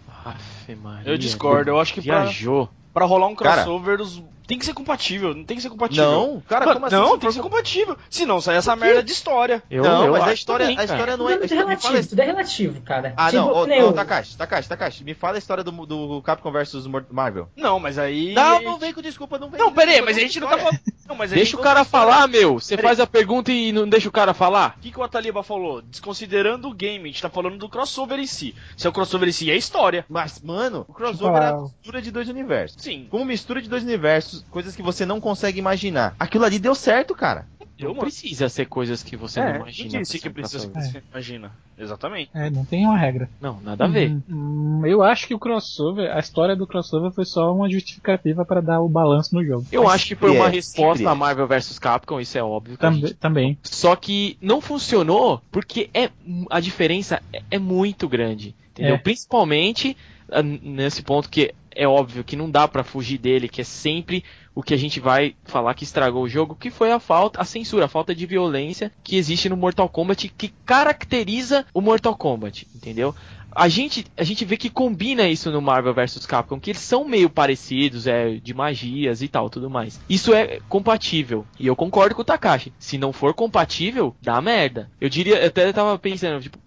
[0.76, 1.10] Maria.
[1.10, 2.68] Eu discordo, eu acho que pra, Viajou.
[2.92, 3.62] pra rolar um Cara.
[3.62, 6.10] crossover, os- tem que ser compatível, não tem que ser compatível.
[6.10, 6.96] Não, cara, Mano, como assim?
[6.96, 7.98] Não, tem que ser compatível.
[8.08, 9.62] Senão sai essa merda de história.
[9.70, 11.34] Eu, não, eu mas a história, também, a história não Tudo é.
[11.34, 13.12] é muito me fala relativo, tudo é relativo, cara.
[13.14, 16.50] Ah, Tipo, não, ô, ô, Takashi, Takashi, Takashi, me fala a história do, do Capcom
[16.50, 17.50] vs Marvel.
[17.54, 18.32] Não, mas aí.
[18.32, 20.40] Não, não vem com desculpa, não vem Não, com pera aí, desculpa, mas a gente
[20.40, 20.80] não tá falando.
[21.08, 21.84] Não, Deixa o cara história.
[21.84, 22.60] falar, meu.
[22.60, 24.74] Você faz a pergunta e não deixa o cara falar?
[24.76, 25.80] O que, que o Ataliba falou?
[25.80, 28.54] Desconsiderando o game, a gente tá falando do crossover em si.
[28.76, 30.04] Se é o crossover em si, é história.
[30.08, 32.82] Mas, mano, o crossover é a mistura de dois universos.
[32.82, 33.06] Sim.
[33.10, 36.14] Como mistura de dois universos, coisas que você não consegue imaginar.
[36.20, 37.46] Aquilo ali deu certo, cara.
[37.78, 38.00] Eu, Não mano.
[38.06, 40.00] precisa ser coisas que você É, não não imagina.
[40.00, 41.52] disse pra que precisa ser que você imagina.
[41.78, 42.30] Exatamente.
[42.34, 43.30] É, não tem uma regra.
[43.40, 44.16] Não, nada a ver.
[44.28, 48.60] Hum, eu acho que o crossover, a história do crossover foi só uma justificativa para
[48.60, 49.64] dar o balanço no jogo.
[49.70, 52.42] Eu Mas acho que foi uma é, resposta sempre a Marvel vs Capcom, isso é
[52.42, 52.76] óbvio.
[52.76, 53.58] Também, gente- também.
[53.62, 56.10] Só que não funcionou porque é
[56.50, 58.96] a diferença é, é muito grande, entendeu?
[58.96, 58.98] É.
[58.98, 59.96] Principalmente
[60.30, 64.24] ah, nesse ponto que é óbvio que não dá pra fugir dele, que é sempre
[64.52, 67.44] o que a gente vai falar que estragou o jogo, que foi a falta, a
[67.44, 72.66] censura, a falta de violência que existe no Mortal Kombat, que caracteriza o Mortal Kombat,
[72.74, 73.14] entendeu?
[73.52, 77.04] A gente, a gente vê que combina isso no Marvel vs Capcom, que eles são
[77.04, 80.00] meio parecidos, é, de magias e tal, tudo mais.
[80.08, 81.46] Isso é compatível.
[81.58, 82.72] E eu concordo com o Takashi.
[82.78, 84.90] Se não for compatível, dá merda.
[85.00, 86.58] Eu diria, eu até tava pensando, tipo,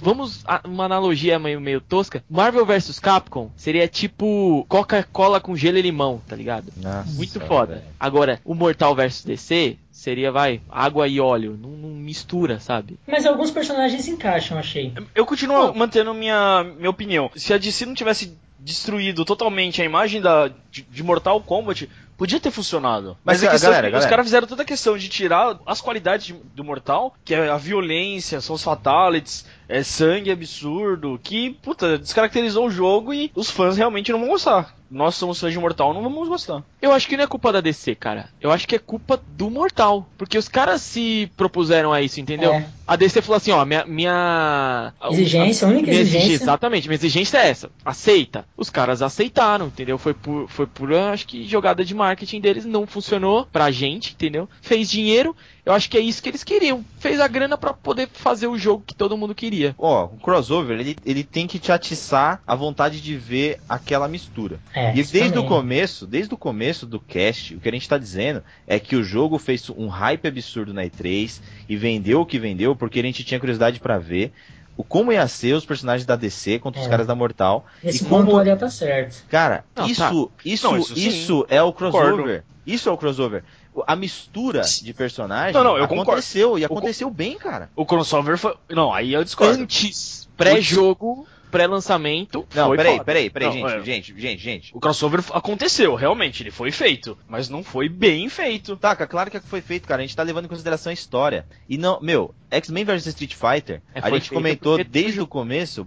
[0.00, 2.22] vamos a- uma analogia meio, meio tosca.
[2.28, 6.72] Marvel vs Capcom seria tipo Coca-Cola com gelo e limão, tá ligado?
[6.76, 7.74] Nossa, Muito foda.
[7.76, 7.86] velho.
[7.98, 11.58] Agora, o Mortal vs DC seria, vai, água e óleo.
[11.60, 12.98] Não, não mistura, sabe?
[13.06, 14.92] Mas alguns personagens encaixam, achei.
[15.14, 17.30] Eu continuo mantendo minha, minha opinião.
[17.36, 21.88] Se a DC não tivesse destruído totalmente a imagem da, de, de Mortal Kombat,
[22.18, 23.16] podia ter funcionado.
[23.24, 24.10] Mas, Mas, a questão galera, é os galera.
[24.10, 28.40] caras fizeram toda a questão de tirar as qualidades do Mortal, que é a violência,
[28.40, 34.10] são os fatalities, é sangue absurdo, que, puta, descaracterizou o jogo e os fãs realmente
[34.10, 34.74] não vão gostar.
[34.90, 36.62] Nós somos fãs de Mortal, não vamos gostar.
[36.80, 38.30] Eu acho que não é culpa da DC, cara.
[38.40, 40.08] Eu acho que é culpa do Mortal.
[40.16, 42.54] Porque os caras se propuseram a isso, entendeu?
[42.54, 42.66] É.
[42.86, 43.84] A DC falou assim, ó, minha.
[43.84, 46.32] minha Exigência, a única minha exigência.
[46.32, 47.70] Exatamente, minha exigência é essa.
[47.84, 48.46] Aceita.
[48.56, 49.98] Os caras aceitaram, entendeu?
[49.98, 52.64] Foi por, foi por, acho que, jogada de marketing deles.
[52.64, 54.48] Não funcionou pra gente, entendeu?
[54.62, 55.36] Fez dinheiro.
[55.66, 56.84] Eu acho que é isso que eles queriam.
[56.98, 59.74] Fez a grana pra poder fazer o jogo que todo mundo queria.
[59.78, 64.58] Ó, o crossover, ele, ele tem que te atiçar a vontade de ver aquela mistura.
[64.74, 65.48] É, e isso desde o também.
[65.48, 69.04] começo, desde o começo do cast, o que a gente tá dizendo é que o
[69.04, 73.22] jogo fez um hype absurdo na E3 e vendeu o que vendeu porque a gente
[73.24, 74.32] tinha curiosidade pra ver
[74.76, 76.90] o como ia ser os personagens da DC contra os É.
[76.90, 77.66] caras da Mortal.
[77.82, 79.24] Nesse e como o Ariel tá certo.
[79.28, 80.32] Cara, Não, isso, tá.
[80.44, 82.10] isso, Não, isso, isso é o crossover.
[82.12, 82.42] Concordo.
[82.64, 83.42] Isso é o crossover.
[83.86, 86.10] A mistura de personagens Não, não, eu concordo.
[86.12, 87.70] aconteceu e Eu con- aconteceu bem, cara.
[87.76, 88.54] O crossover foi.
[88.70, 89.62] Não, aí eu discordo.
[89.62, 92.46] Antes, pré-jogo, pré-lançamento.
[92.54, 93.04] Não, foi peraí, foda.
[93.04, 93.84] peraí, peraí, Não, gente, é.
[93.84, 94.70] gente, gente, gente.
[94.76, 97.16] O crossover aconteceu, realmente, ele foi feito.
[97.28, 98.76] Mas não foi bem feito.
[98.76, 100.02] Taca, claro que foi feito, cara.
[100.02, 101.46] A gente tá levando em consideração a história.
[101.68, 105.86] E não, meu, X-Men vs Street Fighter, É, a gente comentou porque- desde o começo,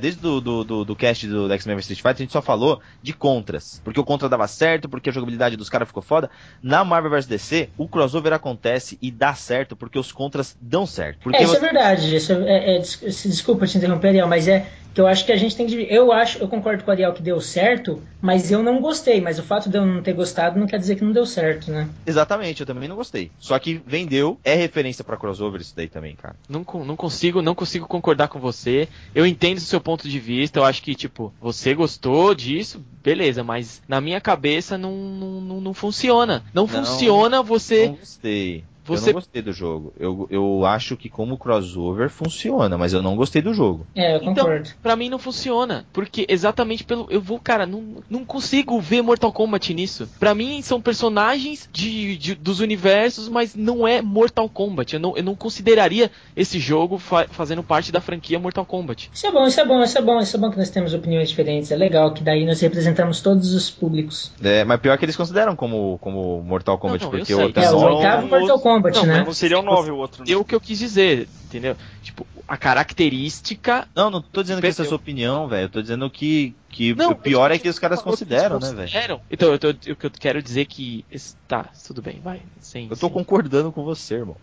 [0.00, 2.80] desde do, do, do, do cast do, X-Men vs Street Fighter, a gente só falou
[3.02, 3.80] de contras.
[3.84, 6.30] Porque o contra dava certo, porque a jogabilidade dos caras ficou foda.
[6.62, 11.18] Na Marvel vs DC, o crossover acontece e dá certo porque os contras dão certo.
[11.22, 12.16] Porque É, isso é você- verdade.
[12.16, 15.36] Isso é, é- des- desculpa te interromper, Ariel, mas é que eu acho que a
[15.36, 15.86] gente tem que.
[15.88, 19.20] Eu acho, eu concordo com o Ariel que deu certo, mas eu não gostei.
[19.20, 21.70] Mas o fato de eu não ter gostado não quer dizer que não deu certo,
[21.70, 21.88] né?
[22.06, 23.30] Exatamente, eu também não gostei.
[23.38, 26.36] Só que vendeu, é referência pra crossover isso daí também, cara.
[26.48, 28.88] Não, não consigo, não consigo concordar com você.
[29.14, 30.58] Eu entendo o seu ponto de vista.
[30.58, 35.60] Eu acho que, tipo, você gostou disso, beleza, mas na minha cabeça não, não, não,
[35.60, 36.44] não funciona.
[36.52, 37.86] Não, funciona você.
[37.86, 38.64] Não gostei.
[38.90, 39.92] Você- Eu não gostei do jogo.
[39.98, 43.86] Eu, eu acho que como crossover funciona, mas eu não gostei do jogo.
[43.94, 44.70] É, eu Então, concordo.
[44.82, 45.84] pra mim não funciona.
[45.92, 47.06] Porque exatamente pelo.
[47.10, 50.08] Eu vou, cara, não, não consigo ver Mortal Kombat nisso.
[50.18, 54.94] Pra mim são personagens de, de- dos universos, mas não é Mortal Kombat.
[54.94, 59.10] Eu não, eu não consideraria esse jogo fa- fazendo parte da franquia Mortal Kombat.
[59.12, 60.94] Isso é bom, isso é bom, isso é bom, isso é bom que nós temos
[60.94, 61.70] opiniões diferentes.
[61.70, 64.32] É legal que daí nós representamos todos os públicos.
[64.42, 67.42] É, mas pior que eles consideram como, como Mortal Kombat, Não, não, porque o É,
[67.42, 69.24] o oitavo Mortal Kombat, Não, né?
[69.24, 70.22] Não seria o 9 o outro.
[70.24, 70.26] né?
[70.32, 71.76] Eu o que eu quis dizer, entendeu?
[72.02, 73.86] Tipo, a característica.
[73.94, 75.64] Não, não tô dizendo que essa é a sua opinião, velho.
[75.64, 78.78] Eu tô dizendo que, que Não, o pior é que os caras consideram, né, velho?
[78.80, 79.20] Consideram.
[79.30, 81.04] Então, eu tô, o que eu quero dizer é que.
[81.46, 82.40] Tá, tudo bem, vai.
[82.60, 84.36] Sem, Eu tô sem- concordando com você, irmão.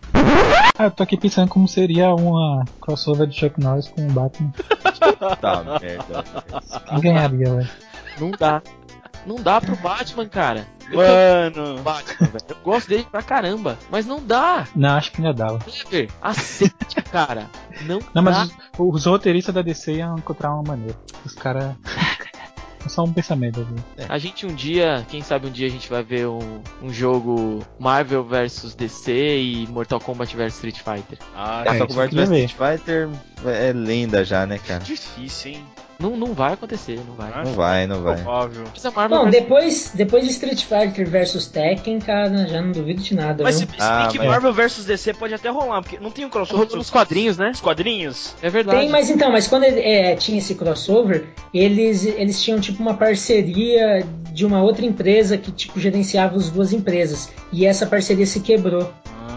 [0.78, 4.52] Ah, eu tô aqui pensando como seria uma crossover de Chuck Norris com o Batman.
[5.40, 6.24] Tá, merda.
[6.88, 7.68] Quem ganharia, velho?
[8.20, 8.62] Não dá.
[9.28, 10.66] Não dá pro Batman, cara.
[10.90, 11.82] Eu Mano.
[11.82, 12.44] Batman, velho.
[12.48, 13.78] Eu gosto dele pra caramba.
[13.90, 14.66] Mas não dá.
[14.74, 15.58] Não, acho que ainda dava.
[15.58, 17.46] Clever, aceite, cara.
[17.82, 18.30] Não, Não, dá.
[18.30, 20.96] mas os, os roteiristas da DC iam encontrar uma maneira.
[21.24, 21.74] Os caras.
[22.86, 24.06] É só um pensamento aqui.
[24.08, 27.58] A gente um dia, quem sabe um dia a gente vai ver um, um jogo
[27.76, 31.18] Marvel vs DC e Mortal Kombat vs Street Fighter.
[31.34, 33.08] Ah, É, Mortal Kombat vs Street Fighter
[33.44, 34.78] é lenda já, né, cara?
[34.84, 35.64] difícil, hein?
[36.00, 37.32] Não, não vai acontecer, não vai.
[37.34, 38.14] Ah, Não vai, não vai.
[38.22, 38.64] Provável.
[38.66, 43.56] Vs- depois, depois de Street Fighter versus Tekken, cara, já não duvido de nada, Mas
[43.56, 43.74] se, viu?
[43.74, 46.30] se Ah, bem que mas- Marvel vs DC pode até rolar, porque não tem um
[46.30, 47.50] crossover rolando nos quadrinhos, né?
[47.52, 48.34] Os quadrinhos?
[48.40, 48.78] É verdade.
[48.78, 52.94] Tem, mas então, mas quando ele, é, tinha esse crossover, eles, eles tinham tipo uma
[52.94, 57.28] parceria de uma outra empresa que tipo gerenciava as duas empresas.
[57.52, 58.92] E essa parceria se quebrou.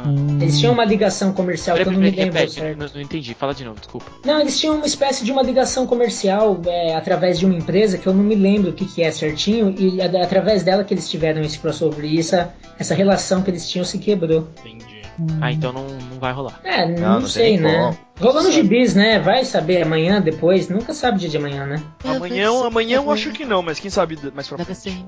[0.06, 2.78] Hum, Eles tinham uma ligação comercial que eu não me lembro repete, certo.
[2.78, 3.34] não, não entendi.
[3.34, 4.06] Fala de novo, desculpa.
[4.26, 8.08] Não, eles tinham uma espécie de uma ligação comercial é, através de uma empresa que
[8.08, 11.10] eu não me lembro o que, que é certinho, e é através dela que eles
[11.10, 12.06] tiveram esse crossover.
[12.06, 14.48] E essa, essa relação que eles tinham se quebrou.
[14.60, 15.02] Entendi.
[15.40, 15.86] Ah, então não
[16.22, 16.60] vai rolar.
[16.64, 17.98] É, não, Não, não tem sei, né?
[18.20, 19.20] Rolou no gibis, né?
[19.20, 20.70] Vai saber amanhã, depois.
[20.70, 21.84] Nunca sabe o dia de amanhã, né?
[22.06, 25.04] Amanhã, amanhã eu acho que não, mas quem sabe mais pra frente.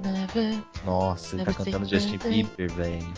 [0.85, 3.13] Nossa, ele tá cantando Justin Bieber, velho.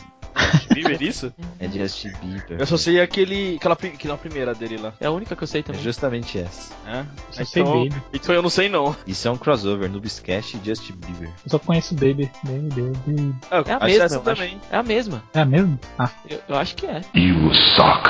[0.73, 1.34] Bieber isso?
[1.57, 2.57] É Justin Bieber.
[2.59, 4.93] Eu só sei aquele, aquela, aquela primeira dele lá.
[4.99, 5.81] É a única que eu sei É também.
[5.81, 6.73] justamente essa.
[6.85, 7.05] É?
[7.39, 8.93] Então, então eu não sei não.
[9.07, 11.30] Isso é um crossover, Noobscast e Justin Bieber.
[11.45, 12.30] Eu só conheço Baby.
[12.43, 13.35] Baby, Baby.
[13.49, 14.59] Ah, É a acho mesma, também.
[14.69, 15.23] É a mesma.
[15.34, 15.80] É a mesmo?
[15.97, 17.01] Ah, Eu, eu acho que é.
[17.13, 17.53] You
[17.85, 18.05] suck.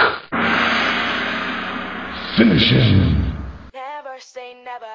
[2.37, 3.35] Finish him.
[3.73, 4.87] Never say never.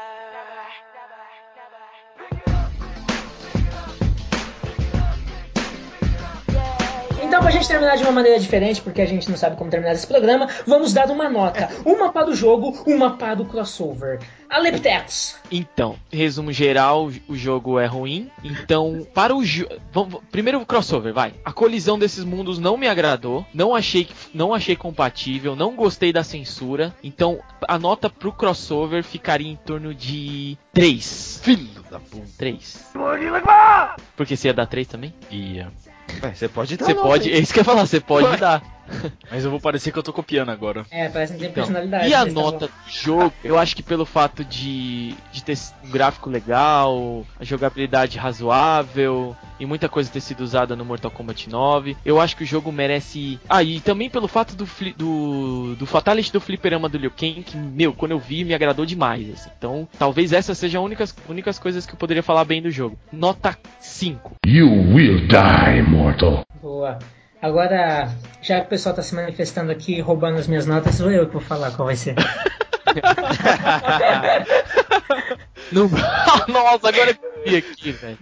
[7.22, 9.92] Então, pra gente terminar de uma maneira diferente, porque a gente não sabe como terminar
[9.92, 11.68] esse programa, vamos dar uma nota.
[11.84, 14.18] Uma para o jogo, uma para o crossover.
[14.50, 15.38] Aleptex.
[15.50, 18.30] Então, resumo geral, o jogo é ruim.
[18.42, 21.32] Então, para o jo- vamos- primeiro o crossover, vai.
[21.44, 26.24] A colisão desses mundos não me agradou, não achei não achei compatível, não gostei da
[26.24, 26.94] censura.
[27.02, 31.40] Então, a nota pro crossover ficaria em torno de 3.
[31.42, 32.26] Filho da puta.
[32.36, 32.90] 3.
[34.16, 35.14] Porque você ia dar 3 também?
[35.30, 35.70] Ia.
[36.22, 38.36] Ué, você pode dar Você pode, é isso que eu ia falar, você pode Ué.
[38.36, 38.79] dar.
[39.30, 40.84] Mas eu vou parecer que eu tô copiando agora.
[40.90, 42.08] É, parece que tem Então, personalidade.
[42.08, 42.72] e a mas tá nota bom.
[42.86, 48.18] do jogo, eu acho que pelo fato de, de ter um gráfico legal, a jogabilidade
[48.18, 52.46] razoável e muita coisa ter sido usada no Mortal Kombat 9, eu acho que o
[52.46, 53.38] jogo merece.
[53.48, 57.42] Ah, e também pelo fato do, fli- do, do Fatality do Fliperama do Liu Kang,
[57.42, 59.30] que, meu, quando eu vi, me agradou demais.
[59.32, 59.50] assim.
[59.58, 62.98] Então, talvez essas sejam as únicas, únicas coisas que eu poderia falar bem do jogo.
[63.12, 64.32] Nota 5.
[64.46, 66.42] You will die, mortal.
[66.62, 66.98] Boa.
[67.42, 68.10] Agora,
[68.42, 71.32] já que o pessoal tá se manifestando aqui, roubando as minhas notas, sou eu que
[71.32, 72.14] vou falar qual vai ser.
[75.72, 75.88] Não...
[76.48, 78.18] Nossa, agora eu aqui, velho.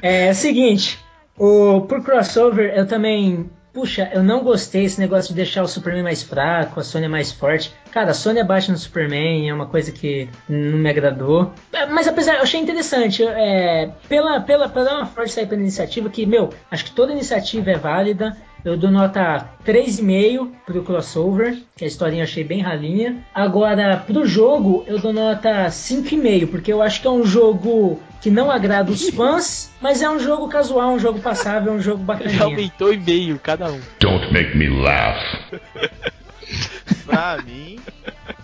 [0.00, 0.98] É, seguinte,
[1.36, 3.50] o, por crossover eu também.
[3.78, 7.30] Puxa, eu não gostei desse negócio de deixar o Superman mais fraco, a Sônia mais
[7.30, 7.72] forte.
[7.92, 11.52] Cara, a Sônia bate no Superman, é uma coisa que não me agradou.
[11.72, 13.22] É, Mas apesar, eu achei interessante.
[13.22, 17.12] É, pela, pela, pra dar uma força aí pra iniciativa, que, meu, acho que toda
[17.12, 18.36] iniciativa é válida.
[18.64, 23.24] Eu dou nota 3,5 pro crossover, que a historinha eu achei bem ralinha.
[23.34, 28.30] Agora, pro jogo, eu dou nota 5,5, porque eu acho que é um jogo que
[28.30, 32.04] não agrada os fãs, mas é um jogo casual, um jogo passável, um jogo Ele
[32.06, 32.42] bacaninha.
[32.44, 33.80] aumentou e meio cada um.
[34.00, 35.22] Don't make me laugh.
[37.06, 37.78] Pra mim,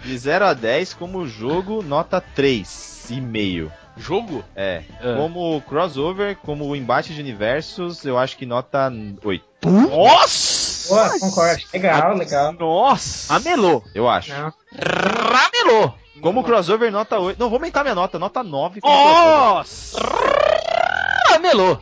[0.04, 3.70] de 0 a 10, como jogo, nota 3,5.
[3.96, 4.44] Jogo?
[4.56, 4.82] É.
[5.00, 5.14] É.
[5.16, 8.92] Como crossover, como embate de universos, eu acho que nota
[9.22, 9.44] 8.
[9.64, 10.88] Nossa!
[10.88, 11.62] Boa, concordo.
[11.72, 12.52] Legal, legal.
[12.52, 13.32] Nossa!
[13.32, 13.84] Ramelou.
[13.94, 14.32] Eu acho.
[14.32, 14.52] Não.
[15.32, 15.94] Ramelou.
[16.20, 17.38] Como crossover, nota 8.
[17.38, 18.80] Não, vou aumentar minha nota, nota 9.
[18.80, 19.38] como crossover.
[19.38, 19.98] Nossa!
[21.30, 21.80] Ramelou.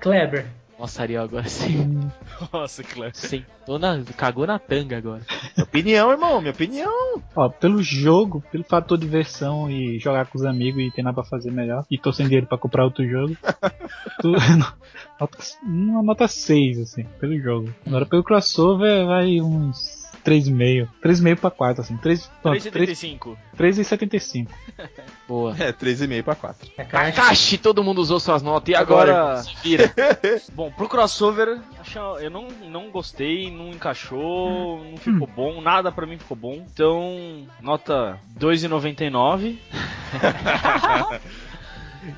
[0.00, 0.59] Kleber.
[0.80, 2.00] Nossa, Ariel, agora sim.
[2.50, 3.14] Nossa, Cleber.
[3.14, 4.02] Sentou na.
[4.16, 5.20] cagou na tanga agora.
[5.54, 7.20] Minha opinião, irmão, minha opinião.
[7.36, 11.24] Ó, pelo jogo, pelo fator diversão e jogar com os amigos e ter nada pra
[11.24, 13.36] fazer melhor, e tô sem dinheiro pra comprar outro jogo,
[14.22, 14.32] tu-
[15.20, 17.74] nota, uma nota 6, assim, pelo jogo.
[17.86, 20.88] Agora pelo crossover vai uns 3,5.
[21.02, 21.96] 3,5 pra 4, assim.
[21.96, 23.36] 3, pronto, 3, 3,75.
[23.56, 24.48] 3,75.
[25.28, 25.56] Boa.
[25.58, 26.68] É, 3,5 pra 4.
[26.78, 27.12] A caixa.
[27.20, 28.68] Kakashi, todo mundo usou suas notas.
[28.72, 29.12] E agora?
[29.12, 29.92] Agora- Se vira.
[30.54, 31.60] Bom, pro crossover,
[32.20, 36.64] eu não, não gostei, não encaixou, não ficou bom, nada pra mim ficou bom.
[36.72, 39.58] Então, nota 2,99.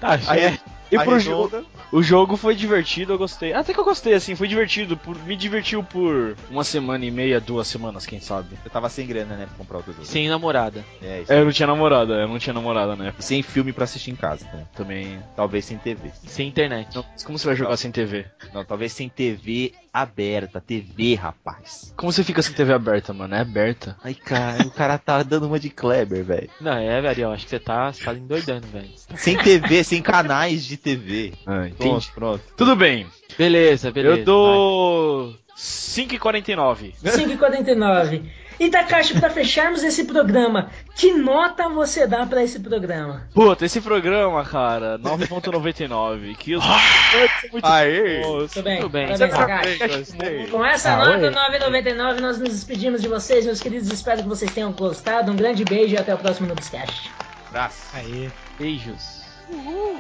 [0.01, 0.59] Tá, Aí,
[0.93, 3.53] E pro jogo, o jogo foi divertido, eu gostei.
[3.53, 4.97] Até que eu gostei, assim, foi divertido.
[4.97, 8.57] Por, me divertiu por uma semana e meia, duas semanas, quem sabe.
[8.63, 10.05] Você tava sem grana, né, pra comprar outro jogo.
[10.05, 10.85] Sem namorada.
[11.03, 11.33] É, isso.
[11.33, 13.15] É, eu não tinha namorada, eu não tinha namorada, né?
[13.19, 14.67] E sem filme pra assistir em casa, né?
[14.75, 15.19] Também.
[15.35, 16.11] Talvez sem TV.
[16.27, 16.95] Sem internet.
[16.95, 18.27] Não, mas como você vai jogar sem TV?
[18.53, 20.61] Não, talvez sem TV aberta.
[20.61, 21.93] TV, rapaz.
[21.97, 23.35] Como você fica sem TV aberta, mano?
[23.35, 23.97] É aberta.
[24.03, 26.51] Ai, cara, o cara tá dando uma de Kleber, velho.
[26.61, 28.89] Não, é, Ariel, acho que você tá, você tá endoidando, velho.
[29.17, 31.33] Sem TV, sem canais de TV.
[31.47, 32.43] Ah, Pronto, pronto.
[32.57, 33.07] Tudo bem.
[33.39, 34.19] Beleza, beleza.
[34.21, 36.95] eu dou 5,49.
[37.03, 38.23] 5,49.
[38.61, 43.27] E Takashi, pra fecharmos esse programa, que nota você dá pra esse programa?
[43.35, 46.37] Puta, esse programa, cara, 9,99.
[46.37, 48.21] Que os participantes são muito Aê!
[48.23, 48.53] bons.
[48.53, 48.77] Tudo bem?
[48.81, 49.09] Tudo bem.
[49.09, 50.51] Parabéns, Takashi.
[50.51, 51.33] Com essa Ah, nota oi.
[51.81, 53.91] 9,99 nós nos despedimos de vocês, meus queridos.
[53.91, 55.33] Espero que vocês tenham gostado.
[55.33, 57.11] Um grande beijo e até o próximo Noobscast.
[57.49, 57.83] Abraço.
[57.95, 58.29] Aê.
[58.61, 59.22] Beijos.
[59.53, 59.93] Woohoo!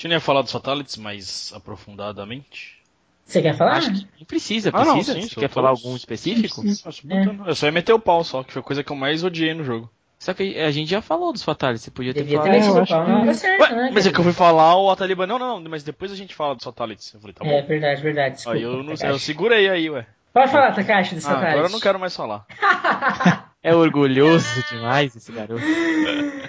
[0.00, 2.78] Gente não ia falar dos Fatalities mais aprofundadamente?
[3.24, 3.72] Você quer falar?
[3.76, 5.14] Acho que não precisa, Ah, não, precisa.
[5.14, 5.54] sim, Você quer todos.
[5.54, 6.62] falar algum específico?
[7.04, 9.22] Botando- Eu só ia meter o pau só, que foi a coisa que eu mais
[9.22, 9.88] odiei no jogo.
[10.18, 12.76] Só que a gente já falou dos Fatalities, você podia ter Devia ter falado.
[12.76, 13.90] eu acho pau na que- hora certa, Ué, né?
[13.94, 16.54] mas é que eu fui falar o Ataliban, não, não, mas depois a gente fala
[16.54, 17.14] dos Fatalities.
[17.14, 17.50] Eu falei, tá bom.
[17.50, 18.34] É verdade, verdade.
[18.34, 19.06] Desculpa, aí eu, não, Takashi.
[19.06, 20.06] eu segurei aí, ué.
[20.34, 21.72] Pode falar, Takashi, dos Ah, agora eu Fatalities.
[21.72, 22.46] não quero mais falar.
[23.62, 25.60] É orgulhoso demais esse garoto.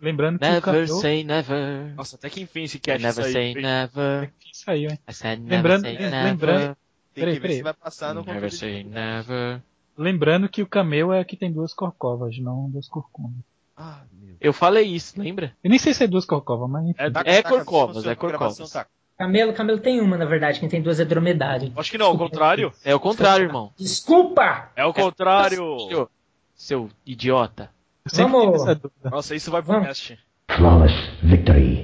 [0.00, 1.00] Lembrando que o Never Camelo...
[1.00, 1.94] say never.
[1.96, 3.32] Nossa, até que enfim esse cast never saiu.
[3.32, 4.30] say never.
[4.52, 4.98] Isso aí, hein?
[5.08, 6.76] I said never Lembrando- say lembrando- never.
[7.14, 7.56] Tem Peraí, que ver peraí.
[7.56, 9.60] se vai passar no Never say never.
[9.96, 13.32] Lembrando que o Camelo é que tem duas corcovas, não duas corcovas.
[13.76, 14.36] Ah, meu.
[14.40, 15.52] Eu falei isso, lembra?
[15.64, 16.94] Eu nem sei se é duas corcovas, mas enfim.
[17.02, 18.70] É, tá- É Taca, Corcovas, funciona é Corcovas.
[18.70, 18.86] tá.
[19.16, 20.60] Camelo, Camelo tem uma, na verdade.
[20.60, 21.72] Quem tem duas é dromedário.
[21.76, 22.72] Acho que não, ao contrário.
[22.84, 23.72] É o contrário, irmão.
[23.76, 24.70] Desculpa!
[24.76, 26.08] É o contrário.
[26.54, 27.70] Seu idiota.
[28.14, 28.62] Vamos-.
[29.04, 29.88] Nossa, isso vai pro Vamos.
[29.88, 30.18] cast.
[30.56, 31.76] Flawless victory.